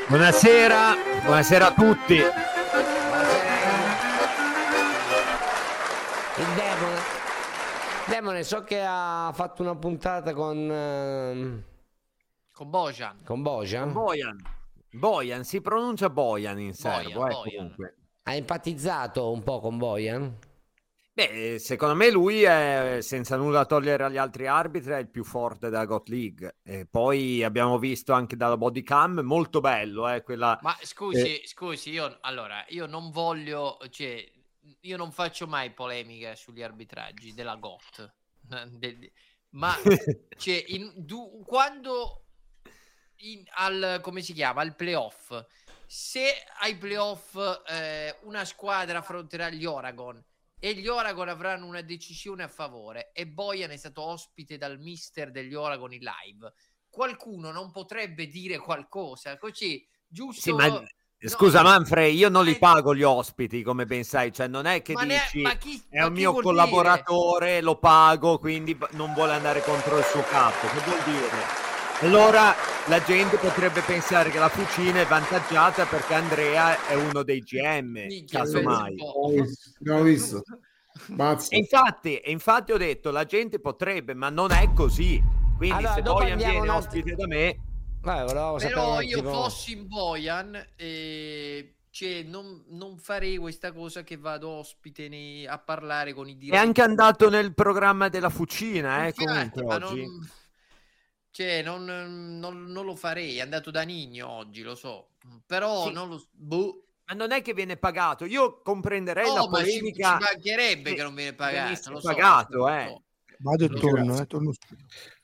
[0.09, 2.15] Buonasera, buonasera a tutti.
[2.15, 2.23] Il
[6.55, 6.97] demone.
[8.07, 10.57] Demone, so che ha fatto una puntata con...
[10.71, 11.63] ehm,
[12.51, 13.17] Con Bojan.
[13.23, 13.91] con Bojan.
[13.93, 14.37] Bojan.
[14.91, 17.53] Bojan, si pronuncia Bojan in serbo, Bojan, eh, Bojan.
[17.57, 17.95] comunque.
[18.23, 20.37] Ha empatizzato un po' con Bojan?
[21.19, 25.69] Beh, secondo me lui è, senza nulla togliere agli altri arbitri, è il più forte
[25.69, 26.59] della GOT League.
[26.63, 30.57] E poi abbiamo visto anche dalla body cam, molto bello, eh, quella...
[30.61, 34.25] Ma scusi, eh, scusi, io allora, io non voglio, cioè,
[34.79, 38.13] io non faccio mai polemica sugli arbitraggi della GOT.
[39.51, 39.75] Ma
[40.37, 42.27] cioè, in- du- quando
[43.17, 45.43] in- al come si chiama al playoff
[45.85, 47.35] se ai playoff
[47.67, 50.23] eh, una squadra affronterà gli Oragon
[50.59, 55.31] e gli Oragon avranno una decisione a favore e Bojan è stato ospite dal mister
[55.31, 56.53] degli Oragon in live
[56.89, 60.83] qualcuno non potrebbe dire qualcosa così giusto Sì, ma no,
[61.19, 64.93] scusa Manfred, io non li pago gli ospiti, come ben sai, cioè non è che
[64.93, 69.61] Ma ne- dici ma chi- è un mio collaboratore, lo pago, quindi non vuole andare
[69.61, 70.67] contro il suo capo.
[70.67, 71.68] Che vuol dire?
[72.01, 72.53] Allora
[72.87, 78.25] la gente potrebbe pensare che la Fucina è vantaggiata perché Andrea è uno dei GM,
[78.25, 78.95] casomai.
[79.79, 80.41] Abbiamo visto.
[81.49, 85.21] E infatti, e infatti ho detto, la gente potrebbe, ma non è così.
[85.57, 87.59] Quindi Allora, se dopo Bojan andiamo viene ospite da me,
[88.01, 94.03] volevo sapere Però io attimo- fossi in Bojan, eh, cioè, non, non farei questa cosa
[94.03, 96.63] che vado ospite nei- a parlare con i è diretti.
[96.65, 100.01] anche andato nel programma della Fucina, eh, Infatti, comunque oggi.
[100.05, 100.29] non,
[101.43, 103.37] cioè, non, non- non lo farei.
[103.37, 105.11] È andato da Nigno oggi, lo so.
[105.45, 105.93] Però Sì.
[105.93, 106.83] non lo boh.
[107.05, 108.25] Ma non è che viene pagato.
[108.25, 110.17] Io comprenderei la No, ma ci, ci polemica.
[110.19, 111.91] mancherebbe che non viene pagato.
[111.91, 112.85] Lo so, pagato, lo eh.
[112.87, 113.03] so.
[113.41, 114.51] Vado e torno, eh, torno.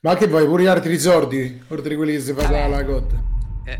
[0.00, 1.62] Ma che vuoi, pure gli altri soldi?
[1.68, 3.14] Oltre a quelli che si fa la cotta.
[3.66, 3.78] Eh,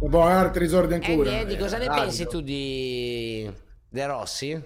[0.00, 1.30] Ma poi altri soldi ancora.
[1.30, 3.50] Andy, Andy, cosa ne Eh, pensi tu di
[3.88, 4.62] De Rossi?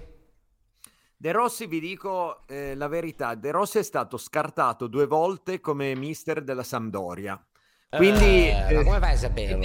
[1.20, 5.96] De Rossi, vi dico eh, la verità: De Rossi è stato scartato due volte come
[5.96, 7.44] mister della Sampdoria.
[7.90, 9.64] Quindi, Eh, ma eh, come fai a saperlo?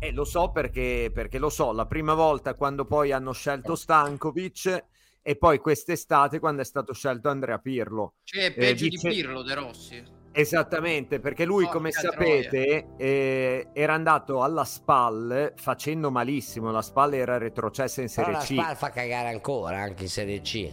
[0.00, 1.70] eh, lo so perché, perché lo so.
[1.72, 4.84] La prima volta quando poi hanno scelto Stankovic
[5.22, 8.14] e poi quest'estate quando è stato scelto Andrea Pirlo.
[8.24, 10.04] Cioè, Eh, peggio dice- di Pirlo, De Rossi.
[10.40, 16.70] Esattamente, perché lui, Porca come sapete, eh, era andato alla SPAL facendo malissimo.
[16.70, 18.62] La SPAL era retrocessa in Però Serie la C.
[18.62, 20.72] Spal fa cagare ancora, anche in Serie C.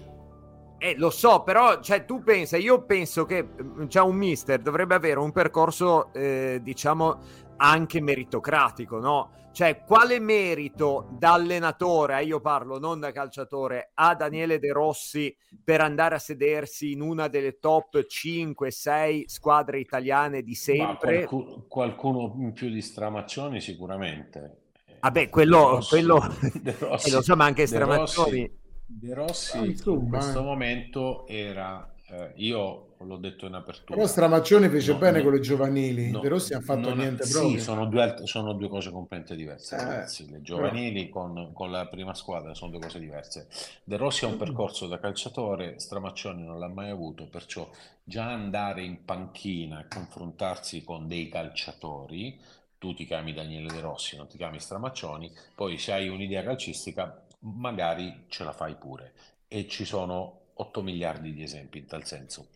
[0.77, 4.93] Eh, lo so, però, cioè, tu pensa, io penso che mm, cioè, un mister dovrebbe
[4.93, 7.17] avere un percorso, eh, diciamo,
[7.57, 9.29] anche meritocratico, no?
[9.55, 15.33] Cioè, quale merito da allenatore, eh, io parlo non da calciatore, ha Daniele De Rossi
[15.63, 21.23] per andare a sedersi in una delle top 5-6 squadre italiane di sempre?
[21.23, 24.57] qualcu- qualcuno in più di Stramaccioni sicuramente.
[24.99, 26.19] Vabbè, quello, De Rossi- quello
[26.61, 28.39] De eh, Rossi- lo so, ma anche De Stramaccioni.
[28.41, 30.43] Rossi- De Rossi Ah, insomma, in questo eh.
[30.43, 33.95] momento era, eh, io l'ho detto in apertura.
[33.95, 36.11] Però Stramaccioni fece No, bene no, con le giovanili.
[36.11, 37.59] no, De Rossi ha fatto non- niente sì, proprio.
[37.61, 39.75] sono due, sono due cose completamente diverse.
[39.75, 40.29] Eh, ragazzi.
[40.29, 43.47] Le giovanili con, con la prima squadra sono due cose diverse.
[43.83, 47.69] De Rossi ha un percorso da calciatore, Stramaccioni non l'ha mai avuto, perciò
[48.03, 52.39] già andare in panchina e confrontarsi con dei calciatori,
[52.77, 57.21] tu ti chiami Daniele De Rossi, non ti chiami Stramaccioni, poi se hai un'idea calcistica
[57.39, 59.13] magari ce la fai pure.
[59.47, 62.47] E ci sono 8 miliardi di esempi in tal senso.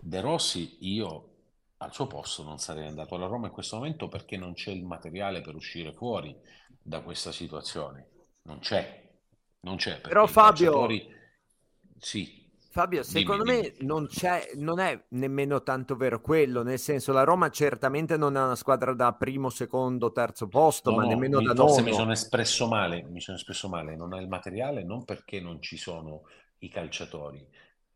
[0.00, 1.24] De Rossi, io
[1.78, 4.84] al suo posto non sarei andato alla Roma in questo momento perché non c'è il
[4.84, 6.34] materiale per uscire fuori
[6.80, 8.06] da questa situazione.
[8.42, 9.08] Non c'è,
[9.60, 10.00] non c'è.
[10.00, 11.16] Però Fabio- calciatori-
[11.98, 13.60] sì, Fabio, secondo dimmi.
[13.60, 18.36] me non c'è, non è nemmeno tanto vero quello, nel senso la Roma certamente non
[18.36, 21.80] è una squadra da primo, secondo, terzo posto, No, ma no, nemmeno mi- da forse
[21.80, 21.90] nono.
[21.90, 25.60] mi sono espresso male, mi sono espresso male, non ha il materiale non perché non
[25.60, 26.22] ci sono
[26.58, 27.46] i calciatori.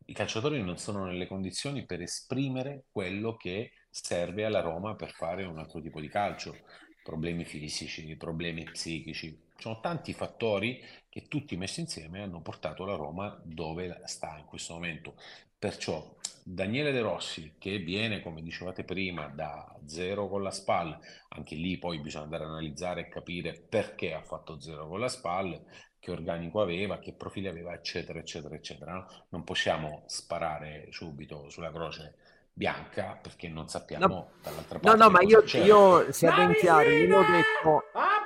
[0.05, 5.43] I calciatori non sono nelle condizioni per esprimere quello che serve alla Roma per fare
[5.45, 6.57] un altro tipo di calcio.
[7.03, 9.29] Problemi fisici, problemi psichici.
[9.55, 14.45] Ci sono tanti fattori che tutti messi insieme hanno portato la Roma dove sta in
[14.45, 15.15] questo momento.
[15.57, 20.99] Perciò Daniele De Rossi, che viene, come dicevate prima, da zero con la SPAL,
[21.29, 25.07] anche lì poi bisogna andare a analizzare e capire perché ha fatto zero con la
[25.07, 25.63] SPAL,
[26.03, 28.91] che organico aveva, che profili aveva, eccetera, eccetera, eccetera.
[28.91, 29.07] no?
[29.29, 32.15] Non possiamo sparare subito sulla croce
[32.51, 36.53] bianca perché non sappiamo No, dall'altra no, parte no, ma cosa io, io sia ben
[36.55, 37.83] chiaro, io l'ho detto,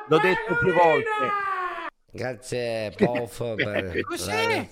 [0.07, 1.09] l'ho detto più volte.
[2.11, 4.69] Grazie, Pof, per Cos'è?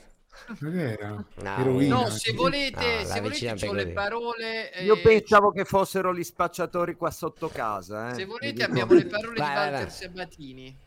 [0.64, 1.24] Era
[1.60, 1.96] eroina.
[2.02, 4.72] No, se volete, No, se volete c'ho le parole.
[4.74, 8.10] eh, Io pensavo che fossero gli spacciatori qua sotto casa.
[8.10, 8.16] Eh.
[8.16, 9.90] Se volete abbiamo le parole Vai, di vai, Walter vai.
[9.92, 10.78] Sabatini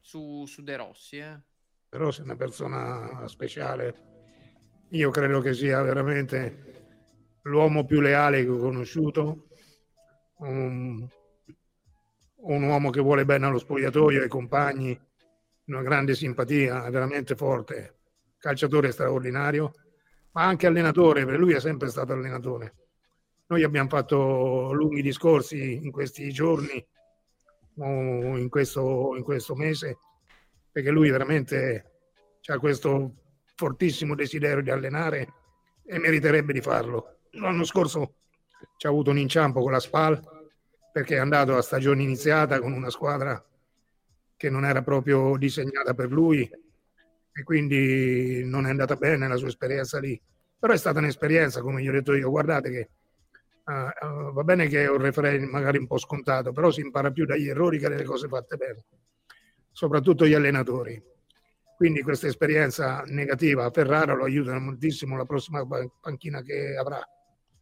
[0.00, 1.18] su, su De Rossi.
[1.18, 1.36] Eh.
[1.88, 4.04] Però sei una persona speciale.
[4.90, 6.84] Io credo che sia veramente
[7.42, 9.48] l'uomo più leale che ho conosciuto,
[10.38, 11.06] un,
[12.34, 14.98] un uomo che vuole bene allo spogliatoio, ai compagni,
[15.66, 17.98] una grande simpatia, veramente forte,
[18.38, 19.72] calciatore straordinario,
[20.32, 22.74] ma anche allenatore, per lui è sempre stato allenatore.
[23.46, 26.84] Noi abbiamo fatto lunghi discorsi in questi giorni,
[27.76, 29.98] in questo, in questo mese,
[30.76, 31.92] perché lui veramente
[32.48, 33.14] ha questo
[33.54, 35.32] fortissimo desiderio di allenare
[35.86, 37.20] e meriterebbe di farlo.
[37.30, 38.16] L'anno scorso
[38.76, 40.20] ci ha avuto un inciampo con la SPAL
[40.92, 43.42] perché è andato a stagione iniziata con una squadra
[44.36, 49.48] che non era proprio disegnata per lui e quindi non è andata bene la sua
[49.48, 50.20] esperienza lì.
[50.58, 52.90] Però è stata un'esperienza, come gli ho detto io, guardate che
[53.64, 57.10] ah, ah, va bene che è un referee magari un po' scontato, però si impara
[57.12, 58.84] più dagli errori che dalle cose fatte bene,
[59.76, 61.00] soprattutto gli allenatori.
[61.76, 67.06] Quindi questa esperienza negativa a Ferrara lo aiuta moltissimo la prossima pan- panchina che avrà.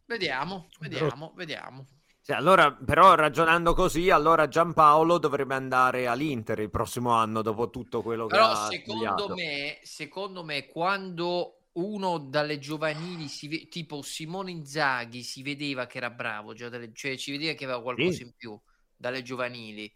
[0.05, 1.85] Vediamo, vediamo, vediamo.
[2.21, 8.01] Sì, allora, però ragionando così, allora Giampaolo dovrebbe andare all'Inter il prossimo anno dopo tutto
[8.01, 14.01] quello che Però ha secondo me, secondo me, quando uno dalle giovanili, si ve- tipo
[14.01, 18.23] Simone Inzaghi, si vedeva che era bravo, cioè ci vedeva che aveva qualcosa Sì.
[18.23, 18.57] in più
[18.95, 19.93] dalle giovanili.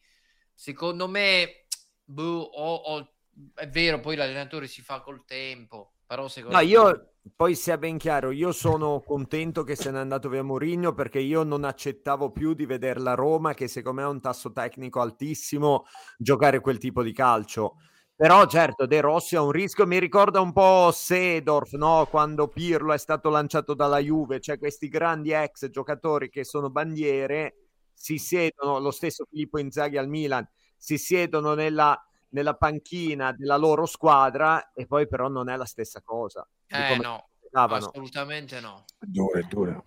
[0.54, 1.64] Secondo me,
[2.10, 3.14] boh, o- o-
[3.54, 6.68] è vero, poi l'allenatore si fa col tempo, però secondo No, me...
[6.68, 11.20] io poi sia ben chiaro, io sono contento che se n'è andato via Mourinho perché
[11.20, 15.00] io non accettavo più di vedere la Roma, che secondo me ha un tasso tecnico
[15.00, 15.86] altissimo,
[16.18, 17.76] giocare quel tipo di calcio.
[18.16, 22.08] Però certo, De Rossi ha un rischio, mi ricorda un po' Sedorf, no?
[22.10, 27.68] quando Pirlo è stato lanciato dalla Juve, cioè questi grandi ex giocatori che sono bandiere,
[27.94, 30.46] si siedono, lo stesso Filippo Inzaghi al Milan,
[30.80, 36.02] si siedono nella, nella panchina della loro squadra e poi però non è la stessa
[36.02, 36.48] cosa.
[36.68, 38.86] Eh no, assolutamente no.
[38.98, 39.84] Dura, dura.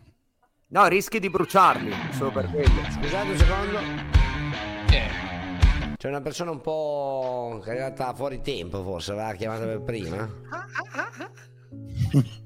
[0.69, 2.91] No, rischi di bruciarli, solo per quello.
[2.91, 3.79] Scusate un secondo.
[5.97, 10.29] C'è una persona un po' che è arrivata fuori tempo, forse, aveva chiamato per prima.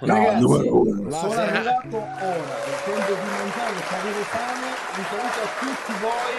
[0.00, 1.10] Ragazzi, numero uno.
[1.10, 2.54] sono No, arrivato ora,
[2.84, 4.66] tempo di mangiare, avevo fame,
[4.96, 6.36] un saluto a tutti voi,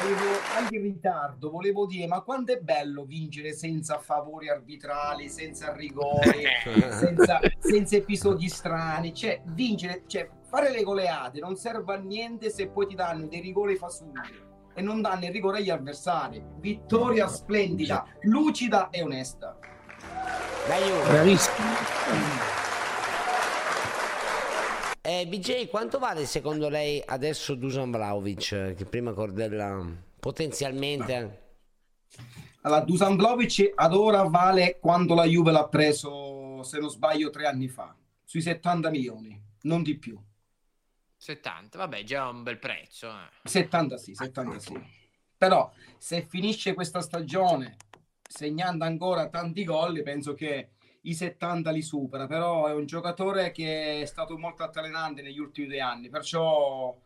[0.00, 5.72] volevo anche in ritardo, volevo dire, ma quanto è bello vincere senza favori arbitrali, senza
[5.72, 6.44] rigori,
[6.90, 12.68] senza, senza episodi strani, cioè vincere, cioè fare le goleate non serve a niente se
[12.68, 16.42] poi ti danno dei rigori fasulli e non danno il rigore agli avversari.
[16.60, 19.58] Vittoria splendida, lucida e onesta.
[21.08, 21.97] Bravissimo.
[25.02, 29.84] Eh, BJ, quanto vale secondo lei adesso Dusan Vlaovic, che prima Cordella
[30.20, 31.46] potenzialmente...
[32.62, 37.46] Allora, Dusan Vlahovic ad ora vale quando la Juve l'ha preso, se non sbaglio, tre
[37.46, 40.20] anni fa, sui 70 milioni, non di più.
[41.16, 43.08] 70, vabbè, già un bel prezzo.
[43.08, 43.48] eh.
[43.48, 44.78] 70 sì, 70 sì.
[45.38, 47.76] Però se finisce questa stagione
[48.28, 50.72] segnando ancora tanti gol, penso che
[51.08, 55.66] i 70 li supera, però è un giocatore che è stato molto altalenante negli ultimi
[55.66, 56.96] due anni, perciò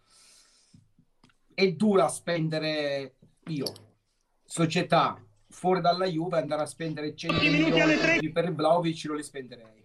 [1.54, 3.14] è dura spendere
[3.46, 3.66] io,
[4.44, 9.80] società, fuori dalla Juve, andare a spendere 100 milioni per Vlaovic non li spenderei.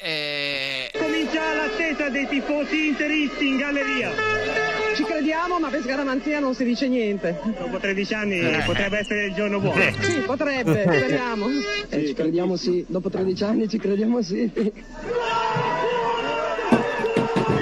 [0.00, 4.65] Eh, Comincia l'attesa dei tifosi interisti in galleria.
[4.96, 7.38] Ci crediamo, ma per scaramanzia non si dice niente.
[7.58, 9.78] Dopo 13 anni potrebbe essere il giorno buono.
[10.00, 11.46] Sì, potrebbe, speriamo.
[11.90, 14.50] ci crediamo sì, dopo 13 anni ci crediamo sì.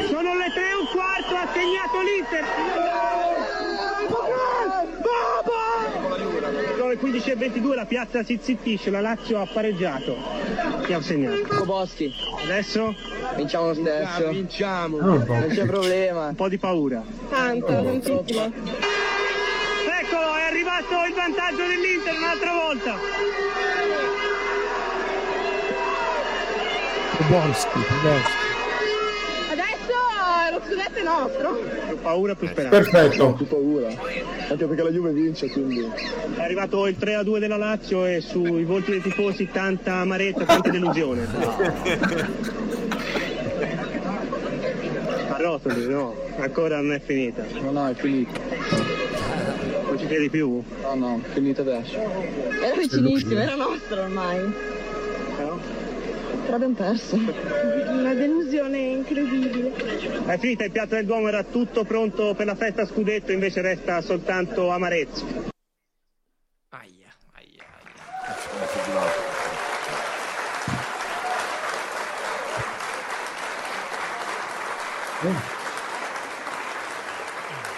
[0.08, 2.93] Sono le 3 e un quarto, ha segnato l'Inter.
[7.14, 10.16] Sono le 15 e 22, la piazza si zittisce, la Lazio ha pareggiato.
[10.84, 11.64] Chi ha segnato?
[11.64, 12.12] Boschi.
[12.42, 12.94] Adesso?
[13.36, 14.28] Vinciamo lo stesso.
[14.30, 15.00] Vinciamo.
[15.00, 16.28] Non c'è problema.
[16.28, 17.04] Un po' di paura.
[17.28, 18.52] Tanto, tantissimo.
[20.00, 22.98] Eccolo, è arrivato il vantaggio dell'Inter un'altra volta.
[27.16, 28.43] Podolski, Podolski.
[30.66, 31.60] Scudetto è nostro.
[31.86, 32.78] Più paura, più speranza.
[32.78, 33.32] Perfetto.
[33.34, 33.88] Più paura.
[33.88, 35.80] Anche perché la Juve vince, quindi.
[36.36, 40.44] È arrivato il 3 a 2 della Lazio e sui volti dei tifosi tanta amarezza,
[40.44, 41.26] tanta delusione.
[45.28, 47.44] Arrotoli, no, ancora non è finita.
[47.60, 48.40] No, no, è finita.
[49.86, 50.62] Non ci credi più?
[50.82, 51.96] No, no, finita adesso.
[51.98, 54.52] Era vicinissimo, era nostro ormai.
[56.44, 56.56] Però?
[56.56, 57.16] Però abbiamo perso.
[57.16, 59.72] Una delusione incredibile.
[60.26, 64.00] È finita il piatto del Duomo, era tutto pronto per la festa scudetto, invece resta
[64.00, 65.24] soltanto amarezzo.
[66.70, 67.64] Aia, aia,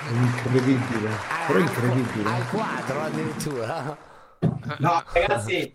[0.06, 1.10] È incredibile,
[1.46, 2.28] però incredibile.
[2.30, 4.05] Al quadro addirittura.
[4.78, 5.74] No, ragazzi,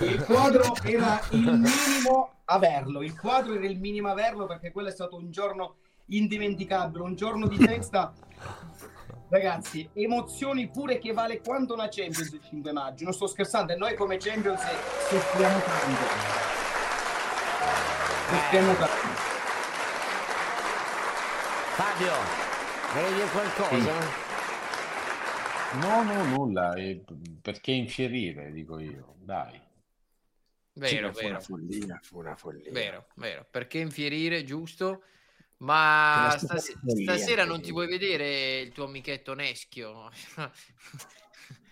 [0.00, 3.02] il quadro era il minimo averlo.
[3.02, 5.76] Il quadro era il minimo averlo perché quello è stato un giorno
[6.06, 8.12] indimenticabile, un giorno di festa.
[9.28, 13.04] Ragazzi, emozioni pure che vale quanto una Champions il 5 maggio.
[13.04, 14.60] Non sto scherzando, e noi come Champions
[15.08, 16.02] soffriamo tanto.
[18.28, 19.32] Soffriamo tanto.
[21.74, 22.12] Fabio,
[22.92, 24.23] volevi dire qualcosa?
[25.80, 26.74] No, no, nulla.
[26.74, 27.02] eh,
[27.40, 29.14] perché infierire, dico io.
[29.18, 29.60] Dai.
[30.76, 31.40] Vero, Sì, fu una vero.
[31.40, 32.72] follia, fu una follia.
[32.72, 33.46] Vero, vero.
[33.50, 35.02] Perché infierire, giusto?
[35.58, 40.10] Ma stas- follia, stasera non ti vuoi vedere il tuo amichetto Neschio?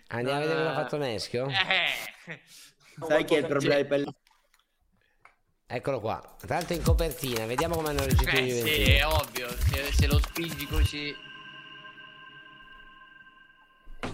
[0.08, 1.48] Andiamo a vedere cosa ha fatto Neschio?
[1.48, 2.40] Eh.
[3.06, 4.04] Sai che il problema per
[5.66, 6.36] Eccolo qua.
[6.46, 9.48] Tanto in copertina, vediamo come hanno reagito Eh, i sì, è ovvio.
[9.48, 11.14] Se, se lo spingi così...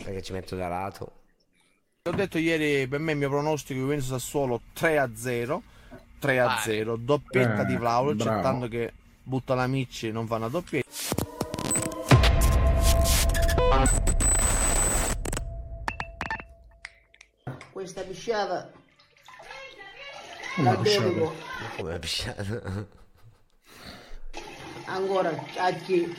[0.09, 1.13] Perché ci metto da lato.
[2.05, 5.63] Ho detto ieri per me il mio pronostico Juventus Sassuolo 3 a 0
[6.19, 10.37] 3 a 0 doppietta Eh, di Vlaovic accettando che butta la Micci e non fa
[10.37, 10.89] una doppietta.
[17.73, 18.71] Questa pisciata.
[20.63, 22.87] La dedico Ma come la pisciata?
[24.87, 25.29] ancora
[25.59, 26.17] a chi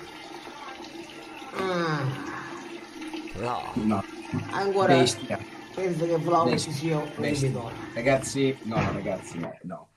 [1.56, 2.04] Ah,
[3.40, 3.72] No.
[3.76, 4.04] No.
[4.52, 5.40] ancora Bestia.
[5.74, 6.74] penso che Vlaovic Bestia.
[6.74, 7.22] sia un Bestia.
[7.24, 9.88] vincitore Ragazzi, no, ragazzi, no, no.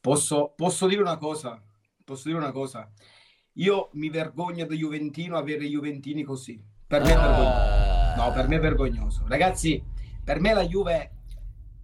[0.00, 1.60] Posso, posso dire una cosa?
[2.04, 2.90] Posso dire una cosa?
[3.54, 6.62] Io mi vergogno da Juventino avere Juventini così.
[6.86, 8.16] Per me è vergognoso.
[8.16, 9.24] No, per me è vergognoso.
[9.28, 9.82] Ragazzi,
[10.24, 11.10] per me la Juve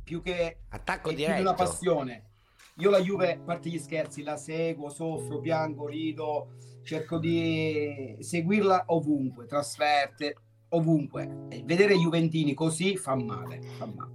[0.03, 2.31] più che Attacco è più di una passione.
[2.79, 8.85] Io la Juve, a parte gli scherzi, la seguo, soffro, piango, rido, cerco di seguirla
[8.87, 10.37] ovunque, trasferte,
[10.75, 11.47] ovunque.
[11.49, 14.13] E vedere Juventini così fa male, fa male.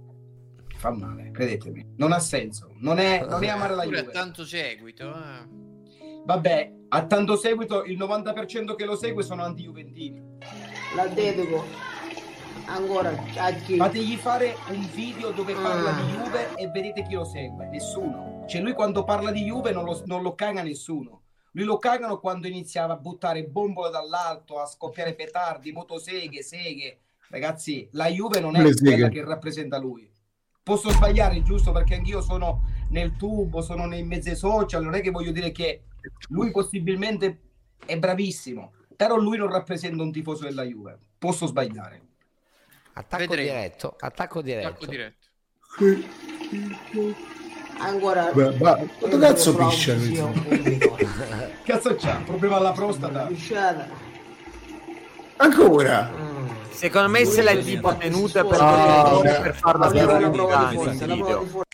[0.76, 1.94] Fa male, credetemi.
[1.96, 2.72] Non ha senso.
[2.78, 4.12] Non è, non è amare la Pure ha Juve.
[4.12, 5.10] tanto seguito.
[5.14, 5.58] eh.
[6.24, 10.22] Vabbè, a tanto seguito il 90% che lo segue sono anti-juventini.
[10.96, 11.64] la dedico
[12.66, 16.00] ancora a chi Fategli fare un video dove parla Ah.
[16.02, 17.66] di Juve e vedete chi lo segue.
[17.68, 18.44] Nessuno.
[18.48, 21.19] Cioè lui quando parla di Juve non lo, non lo caga nessuno.
[21.52, 27.00] Lui lo cagano quando iniziava a buttare bombole dall'alto, a scoppiare petardi, motoseghe, seghe.
[27.28, 29.08] Ragazzi, la Juve non è Le quella seghe.
[29.08, 30.08] che rappresenta lui.
[30.62, 31.72] Posso sbagliare, giusto?
[31.72, 34.82] Perché anch'io sono nel tubo, sono nei mezzi social.
[34.84, 35.84] Non è che voglio dire che
[36.28, 37.40] lui possibilmente
[37.84, 40.98] è bravissimo, però lui non rappresenta un tifoso della Juve.
[41.18, 42.02] Posso sbagliare.
[42.92, 43.42] Attacco Vedremo.
[43.50, 43.96] diretto.
[43.98, 44.68] Attacco diretto.
[44.68, 45.28] Attacco diretto.
[47.80, 49.96] Ancora Beh, ma quanto cazzo piscia.
[51.62, 52.20] Cazzo c'ha?
[52.24, 53.26] Problema alla prostata?
[53.26, 53.86] pisciata
[55.36, 56.10] Ancora?
[56.70, 60.74] Secondo me se l'è tipo tenuta per, Ah, per, per farla vedere una prova di
[60.74, 61.44] in forza, la prova di video.
[61.46, 61.68] forza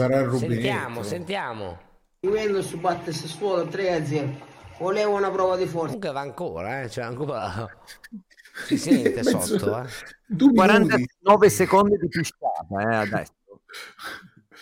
[0.00, 0.52] Sarà il rubinetto.
[0.54, 1.78] Sentiamo, sentiamo.
[2.20, 6.90] Juventus batte Sassuolo 3 a 0 volevo una prova di forza Comunque va ancora, eh?
[6.90, 7.68] Cioè ancora...
[8.66, 9.86] Si sente sotto, eh?
[10.54, 13.32] 49 secondi di pisciata eh, adesso.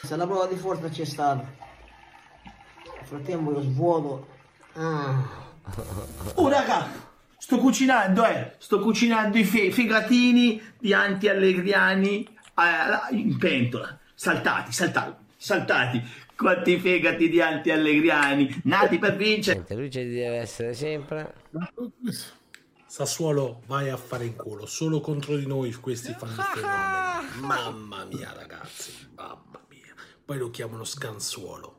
[0.02, 1.44] Se la prova di forza c'è stata
[2.44, 4.28] nel frattempo io svuoto
[4.74, 5.46] ah.
[6.34, 6.88] Oh raga,
[7.36, 12.26] sto cucinando, eh, sto cucinando i fe- fegatini di anti-allegriani
[12.56, 16.02] eh, in pentola, saltati, saltati, saltati.
[16.34, 19.64] Quanti fegati di anti-allegriani, nati per vincere.
[19.70, 21.34] Lui ci deve essere sempre.
[22.86, 24.64] Sassuolo, vai a fare in culo.
[24.64, 27.40] Solo contro di noi questi fanno i fenomeni.
[27.40, 28.92] Mamma mia, ragazzi.
[29.16, 29.47] Mamma.
[30.28, 31.76] Poi lo chiamano scansuolo.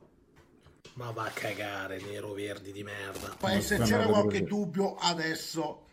[0.93, 3.35] Ma va a cagare, nero verdi di merda.
[3.41, 5.85] Ma e se c'era qualche dubbio, adesso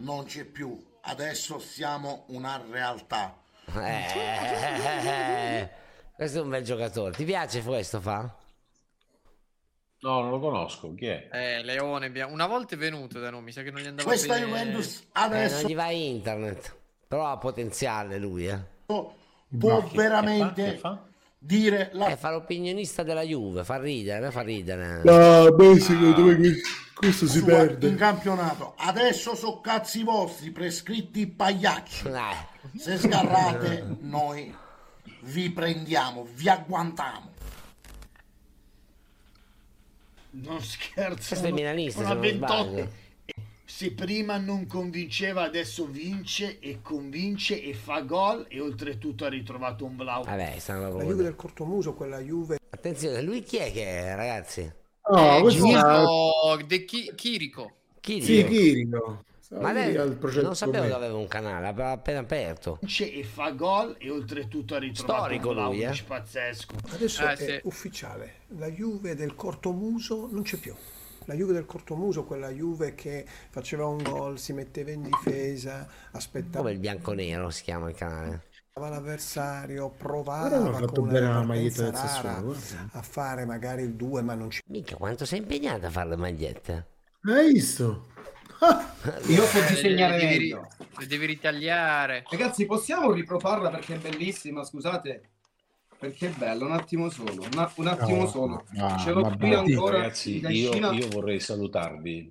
[0.00, 0.78] non c'è più.
[1.00, 3.40] Adesso siamo una realtà.
[3.76, 5.70] Eh,
[6.14, 7.12] questo è un bel giocatore.
[7.12, 8.30] Ti piace questo, fa?
[10.00, 10.92] No, non lo conosco.
[10.94, 11.30] Chi è?
[11.32, 14.34] Eh, Leone, una volta è venuto da noi, mi sa che non gli andava Questa
[14.34, 14.44] bene.
[14.44, 16.76] Juventus Eh, adesso non gli va internet.
[17.08, 18.60] Però ha potenziale lui, eh.
[18.84, 19.14] può
[19.48, 21.02] No, che- veramente che fa?
[21.46, 25.02] Dire la Eh, fa l'opinionista della Juve, fa ridere, fa ridere.
[25.04, 26.60] No, beh, secondo me que-
[26.94, 27.86] questo si perde.
[27.88, 28.74] in campionato.
[28.78, 32.08] Adesso so cazzi vostri, prescritti pagliacci.
[32.78, 34.54] Se sgarrate, noi
[35.20, 37.32] vi prendiamo, vi agguantiamo.
[40.36, 41.28] Non scherzo.
[41.28, 42.62] Questo è milanista, se Una non 28.
[42.64, 42.88] sbaglio.
[43.66, 49.84] Se prima non convinceva, adesso vince e convince e fa gol e oltretutto ha ritrovato
[49.86, 50.28] un Vlaovic.
[50.28, 52.58] Vabbè, La Juve del cortomuso, quella Juve.
[52.68, 54.60] Attenzione, lui chi è che è, ragazzi?
[54.60, 57.72] Eh, questo Chirico, De Chi- Chirico.
[58.00, 58.24] Chirico.
[58.26, 59.24] Sì, Chirico.
[59.50, 62.78] Ma lei non sapevo che aveva un canale, aveva appena aperto.
[62.80, 66.02] Vince e fa gol e oltretutto ha ritrovato Storico un lui, eh.
[66.06, 66.74] pazzesco.
[66.90, 67.60] Adesso Eh, è sì.
[67.64, 68.34] ufficiale.
[68.58, 70.74] La Juve del cortomuso non c'è più.
[71.26, 76.64] La Juve del cortomuso, quella Juve che faceva un gol, si metteva in difesa, aspettava
[76.64, 78.42] Come il bianco-nero si chiama il canale.
[78.74, 81.90] l'avversario, provava la maglietta
[82.92, 86.16] a fare magari il 2, ma non ci Mica quanto sei impegnata a fare le
[86.16, 86.86] magliette?
[87.26, 87.86] Hai visto?
[89.28, 90.50] Io so Eh, disegnare le devi,
[90.98, 92.24] le devi ritagliare.
[92.28, 95.30] Ragazzi, possiamo riproparla perché è bellissima, scusate.
[95.98, 98.64] Perché è bella, un attimo solo, una- un attimo No, solo.
[98.70, 102.30] no, Ce l'ho qui ancora Ragazzi, io, io vorrei salutarvi,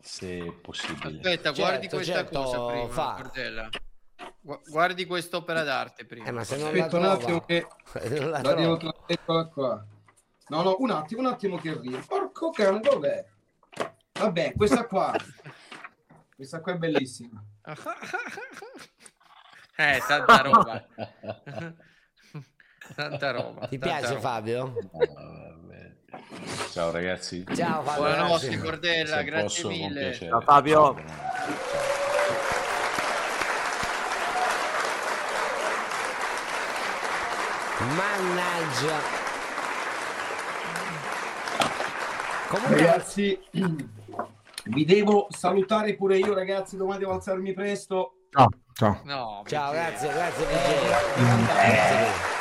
[0.00, 1.16] se possibile.
[1.16, 3.14] Aspetta, guardi Certo, questa certo, cosa prima, fa.
[3.22, 3.68] Cordella.
[4.40, 6.26] Gu- Guardi quest'opera d'arte prima.
[6.26, 7.66] Eh, ma se non Aspetta un attimo che...
[8.18, 9.86] non la la devo Eccola qua.
[10.48, 12.00] No, no, un attimo, un attimo che arrivo.
[12.06, 13.24] Porco cane, dov'è?
[14.12, 15.14] Vabbè, questa qua.
[16.34, 17.42] Questa qua è bellissima.
[19.80, 20.84] Eh, tanta roba.
[22.94, 23.66] tanta roba.
[23.66, 24.20] Ti tanta piace roba.
[24.20, 24.74] Fabio?
[26.72, 27.44] Ciao ragazzi.
[27.54, 28.02] Ciao Fabio.
[28.02, 28.58] Buonanotte, grazie.
[28.58, 30.14] Cordella, Se grazie posso, mille.
[30.14, 30.94] Ciao, Fabio.
[37.78, 39.26] Mannaggia.
[42.48, 43.38] Comunque, Ragazzi,
[44.64, 46.76] vi devo salutare pure io, ragazzi.
[46.76, 48.14] Domani devo alzarmi presto.
[48.30, 49.00] Ciao, ciao.
[49.04, 50.48] No, ciao, grazie, grazie.
[50.48, 52.37] Eh, devo andare.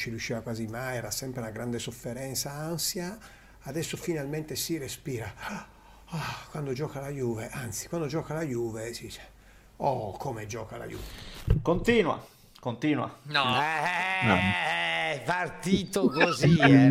[0.00, 3.18] Ci riusciva quasi mai, era sempre una grande sofferenza, ansia.
[3.62, 5.34] Adesso finalmente si respira.
[6.10, 9.20] Ah, quando gioca la Juve, anzi, quando gioca la Juve si dice,
[9.78, 11.02] oh, come gioca la Juve.
[11.62, 12.24] Continua,
[12.60, 13.12] continua.
[13.24, 13.60] No.
[13.60, 16.90] Eh, è partito così, eh.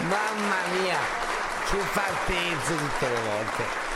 [0.00, 0.98] Mamma mia,
[1.70, 3.86] che partenze tutte le volte.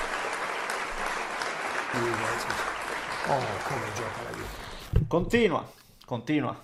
[3.28, 3.38] Oh,
[3.68, 5.06] come gioca la Juve.
[5.06, 5.70] Continua,
[6.04, 6.60] continua.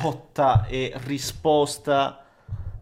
[0.00, 2.24] Botta e risposta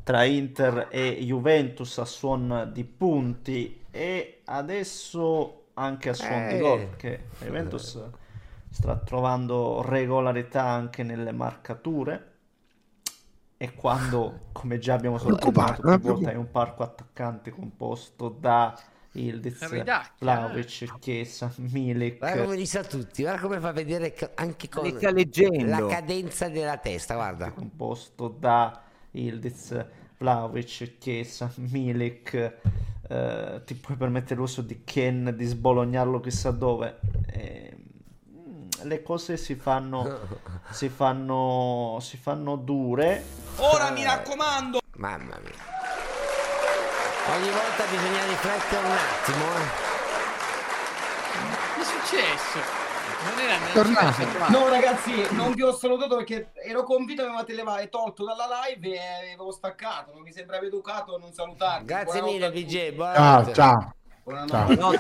[0.03, 6.59] tra Inter e Juventus a suon di punti e adesso anche a suon di Eh.
[6.59, 8.01] gol perché la Juventus
[8.71, 12.29] sta trovando regolarità anche nelle marcature
[13.59, 18.31] e quando, come già abbiamo sottolineato Preoccupato, più eh, volte, hai un parco attaccanti composto
[18.31, 18.75] da
[19.13, 19.59] Ildiz,
[20.19, 24.85] Vlaovic, Chiesa, Milik Guarda come li sa tutti, guarda come fa vedere che- anche con
[25.67, 27.51] la cadenza della testa, guarda.
[27.51, 28.81] composto da
[29.13, 29.85] Ildiz,
[30.19, 32.53] Vlaovic, Chiesa, Milik,
[33.09, 37.01] eh, ti puoi permettere l'uso di Ken, di sbolognarlo chissà dove.
[37.33, 37.77] Eh,
[38.83, 40.19] le cose si fanno,
[40.71, 43.25] si fanno, si fanno dure.
[43.57, 44.79] Ora mi raccomando.
[44.97, 45.70] Mamma mia.
[47.29, 49.45] Ogni volta bisogna riflettere un attimo.
[49.57, 49.89] eh.
[51.75, 52.59] Che è successo?
[53.23, 53.59] Non era
[54.39, 54.49] qua.
[54.49, 58.47] No, ragazzi, non vi ho salutato perché ero convinto che mi avevate levato, tolto dalla
[58.67, 60.13] live e avevo staccato.
[60.15, 61.85] Non mi sembrava educato non salutarvi.
[61.85, 62.65] Grazie mille, tutti.
[62.65, 62.75] BJ.
[62.89, 63.55] Ciao, Buonanotte.
[63.55, 63.95] ciao.
[64.25, 64.77] Buonanotte.
[64.79, 64.99] Ciao.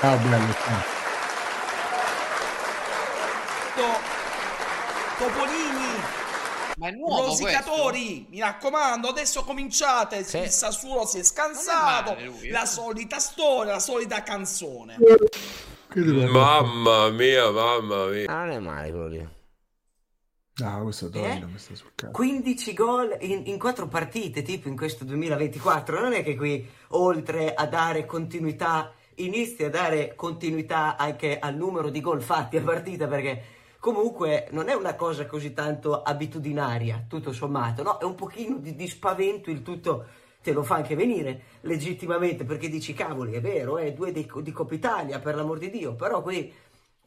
[0.00, 0.96] Ciao, bello, ciao.
[5.18, 5.87] Topolini,
[6.78, 10.22] Ma è nuovo rosicatori, mi raccomando, adesso cominciate.
[10.22, 10.38] Sì.
[10.38, 12.14] Il Sassuolo si è scansato.
[12.14, 12.50] è male eh.
[12.50, 14.96] la solita storia, la solita canzone.
[15.94, 18.30] Mamma mia, mamma mia.
[18.30, 19.28] Ah, non è male quello lì.
[20.58, 21.50] No, questo è Torino, Eh?
[21.50, 22.12] mi sta sul cazzo.
[22.12, 26.00] 15 gol in, in 4 partite, tipo in questo 2024.
[26.00, 31.90] Non è che qui, oltre a dare continuità, inizi a dare continuità anche al numero
[31.90, 33.42] di gol fatti a partita, perché
[33.78, 37.98] comunque non è una cosa così tanto abitudinaria, tutto sommato, no?
[37.98, 40.06] È un pochino di, di spavento, il tutto
[40.42, 44.52] te lo fa anche venire legittimamente, perché dici, cavoli, è vero, eh, due di, di
[44.52, 46.52] Coppa Italia, per l'amor di Dio, però qui...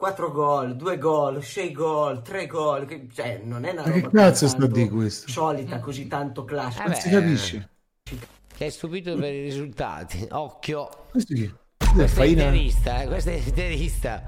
[0.02, 4.00] 4 gol, 2 gol, 6 gol, 3 gol, che- cioè non è una Ma che
[4.00, 5.30] roba cazzo sta di questo?
[5.30, 6.84] solita, così tanto classica.
[6.84, 7.68] Non si capisce.
[8.02, 10.26] Che è stupito per i risultati.
[10.30, 10.88] Occhio.
[11.10, 11.52] Questo chi?
[11.92, 14.22] Questo è interista, eh, questo è interista.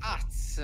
[0.00, 0.60] Az.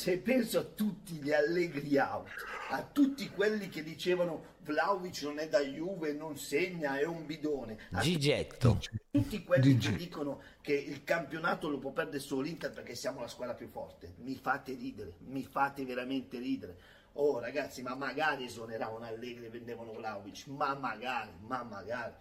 [0.00, 2.30] Se penso a tutti gli allegri out,
[2.70, 7.76] a tutti quelli che dicevano Vlaovic non è da Juve, non segna, è un bidone,
[7.90, 8.80] a Gigetto.
[9.10, 13.28] tutti quelli che dicono che il campionato lo può perdere solo l'Inter perché siamo la
[13.28, 16.78] squadra più forte, mi fate ridere, mi fate veramente ridere.
[17.14, 22.14] Oh ragazzi, ma magari esoneravano Allegri e vendevano Vlaovic, ma magari, ma magari.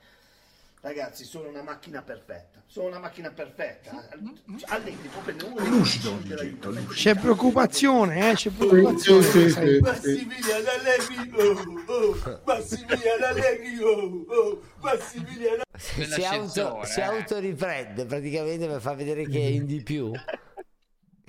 [0.82, 4.08] Ragazzi, sono una macchina perfetta, sono una macchina perfetta.
[4.68, 6.86] Allegri può prendere uno Lucido, Juve.
[6.94, 8.34] C'è preoccupazione, eh?
[8.36, 9.24] C'è preoccupazione.
[9.24, 9.80] Sì, sì, sì.
[9.82, 17.04] Massimiliano Allegri, oh, oh, Massimiliano Allegri, oh, oh, Massimiliano Si, auto, si eh.
[17.04, 20.14] autoriprende praticamente per far vedere che è in di più.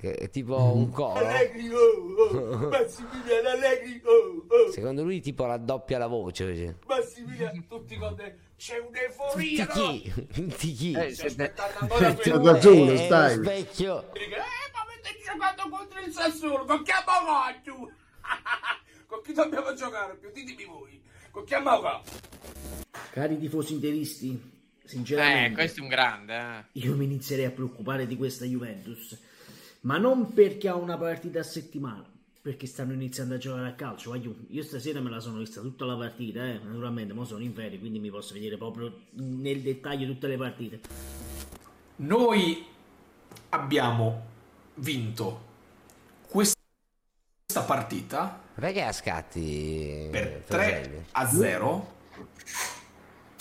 [0.01, 1.13] Che è tipo un coro.
[1.19, 6.47] Allegri, oh, oh, Massimiliano Allegri, oh, oh, Secondo lui tipo raddoppia la voce.
[6.47, 6.75] così.
[6.87, 8.35] Massimiliano, tutti con te.
[8.57, 9.71] C'è un'euforia, no?
[9.73, 10.13] chi?
[10.33, 10.91] Tutti chi?
[10.93, 13.39] Eh, Sto aspettando ancora per da solo, Eh, stai.
[13.39, 14.39] Dica, Eh,
[14.73, 17.91] ma avete giocato contro il Sassuolo, con chi abbiamo fatto?
[19.05, 20.31] con chi dobbiamo giocare più?
[20.33, 20.99] Ditemi voi,
[21.29, 22.11] con chi abbiamo fatto?
[23.11, 24.29] Cari tifosi interisti,
[24.83, 26.63] Eh, sinceramente, questo è un grande, eh.
[26.79, 29.15] io mi inizierei a preoccupare di questa Juventus,
[29.81, 32.05] ma non perché ha una partita a settimana,
[32.41, 34.11] perché stanno iniziando a giocare a calcio.
[34.11, 37.53] Voglio- Io stasera me la sono vista tutta la partita, eh, naturalmente, ma sono in
[37.53, 40.79] ferie, quindi mi posso vedere proprio nel dettaglio tutte le partite.
[41.97, 42.65] Noi
[43.49, 44.25] abbiamo
[44.75, 45.49] vinto
[46.27, 46.55] questa
[47.65, 50.07] partita Perché a scatti?
[50.11, 50.87] per Fraselli?
[50.87, 51.93] 3 a 0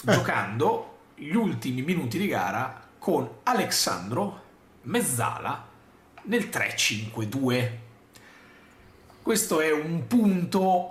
[0.03, 4.43] giocando gli ultimi minuti di gara con Alexandro
[4.83, 5.69] Mezzala
[6.25, 7.71] nel 3-5-2.
[9.23, 10.87] Questo è un punto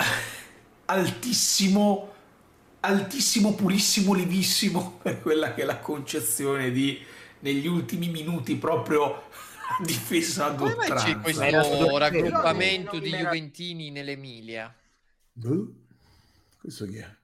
[0.86, 2.14] altissimo,
[2.82, 7.00] altissimo, purissimo, livissimo per quella che è la concezione di
[7.42, 9.24] negli ultimi minuti proprio a
[9.84, 11.18] difesa ad Come oltranza.
[11.20, 14.74] questo raggruppamento di Juventini nell'Emilia?
[15.32, 15.74] Boh.
[16.60, 17.18] Questo chi è?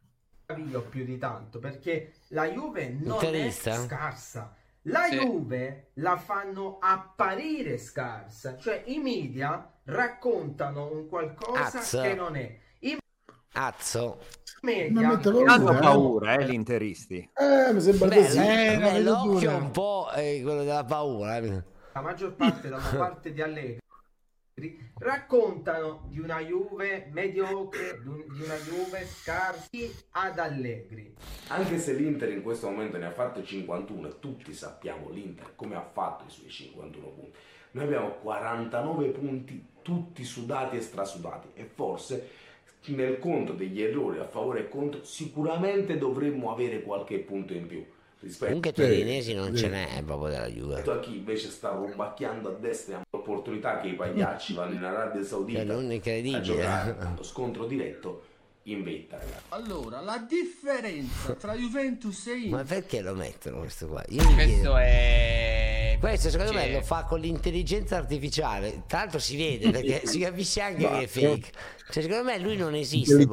[0.90, 4.56] più di tanto perché la Juve non è scarsa.
[4.88, 5.18] La Sì.
[5.18, 12.02] Juve la fanno apparire scarsa, cioè i media raccontano un qualcosa Azza.
[12.04, 12.56] che non è.
[12.80, 12.98] I
[13.54, 14.20] Azzo.
[14.62, 15.10] media
[15.48, 15.80] Hanno eh.
[15.80, 17.18] paura, eh, gli interisti.
[17.34, 18.38] Eh, mi sembra Beh, così.
[18.38, 19.56] beh, vedo l'occhio dura.
[19.56, 21.38] un po' è quello della paura.
[21.38, 21.64] eh.
[21.94, 23.78] la maggior parte da una parte di Allegri
[25.00, 31.14] raccontano di una Juve mediocre, di un- di una Juve scarsi ad Allegri.
[31.50, 35.76] Anche se l'Inter in questo momento ne ha fatto 51 e tutti sappiamo l'Inter come
[35.76, 37.38] ha fatto i suoi 51 punti.
[37.72, 42.30] Noi abbiamo 49 punti tutti sudati e strasudati e forse
[42.88, 47.84] nel conto degli errori a favore e contro sicuramente dovremmo avere qualche punto in più
[48.20, 50.82] rispetto Comunque torinesi non ce n'è proprio della Juve.
[50.92, 55.60] a chi invece sta rubacchiando a destra l'opportunità che i pagliacci vanno in Arabia Saudita
[55.60, 56.42] Cioè, non a incredibile.
[56.42, 58.24] giocare allo scontro diretto
[58.64, 59.44] in vetta ragazzi.
[59.50, 64.04] Allora, la differenza tra Juventus e Ma Inter perché lo mettono questo qua?
[64.10, 64.78] Io Questo chiedo.
[64.78, 65.75] è...
[66.00, 68.84] Questo secondo me Cioè- lo fa con l'intelligenza artificiale.
[68.88, 71.52] Tra l'altro si vede perché si capisce anche che è fake.
[71.92, 73.28] Cioè, secondo me lui non esiste.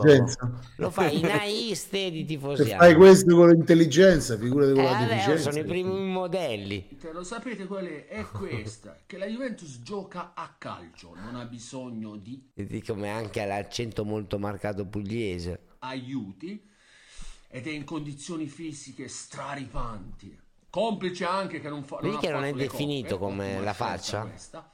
[0.76, 2.70] Lo fa in aiste di Se tifosi.
[2.76, 6.98] fai questo con l'intelligenza, figurati con Eh, sono i primi modelli.
[7.12, 8.06] lo sapete qual è?
[8.06, 13.40] È questa, che la Juventus gioca a calcio, non ha bisogno di Vedi come anche
[13.40, 15.60] ha l'accento molto marcato pugliese.
[15.80, 16.68] aiuti
[17.48, 20.38] ed è in condizioni fisiche straripanti.
[20.72, 23.72] Complice anche che non fa Vedi ha che non è definito coppe, come ottima la
[23.74, 24.22] faccia?
[24.22, 24.70] questa.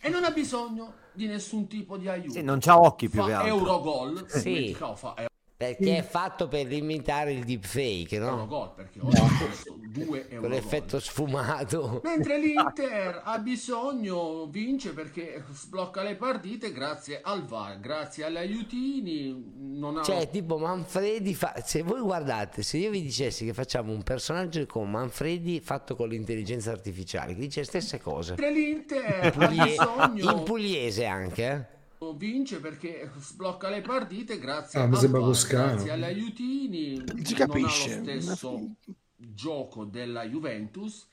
[0.00, 2.32] E non ha bisogno di nessun tipo di aiuto.
[2.32, 3.48] Sì, non c'ha occhi più fa che altro.
[3.56, 4.74] Eurogol, Sì.
[4.94, 5.27] fa
[5.58, 8.28] Perché è fatto per imitare il deepfake, no?
[8.28, 10.50] Eurogol perché oggi ho visto due Con Eurogol.
[10.50, 12.00] l'effetto sfumato.
[12.06, 19.52] Mentre l'Inter ha bisogno, vince perché sblocca le partite grazie al VAR, grazie agli aiutini.
[19.56, 21.60] Non ha Cioè, tipo Manfredi fa...
[21.64, 26.08] Se voi guardate, se io vi dicessi che facciamo un personaggio con Manfredi fatto con
[26.08, 28.36] l'intelligenza artificiale, che dice le stesse cose.
[28.38, 31.76] Mentre l'Inter In, ha bisogno, in pugliese anche, eh?
[32.16, 34.86] Vince perché sblocca le partite grazie Ah,
[35.20, 35.72] toscano.
[35.74, 36.96] grazie agli aiutini.
[37.24, 37.92] si Non capisce.
[37.92, 38.68] ha lo stesso
[39.16, 41.06] gioco della Juventus.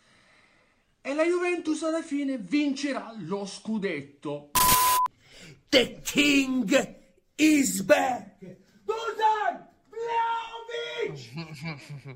[1.01, 4.51] E la Juventus alla fine vincerà lo scudetto.
[5.69, 6.95] The King
[7.35, 8.37] is back!
[8.83, 9.67] Dusan!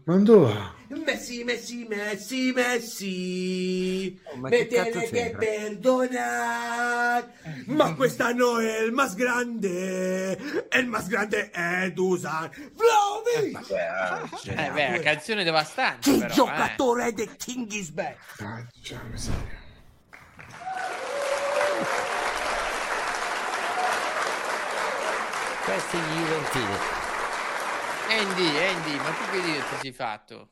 [0.05, 0.53] Ma dove?
[0.87, 4.19] Messi, Messi, Messi, Messi!
[4.23, 7.31] Oh, Me tiene che perdonar!
[7.65, 10.67] Ma quest'anno è il más grande!
[10.67, 13.71] E il más grande è Dusan Vlahovic!
[14.57, 16.33] Eh beh, la canzone devastante Che però, eh.
[16.33, 18.17] giocatore è The King is back!
[25.69, 26.98] questi gli Juventini.
[28.09, 30.49] Andy, Andy, ma tu che dire ti sei fatto?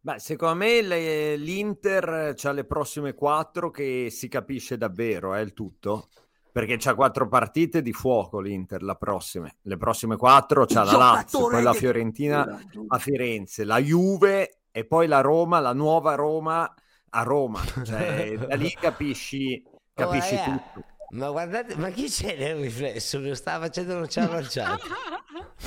[0.00, 5.52] Beh, secondo me le- l'Inter c'ha le prossime quattro che si capisce davvero, è il
[5.52, 6.08] tutto.
[6.50, 9.56] Perché c'ha quattro partite di fuoco l'Inter, la prossime.
[9.62, 12.58] Le prossime quattro c'ha la Lazio, poi la Fiorentina
[12.88, 16.72] a Firenze, la Juve e poi la Roma, la nuova Roma
[17.10, 17.62] a Roma.
[17.84, 19.62] Cioè, da lì capisci,
[19.92, 20.84] capisci Oh, raga, tutto.
[21.10, 24.80] Ma guardate, ma chi c'è nel riflesso che stava facendo un ciao al chat?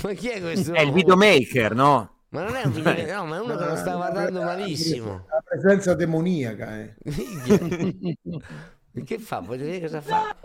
[0.03, 0.73] Ma chi è questo?
[0.73, 2.09] È il videomaker, no?
[2.29, 5.25] Ma non è un video, no, ma è uno che lo sta guardando malissimo.
[5.29, 6.95] La presenza demoniaca, eh.
[9.05, 9.39] Che fa?
[9.39, 10.35] Voglio vedere cosa fa.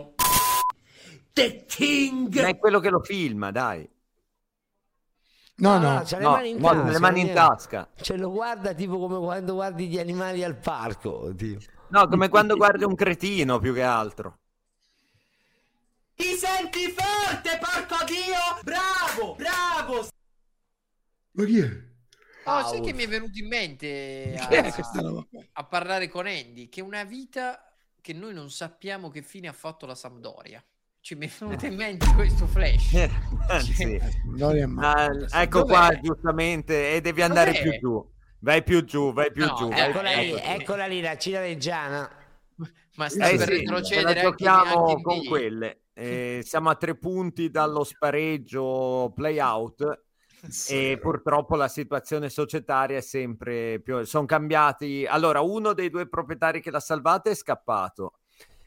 [1.33, 2.41] The King!
[2.41, 3.87] Ma è quello che lo filma, dai.
[5.59, 5.97] No, no.
[5.97, 6.91] Ah, c'ha le No, mani in no, tasca.
[6.91, 7.89] le mani in tasca.
[7.95, 11.25] Ce lo guarda tipo come quando guardi gli animali al parco.
[11.25, 11.57] Oddio.
[11.89, 14.37] No, come quando guardi un cretino più che altro.
[16.17, 18.59] Ti senti forte, porco dio!
[18.63, 20.07] Bravo, bravo!
[21.33, 21.69] Ma chi è?
[22.45, 24.73] Oh, sai che mi è venuto in mente a,
[25.53, 26.69] a parlare con Andy?
[26.69, 27.71] Che una vita
[28.01, 30.63] che noi non sappiamo che fine ha fatto la Sampdoria.
[31.01, 32.93] Ci mi è venuto in mente questo flash.
[32.95, 33.09] Eh,
[33.61, 34.01] Sì.
[34.79, 35.09] Ah,
[35.43, 35.71] ecco Dov'è?
[35.71, 37.61] qua, giustamente, e devi andare Dov'è?
[37.61, 38.11] più giù.
[38.39, 39.69] Vai più giù, vai più No, giù.
[39.69, 40.61] vai- Eccola lì, ecco.
[40.61, 42.09] eccola lì, la Cina Reggiana.
[42.97, 43.17] Ma Eh sì,
[43.83, 45.25] ce la anche- giochiamo anche con lì.
[45.27, 45.79] quelle.
[45.97, 50.03] Eh, siamo a tre punti dallo spareggio play out
[50.69, 56.61] e purtroppo la situazione societaria è sempre più sono cambiati allora uno dei due proprietari
[56.61, 58.13] che l'ha salvata è scappato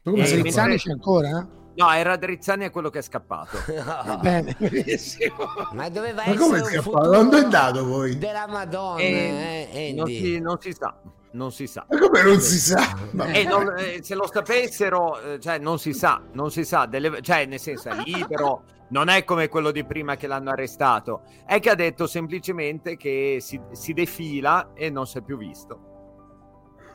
[0.03, 1.49] Ma come Eh, mentre- c'è ancora?
[1.77, 3.59] no era Drizzani è quello che è scappato
[4.21, 5.37] Bene, benissimo.
[5.73, 7.05] Ma doveva Ma come è essere un scappato?
[7.05, 8.19] futuro Dove è andato poi?
[8.19, 11.01] della Madonna, Eh, eh, non, si, non si sa
[11.33, 12.97] non si sa Ma come non si sa?
[13.13, 16.87] Ma- Eh, non- eh, se lo sapessero, eh, cioè non si sa, non si sa,
[16.87, 21.23] delle- cioè nel senso è libero, non è come quello di prima che l'hanno arrestato,
[21.47, 25.87] è che ha detto semplicemente che si, si defila e non si è più visto.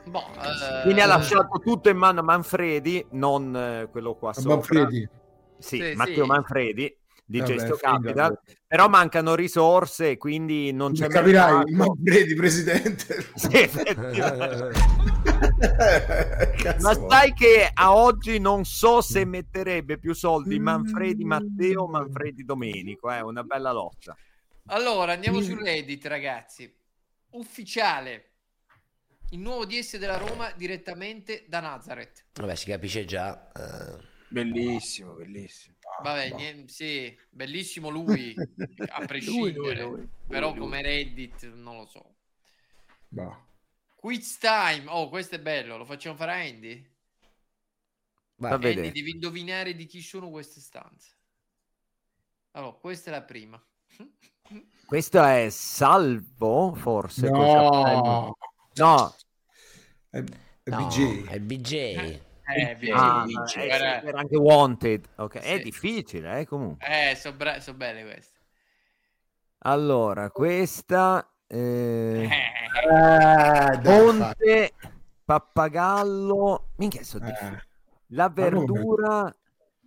[0.04, 4.54] Boh, eh, Quindi ha lasciato tutto in mano a Manfredi, non eh, quello qua sopra.
[4.56, 5.08] Manfredi.
[5.58, 6.30] Sì, Sì, Matteo sì.
[6.30, 6.96] Manfredi
[7.28, 11.76] di Vabbè, Gesto figa, Capital, però mancano risorse, quindi non c'è Capirai, mercato.
[11.76, 13.26] Manfredi, presidente.
[13.34, 13.68] Sì,
[16.80, 22.44] Ma sai che a oggi non so se metterebbe più soldi Manfredi Matteo o Manfredi
[22.44, 24.16] Domenico, è una bella lotta.
[24.66, 26.72] Allora, andiamo su Reddit, ragazzi.
[27.30, 28.30] Ufficiale.
[29.30, 32.26] Il nuovo DS della Roma direttamente da Nazareth.
[32.34, 33.50] Vabbè, si capisce già.
[33.52, 34.14] eh.
[34.28, 35.75] Bellissimo, bellissimo.
[36.02, 38.34] Vabbè, niente, sì, bellissimo lui,
[38.88, 39.52] a prescindere.
[39.52, 40.08] Lui, lui, lui.
[40.26, 42.14] Però come Reddit non lo so.
[43.08, 43.44] Bah.
[43.94, 44.84] Quiz time.
[44.88, 45.76] Oh, questo è bello.
[45.76, 46.94] Lo facciamo fare a Andy?
[48.36, 48.92] Va Andy, vedere.
[48.92, 51.14] devi indovinare di chi sono queste stanze.
[52.52, 53.62] Allora, questa è la prima.
[54.86, 57.28] Questo è Salvo, forse?
[57.28, 58.36] No.
[58.74, 59.16] No.
[60.08, 61.24] È, è No, BJ.
[61.26, 62.20] è BJ.
[62.48, 63.46] Eh, Ah, eh, guarda.
[63.46, 65.08] sì, era anche Wanted.
[65.16, 65.62] Ok, È Sì.
[65.62, 67.10] difficile, eh, comunque.
[67.10, 67.36] Eh, sono
[67.76, 68.38] belle queste.
[69.60, 71.28] Allora, questa...
[71.48, 74.72] eh, Eh, dai, Ponte,
[75.24, 76.68] Pappagallo...
[76.76, 77.62] Minchia, sono Eh.
[78.10, 79.34] La verdura...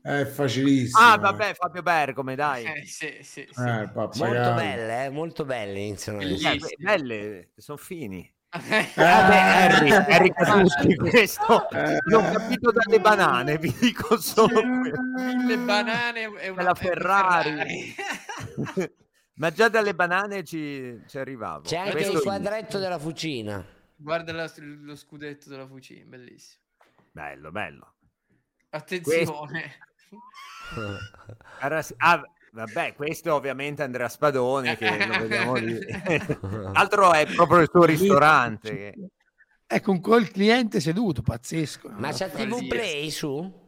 [0.02, 1.06] È facilissimo.
[1.06, 2.66] Ah, vabbè, Fabio Bergome, dai.
[2.66, 3.62] Eh, sì, sì, sì.
[3.62, 8.30] Eh, Molto belle, eh, molto belle iniziano Eh, belle, sono fini.
[8.52, 11.98] Eh, Vabbè, Harry, Harry Catucci, questo eh.
[12.06, 15.02] l'ho capito dalle banane, vi dico solo questo.
[15.02, 17.96] Mille banane e una, la una Ferrari.
[19.40, 21.62] Ma già dalle banane ci, ci arrivavo.
[21.62, 22.24] C'è anche Questo il io.
[22.24, 23.64] quadretto della fucina.
[23.96, 26.64] Guarda la- lo scudetto della Fucina, bellissimo.
[27.12, 27.94] Bello, bello.
[28.70, 29.78] Attenzione.
[31.62, 35.78] Era- ah, vabbè, questo ovviamente Andrea Spadoni che lo vediamo lì.
[36.74, 38.70] Altro è proprio il suo ristorante.
[38.76, 39.10] che-
[39.66, 41.90] È con quel cliente seduto, pazzesco.
[41.92, 43.68] Ma c'è TV Play su?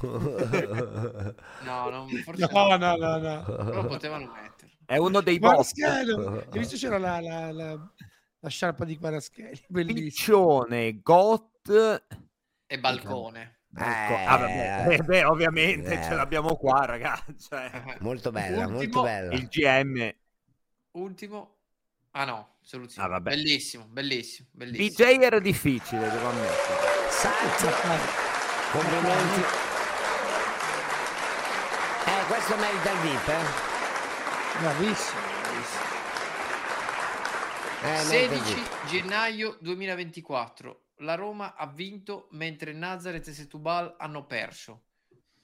[0.00, 2.76] No, non, forse No, no.
[2.76, 3.42] no, no, no.
[3.64, 4.74] Però potevano metterlo.
[4.86, 5.72] È uno dei boss.
[5.82, 7.92] Hai visto c'era la, la, la,
[8.40, 8.96] la sciarpa di
[9.68, 10.04] bellissimo.
[10.04, 11.92] Piccione, Got
[12.66, 13.57] E balcone.
[13.80, 16.02] Ecco, ah, vabbè, eh, beh, ovviamente Eh.
[16.02, 17.36] ce l'abbiamo qua, ragazzi.
[17.48, 19.32] Cioè, Molto bella, Ultimo- molto bella.
[19.34, 20.14] il GM
[20.92, 21.54] Ultimo.
[22.12, 23.14] Ah no, soluzione.
[23.14, 23.20] Ah.
[23.20, 25.08] Bellissimo, bellissimo, bellissimo.
[25.08, 27.10] DJ era difficile, devo ammettere.
[27.10, 27.66] Salti.
[28.72, 29.40] Complimenti.
[32.06, 34.60] Eh, questo merita il VIP, eh.
[34.60, 35.86] Bravissimo, bravissimo.
[37.82, 38.86] Eh, merita il 16 VIP.
[38.86, 40.80] gennaio 2024.
[41.02, 44.84] La Roma ha vinto mentre Nazareth e Setubal hanno perso.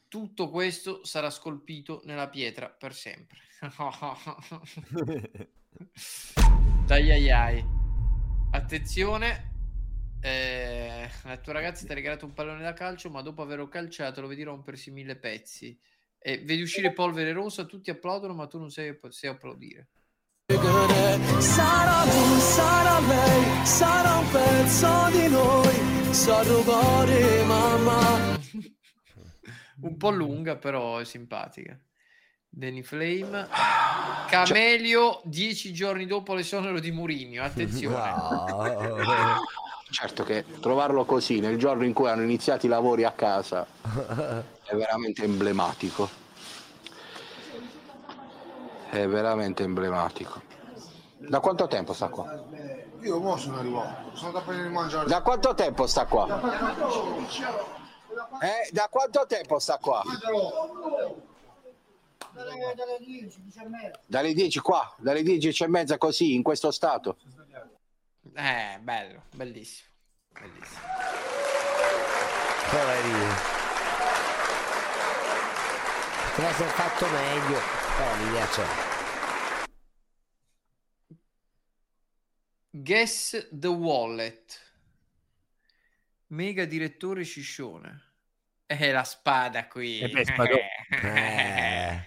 [0.08, 3.38] tutto questo sarà scolpito nella pietra per sempre.
[6.86, 7.64] Dai ai ai.
[8.52, 9.52] Attenzione.
[10.20, 14.20] Eh, la tua ragazza ti ha regalato un pallone da calcio, ma dopo averlo calciato
[14.20, 15.76] lo vedi rompersi mille pezzi.
[16.18, 19.88] E vedi uscire polvere rosa, tutti applaudono, ma tu non sai, sai applaudire.
[20.46, 28.38] Sarà lui, sarà lei, sarà un pezzo di noi, sa rubare mamma.
[29.80, 31.78] Un po' lunga, però è simpatica.
[32.50, 33.48] Danny Flame.
[34.28, 37.42] Camelio, dieci giorni dopo l'esonero di Mourinho.
[37.42, 38.12] Attenzione.
[39.90, 44.74] Certo che trovarlo così nel giorno in cui hanno iniziato i lavori a casa è
[44.74, 46.23] veramente emblematico.
[48.94, 50.40] È veramente emblematico.
[51.18, 52.44] Da quanto tempo sta qua?
[53.00, 55.08] Io mo sono arrivato, sono da prendere mangiare.
[55.08, 56.40] Da quanto tempo sta qua?
[58.40, 60.00] Eh, da quanto tempo sta qua?
[62.32, 64.00] Dalle 10, 10 e mezza.
[64.06, 67.16] Dalle 10 qua, dalle 10 e mezza così, in questo stato.
[68.32, 69.88] Eh, bello, bellissimo.
[70.32, 70.80] Bellissimo.
[72.70, 73.34] Poverino.
[76.30, 77.58] Poteva essere fatto meglio,
[77.96, 78.83] però l'idea c'è.
[82.76, 84.60] Guess the Wallet.
[86.28, 88.02] Mega direttore Sciscione.
[88.66, 90.00] È la spada qui.
[90.00, 92.04] Eh beh, spadone.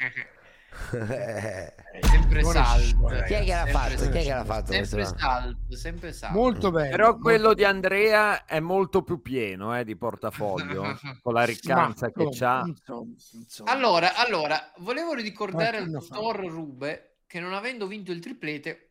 [2.02, 3.08] sempre salto.
[3.28, 4.10] Chi è che l'ha Sempre fatto?
[4.10, 4.72] Chi è che l'ha fatto?
[4.74, 6.38] Sempre salto, sempre salto.
[6.38, 6.90] Molto bene.
[6.90, 12.28] Però quello di Andrea è molto più pieno eh, di portafoglio, con la riccanza che
[12.30, 12.66] c'ha.
[13.64, 18.87] Allora, allora, volevo ricordare al dottor Rube che non avendo vinto il triplete,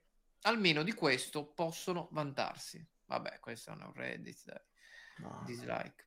[0.47, 2.85] almeno di questo possono vantarsi.
[3.06, 5.44] Vabbè, questo è un Reddit, dai.
[5.44, 6.05] Dislike.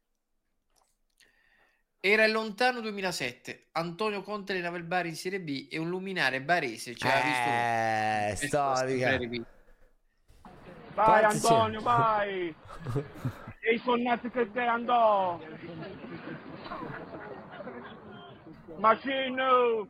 [2.02, 3.70] Era il lontano 2007.
[3.74, 7.50] Antonio Conte allenava il Bari in Serie B e un luminare barese ci visto.
[7.50, 9.18] Eh, Questo storica.
[10.94, 11.24] Vai?
[11.24, 12.56] Antonio, vai!
[13.60, 15.40] E i sonnati che te andò!
[18.78, 19.88] Machine, no!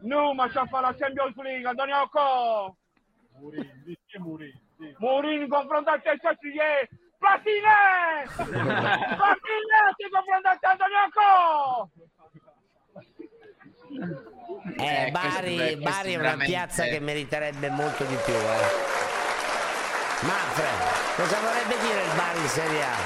[0.00, 2.77] No, ma c'ha fa la Champions League, Antonio Co!
[4.98, 6.88] Mourinho confrontato a Sassier!
[7.18, 8.26] Platine!
[8.34, 11.90] Platine si confrontato a Antonio Co!
[14.76, 18.34] Eh, Eh, Bari, è- Bari è è una veramente- piazza che meriterebbe molto di più.
[18.34, 18.96] Eh.
[20.20, 22.96] Manfred, cosa vorrebbe dire il Bari in Serie A?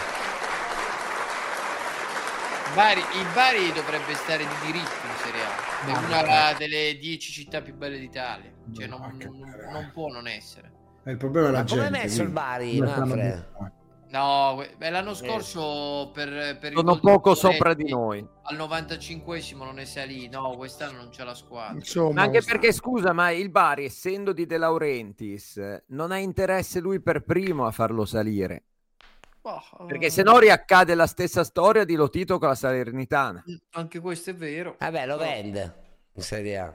[2.74, 5.71] Bari, il Bari dovrebbe stare di diritto in Serie A.
[5.84, 8.52] È una delle dieci città più belle d'Italia.
[8.72, 9.38] Cioè, non, non-
[9.72, 10.70] non può non essere.
[11.02, 11.98] È il problema è la Ma come è gente.
[11.98, 12.28] messo il.
[12.30, 12.78] Bari?
[14.12, 18.24] No, beh, l'anno scorso per, per il Sono poco sopra di noi.
[18.42, 20.28] Al 95esimo non è salì.
[20.28, 21.82] No, quest'anno non c'è la squadra.
[22.12, 26.78] Ma anche perché, scusa, ma il Bari, essendo di De Laurentiis, eh, non ha interesse
[26.80, 28.64] lui per primo a farlo salire.
[29.42, 33.42] Boh, Perché eh, se no riaccade la stessa storia di Lotito con la Salernitana.
[33.72, 34.76] Anche questo è vero.
[34.78, 35.74] Vabbè, lo vende
[36.14, 36.72] in Serie A.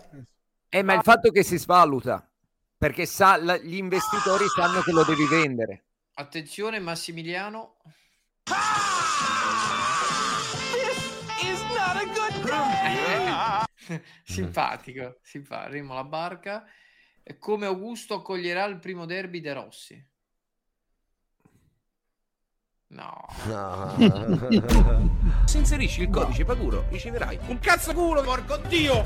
[0.68, 2.30] Eh, ma il fatto che si svaluta,
[2.77, 5.85] perché sa, la- gli investitori sanno che lo devi vendere.
[6.15, 7.77] Attenzione, Massimiliano.
[11.41, 12.44] Is not a good
[13.88, 14.02] day.
[14.26, 16.65] Simpatico, simpa- Remo la barca.
[17.23, 20.06] E come Augusto accoglierà il primo derby De Rossi?
[22.89, 23.26] No.
[25.45, 29.01] Se inserisci il codice Paguro riceverai un cazzo culo, porco dio!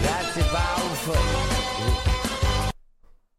[0.00, 2.70] Grazie, Pauf.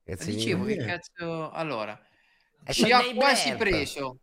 [0.04, 0.78] Grazie Dicevo mille.
[0.78, 1.50] che cazzo.
[1.52, 2.00] Allora,
[2.64, 3.62] È ci ha quasi Blurp.
[3.70, 4.20] preso.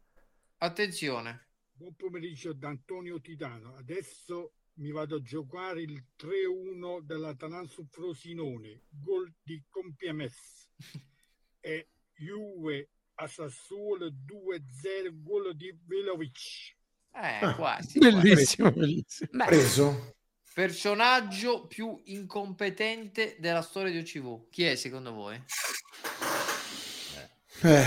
[0.58, 1.48] Attenzione.
[1.72, 3.74] Buon pomeriggio da Antonio Titano.
[3.76, 10.70] Adesso mi vado a giocare il 3-1 dell'Atalanta su Frosinone, gol di Compiames.
[11.60, 16.74] e Juve a Sassuolo 2-0, gol di Velovic.
[17.14, 17.98] Eh, Ah, quasi.
[17.98, 18.78] bellissimo, quasi.
[18.86, 19.30] bellissimo.
[19.32, 20.14] Beh, Preso.
[20.52, 24.48] Personaggio più incompetente della storia di OCV.
[24.50, 25.42] Chi è secondo voi?
[27.62, 27.84] Eh.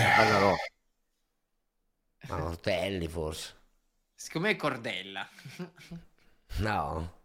[2.28, 3.56] Ma Ortelli forse.
[4.16, 5.28] Secondo me è Cordella.
[6.58, 7.18] No.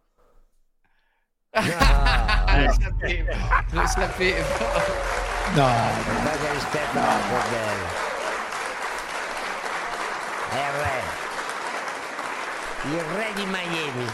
[1.55, 3.33] lo sapevo.
[3.73, 5.14] Lo sapevo.
[5.55, 5.63] No.
[5.63, 7.87] Guarda rispetto a Cordello.
[10.51, 11.01] È il re.
[12.91, 14.07] Il re di Miami.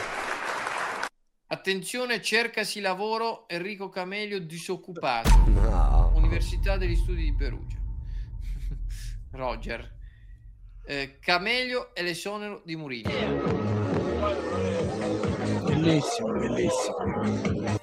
[1.47, 5.31] Attenzione, cercasi lavoro Enrico Camelio disoccupato.
[5.47, 6.13] No.
[6.15, 7.79] Università degli Studi di Perugia.
[9.33, 9.97] Roger.
[10.85, 13.09] Eh, Camelio e l'esonero di Murillo.
[15.65, 17.79] bellissimo, bellissimo.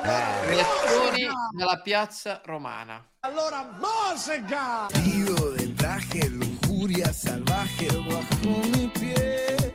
[0.00, 3.04] Reazioni dalla piazza romana.
[3.20, 4.86] Allora música.
[4.92, 9.74] Tiro del traje, lujuria salvaje bajo mi piel.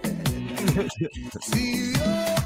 [1.41, 2.41] Si Dios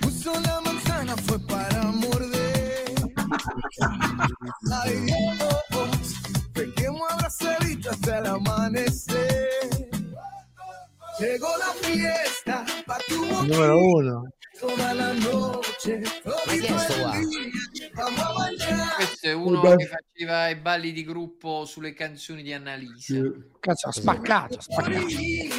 [0.00, 2.94] puso la manzana fue para morder.
[4.70, 6.14] Ay Dios,
[6.54, 9.21] pequemos abrazaditos hasta el amanecer.
[13.46, 14.32] Numero uno.
[14.58, 16.02] toda la noche.
[16.24, 17.18] Ma chi è sto qua?
[18.96, 23.20] Questo è uno che faceva i balli di gruppo sulle canzoni di Annalisa.
[23.58, 24.90] Cazzo, ha spaccato, ha spaccato.
[24.90, 25.50] Meglio.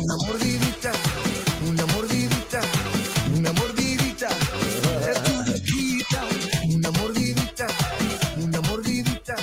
[0.00, 0.90] Una mordidita,
[1.62, 2.60] una mordidita,
[3.34, 4.28] una mordidita.
[6.66, 7.66] Una mordidita,
[8.36, 9.36] una mordidita,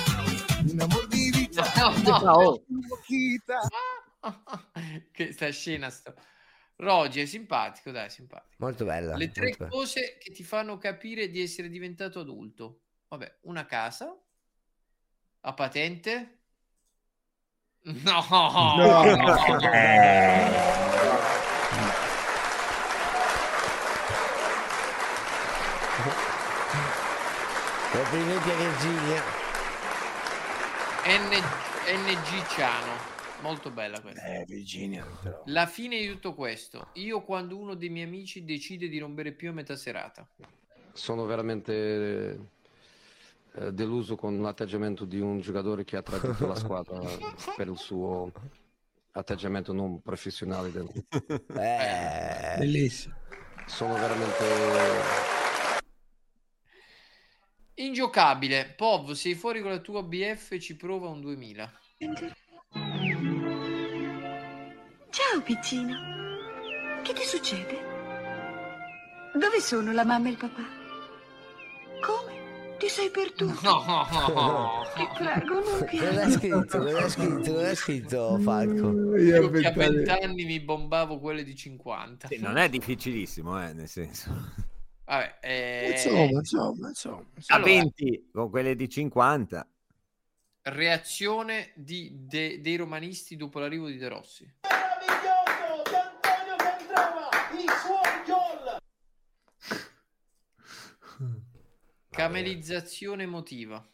[0.64, 1.64] una mordidita.
[1.76, 2.62] No, no.
[2.92, 3.60] Es tu boquita.
[5.12, 6.14] che sta scena sto.
[6.76, 8.54] Rogi è simpatico, dai, simpatico.
[8.58, 9.16] Molto bella.
[9.16, 9.70] Le tre bella.
[9.70, 12.80] cose che ti fanno capire di essere diventato adulto.
[13.08, 14.16] Vabbè, una casa,
[15.40, 16.38] a patente.
[18.04, 18.22] No,
[27.92, 29.22] Complimenti a Virginia.
[31.04, 33.20] N- NG Ciano.
[33.42, 34.22] Molto bella questa.
[34.24, 35.04] Eh, Virginia.
[35.22, 35.42] però.
[35.46, 36.88] La fine di tutto questo.
[36.94, 40.26] Io quando uno dei miei amici decide di non bere più a metà serata.
[40.92, 42.38] Sono veramente
[43.54, 47.00] eh, deluso con l'atteggiamento di un giocatore che ha tradito la squadra
[47.56, 48.30] per il suo
[49.12, 50.70] atteggiamento non professionale.
[50.70, 50.88] del-
[51.56, 53.14] Eh, Bellissimo.
[53.66, 55.31] Sono veramente...
[57.74, 58.74] Ingiocabile.
[58.76, 61.72] Pov, sei fuori con la tua BF ci prova un 2000.
[65.10, 65.94] Ciao piccino.
[67.02, 67.90] Che ti succede?
[69.34, 70.62] Dove sono la mamma e il papà?
[72.00, 72.76] Come?
[72.78, 73.60] Ti sei perduto?
[73.62, 74.84] No.
[74.94, 76.20] Ti prego, non Cosa piangere.
[76.22, 76.78] ha scritto?
[76.78, 77.52] Cosa ha scritto?
[77.52, 79.16] Cosa ha scritto Falco?
[79.16, 82.28] Io che a 20 anni mi bombavo quelle di 50.
[82.28, 84.30] Sì, non è difficilissimo, eh, nel senso.
[85.04, 87.24] Vabbè, eh, Insomma, insomma, insomma.
[87.48, 87.70] A Allora.
[87.70, 89.66] 20 con quelle di 50.
[90.64, 94.48] reazione di- de- dei romanisti dopo l'arrivo di De Rossi.
[94.60, 98.80] Meraviglioso di Antonio Cantrava, i suoi gol.
[102.10, 103.84] Camelizzazione emotiva.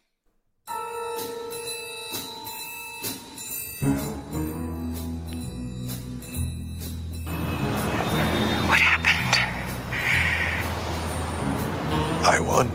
[12.31, 12.67] I won.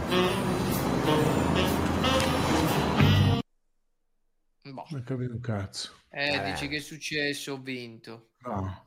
[4.62, 4.86] Boh.
[4.90, 5.92] Non capito un cazzo.
[6.08, 7.52] Eh, dici che è successo?
[7.52, 8.30] Ho vinto.
[8.38, 8.86] No.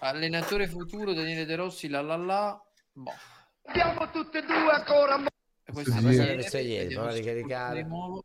[0.00, 2.64] Allenatore futuro Daniele De Rossi, la la la.
[2.92, 3.12] Boh.
[3.72, 5.24] Siamo tutti e due ancora.
[5.64, 6.94] E questo Ah, è questa ieri.
[6.94, 7.82] prova di se caricare.
[7.82, 8.24] di nuovo.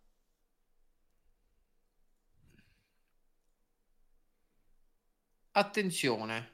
[5.54, 6.50] Attenzione.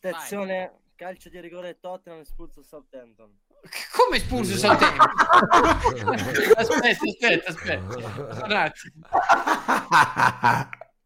[0.00, 3.36] Attenzione, calcio di rigore Tottenham espulso Southampton.
[3.90, 5.08] Come espulso Southampton?
[6.56, 8.44] aspetta, aspetta, aspetta.
[8.44, 9.04] Un attimo.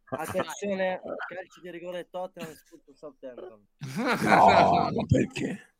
[0.09, 3.67] Attenzione, calcio di rigore Tottenham espulso Southampton.
[3.97, 5.77] No, ma perché?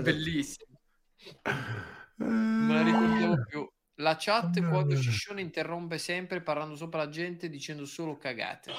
[0.00, 0.80] Bellissimo.
[2.16, 3.70] Non la ricordiamo più.
[3.96, 8.72] La chat quando Ciccione interrompe sempre parlando sopra la gente dicendo solo cagate.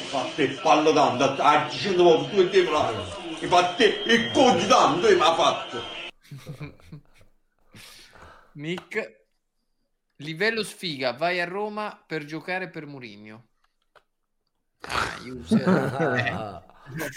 [0.00, 2.90] Infatti fallo tanto, a 100 volte due tempo là.
[3.40, 5.82] Infatti il conto tanto mi ha fatto.
[8.54, 9.24] Nick,
[10.16, 13.48] livello sfiga, vai a Roma per giocare per Mourinho.
[14.80, 16.66] Ah, user.
[16.88, 17.08] Eh.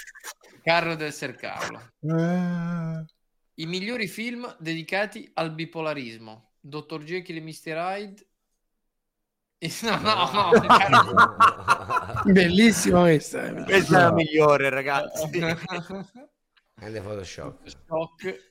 [0.62, 1.94] Carlo del Sercarlo.
[2.02, 3.06] Eh,
[3.56, 6.56] I migliori film dedicati al bipolarismo.
[6.60, 7.78] Dottor Jekyll e Mr.
[7.78, 8.28] Hyde.
[9.84, 11.36] No, no, no, Carlo.
[12.34, 13.46] Bellissima questa.
[13.46, 13.64] eh.
[13.64, 15.30] Questa è la migliore, ragazzi.
[16.74, 17.68] Grande Photoshop.
[17.68, 18.50] Shock.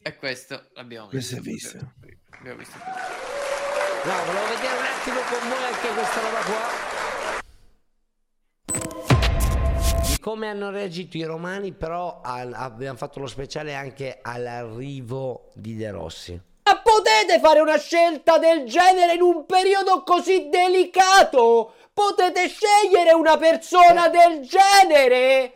[0.00, 1.76] E questo l'abbiamo Questo visto.
[1.76, 1.92] è visto.
[2.30, 2.78] Abbiamo visto.
[2.78, 6.66] No, volevo vedere un attimo con voi anche questa roba qua.
[10.08, 15.76] Di come hanno reagito i romani, però al- abbiamo fatto lo speciale anche all'arrivo di
[15.76, 16.40] De Rossi.
[16.88, 21.74] Potete fare una scelta del genere in un periodo così delicato?
[21.98, 25.54] potete scegliere una persona del genere?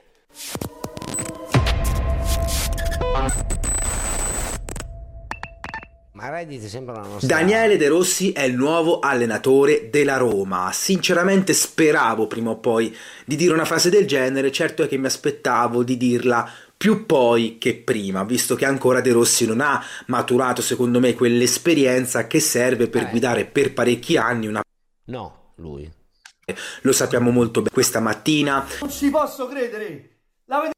[6.14, 7.36] Ma Reddit sembra una nostra...
[7.36, 10.70] Daniele De Rossi è il nuovo allenatore della Roma.
[10.72, 15.06] Sinceramente speravo prima o poi di dire una frase del genere, certo è che mi
[15.06, 16.48] aspettavo di dirla
[16.82, 22.26] più poi che prima, visto che ancora De Rossi non ha maturato secondo me quell'esperienza
[22.26, 23.10] che serve per Eh.
[23.10, 24.62] guidare per parecchi anni una
[25.04, 25.88] No, lui.
[26.80, 27.72] lo sappiamo molto bene.
[27.72, 30.10] Questa mattina Non ci posso credere!
[30.46, 30.72] L'avete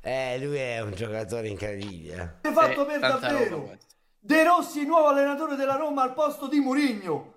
[0.00, 2.38] Eh, lui è un giocatore incredibile.
[2.42, 3.76] fatto per davvero!
[4.20, 7.34] De Rossi, nuovo allenatore della Roma al posto di Mourinho!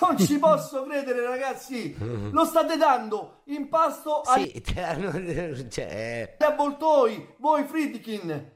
[0.00, 1.94] Non ci posso credere, ragazzi!
[2.32, 8.50] Lo state dando in pasto agli Sì, te l'hanno- cioè, avvoltoi, voi Friedkin!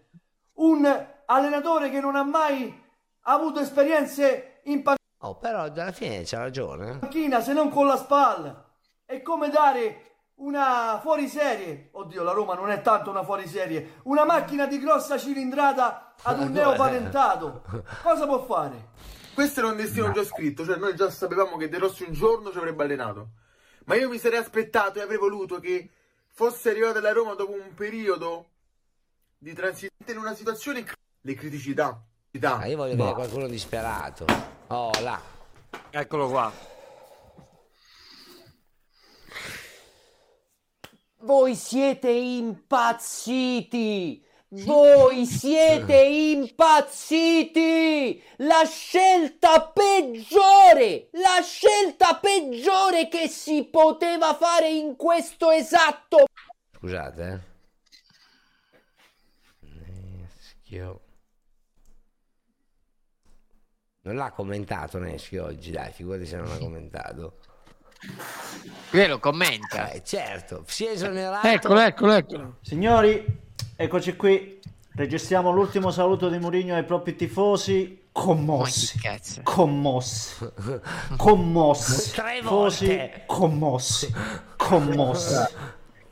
[0.55, 2.83] Un allenatore che non ha mai
[3.23, 4.83] avuto esperienze in
[5.21, 6.99] Oh, però alla fine c'ha ragione.
[6.99, 8.65] panchina se non con la spalla.
[9.05, 10.03] È come dare
[10.37, 11.89] una fuoriserie.
[11.93, 14.01] Oddio, la Roma non è tanto una fuoriserie.
[14.05, 17.63] Una macchina di grossa cilindrata ad un neopatentato.
[18.03, 18.89] Cosa può fare?
[19.37, 22.51] Questo era un destino già scritto, cioè noi già sapevamo che De Rossi un giorno
[22.51, 23.33] ci avrebbe allenato.
[23.85, 25.91] Ma io mi sarei aspettato e avrei voluto che
[26.29, 28.49] fosse arrivato alla Roma dopo un periodo
[29.37, 32.03] di transizione in una situazione cr- le criticità.
[32.41, 34.25] Ah, io voglio vedere qualcuno disperato.
[34.69, 35.21] Oh, là.
[35.91, 36.51] Eccolo qua.
[41.19, 42.67] Voi siete impazziti!
[44.65, 46.53] Voi siete impazziti!
[48.39, 51.09] La scelta peggiore!
[51.13, 56.25] La scelta peggiore che si poteva fare in questo esatto...
[56.77, 57.41] Scusate, eh.
[59.61, 61.01] Neschio.
[64.03, 67.39] Non l'ha commentato Neschio oggi, dai, figurati se non l'ha commentato.
[68.91, 69.91] Qui lo commenta.
[69.91, 71.47] Eh, certo, si è esonerato.
[71.47, 72.59] Eccolo, eccolo, eccolo.
[72.63, 73.45] Signori,
[73.77, 74.59] eccoci qui.
[74.95, 78.05] Registriamo l'ultimo saluto di Mourinho ai propri tifosi.
[78.13, 78.99] Commossi.
[79.43, 80.35] Commossi.
[81.17, 82.13] Commossi.
[82.13, 83.23] Tre Tifosi volte.
[83.27, 84.15] commossi.
[84.57, 85.35] Commossi.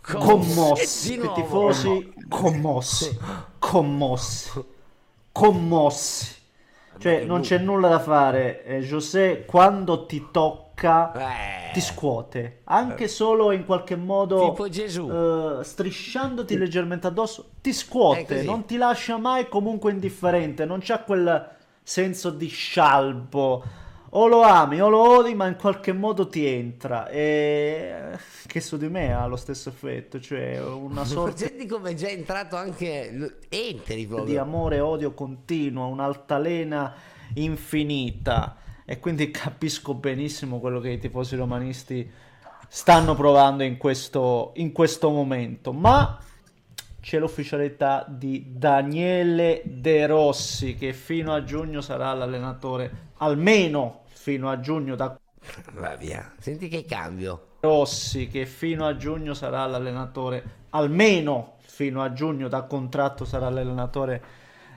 [0.03, 1.19] Com- Commossi.
[1.35, 3.19] Tifosi commossi.
[3.59, 4.65] Commossi.
[5.33, 6.35] Commossi.
[6.99, 8.63] Cioè, non c'è nulla da fare.
[8.65, 10.63] Eh, José, quando ti tocca,
[11.73, 12.61] ti scuote.
[12.65, 15.11] Anche solo in qualche modo Tipo Gesù.
[15.11, 21.51] eh, strisciandoti leggermente addosso, ti scuote, non ti lascia mai comunque indifferente, non c'ha quel
[21.83, 23.83] senso di scialbo.
[24.17, 27.09] O lo ami o lo odi, ma in qualche modo ti entra.
[27.09, 31.95] E che su di me ha lo stesso effetto, cioè una sorta Senti come è
[31.95, 33.39] già entrato anche...
[33.49, 34.25] Entri proprio.
[34.29, 36.95] di amore e odio continuo, un'altalena
[37.35, 38.57] infinita.
[38.85, 42.11] E quindi capisco benissimo quello che i tifosi romanisti
[42.69, 45.73] stanno provando in questo, in questo momento.
[45.73, 46.19] Ma
[47.01, 54.61] c'è l'ufficialità di Daniele De Rossi, che fino a giugno sarà l'allenatore, almeno fino a
[54.61, 55.19] giugno da
[55.73, 56.33] Va via.
[56.39, 57.49] Senti che cambio.
[57.61, 64.23] Rossi, che fino a giugno sarà l'allenatore, almeno fino a giugno da contratto sarà l'allenatore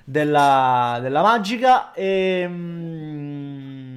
[0.04, 1.94] della, della Magica.
[1.94, 3.97] E, mm,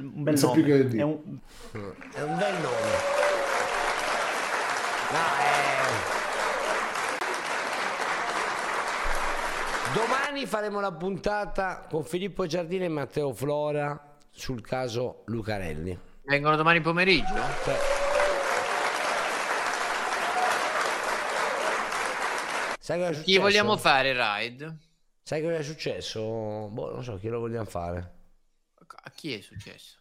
[0.00, 0.62] un bel Non so nome.
[0.62, 1.02] più che dire.
[1.02, 1.38] È un-
[2.12, 3.22] È un bel nome.
[5.10, 6.12] No, eh.
[9.94, 15.96] Domani faremo la puntata con Filippo Giardini e Matteo Flora sul caso Lucarelli.
[16.24, 17.34] Vengono domani pomeriggio?
[22.80, 23.22] Sai cosa è successo?
[23.32, 24.76] Chi vogliamo fare ride?
[25.22, 26.20] Sai cosa è successo?
[26.70, 28.12] Boh, non so, chi lo vogliamo fare?
[28.88, 29.98] A chi è successo?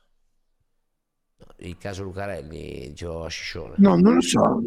[1.57, 3.75] Il caso Lucarelli, dicevo a Sciscione.
[3.79, 4.61] No, non lo so.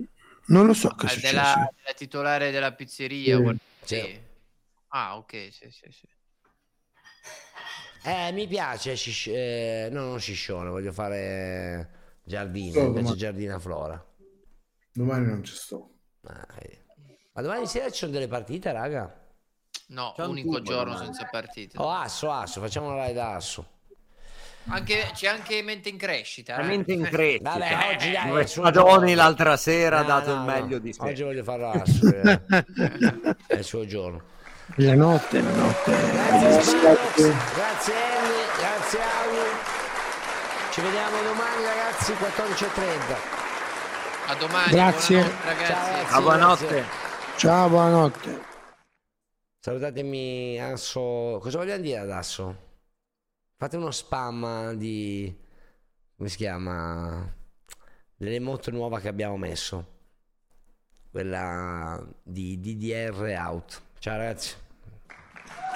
[0.49, 1.31] Non lo so che è Ah, successo.
[1.33, 3.37] della, della titolare della pizzeria?
[3.37, 3.43] Sì.
[3.43, 4.21] guarda- Sì.
[4.89, 6.09] Ah, ok, sì, sì, sì.
[8.05, 14.05] Eh, mi piace Scisci- eh, no, non Sciscione, voglio fare Giardini, So, invece Giardina Flora.
[14.93, 15.91] Domani non ci sto.
[16.21, 19.25] Ma domani sera ci sono delle partite, raga?
[19.89, 21.07] No, C'è un unico turbo giorno domani.
[21.15, 21.79] senza partite.
[21.79, 23.75] Oh, Asso, Asso, facciamo una ride Asso.
[24.69, 26.55] Anche- c'è anche mente in crescita.
[26.55, 26.57] eh.
[26.57, 27.51] Veramente in crescita.
[27.53, 29.15] Vabbè, oggi dai, Spadoni giorno.
[29.15, 30.45] l'altra sera ha No, dato no, il no.
[30.47, 31.03] meglio di sé.
[31.03, 32.07] Oggi voglio farlo Asso.
[32.09, 32.41] eh.
[33.47, 34.23] è il suo giorno.
[34.77, 35.91] La notte, la notte.
[35.93, 39.49] Grazie grazie Andy, grazie Auli.
[40.73, 43.17] Ci vediamo domani ragazzi 14.30.
[44.29, 44.71] A domani.
[44.73, 45.23] Grazie.
[45.23, 46.07] buonanotte, ragazzi.
[46.11, 46.67] Ciao, buonanotte.
[46.67, 46.85] grazie.
[47.37, 48.41] Ciao, buonanotte.
[49.61, 51.39] Salutatemi Asso.
[51.41, 52.65] Cosa vogliamo dire ad Asso?
[53.59, 55.35] Fate uno spam di
[56.15, 57.35] come si chiama?
[58.17, 59.95] L'emote nuova che abbiamo messo.
[61.11, 63.81] Quella di DDR Out.
[63.99, 64.55] Ciao ragazzi.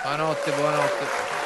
[0.03, 1.40] Buonanotte, buonanotte.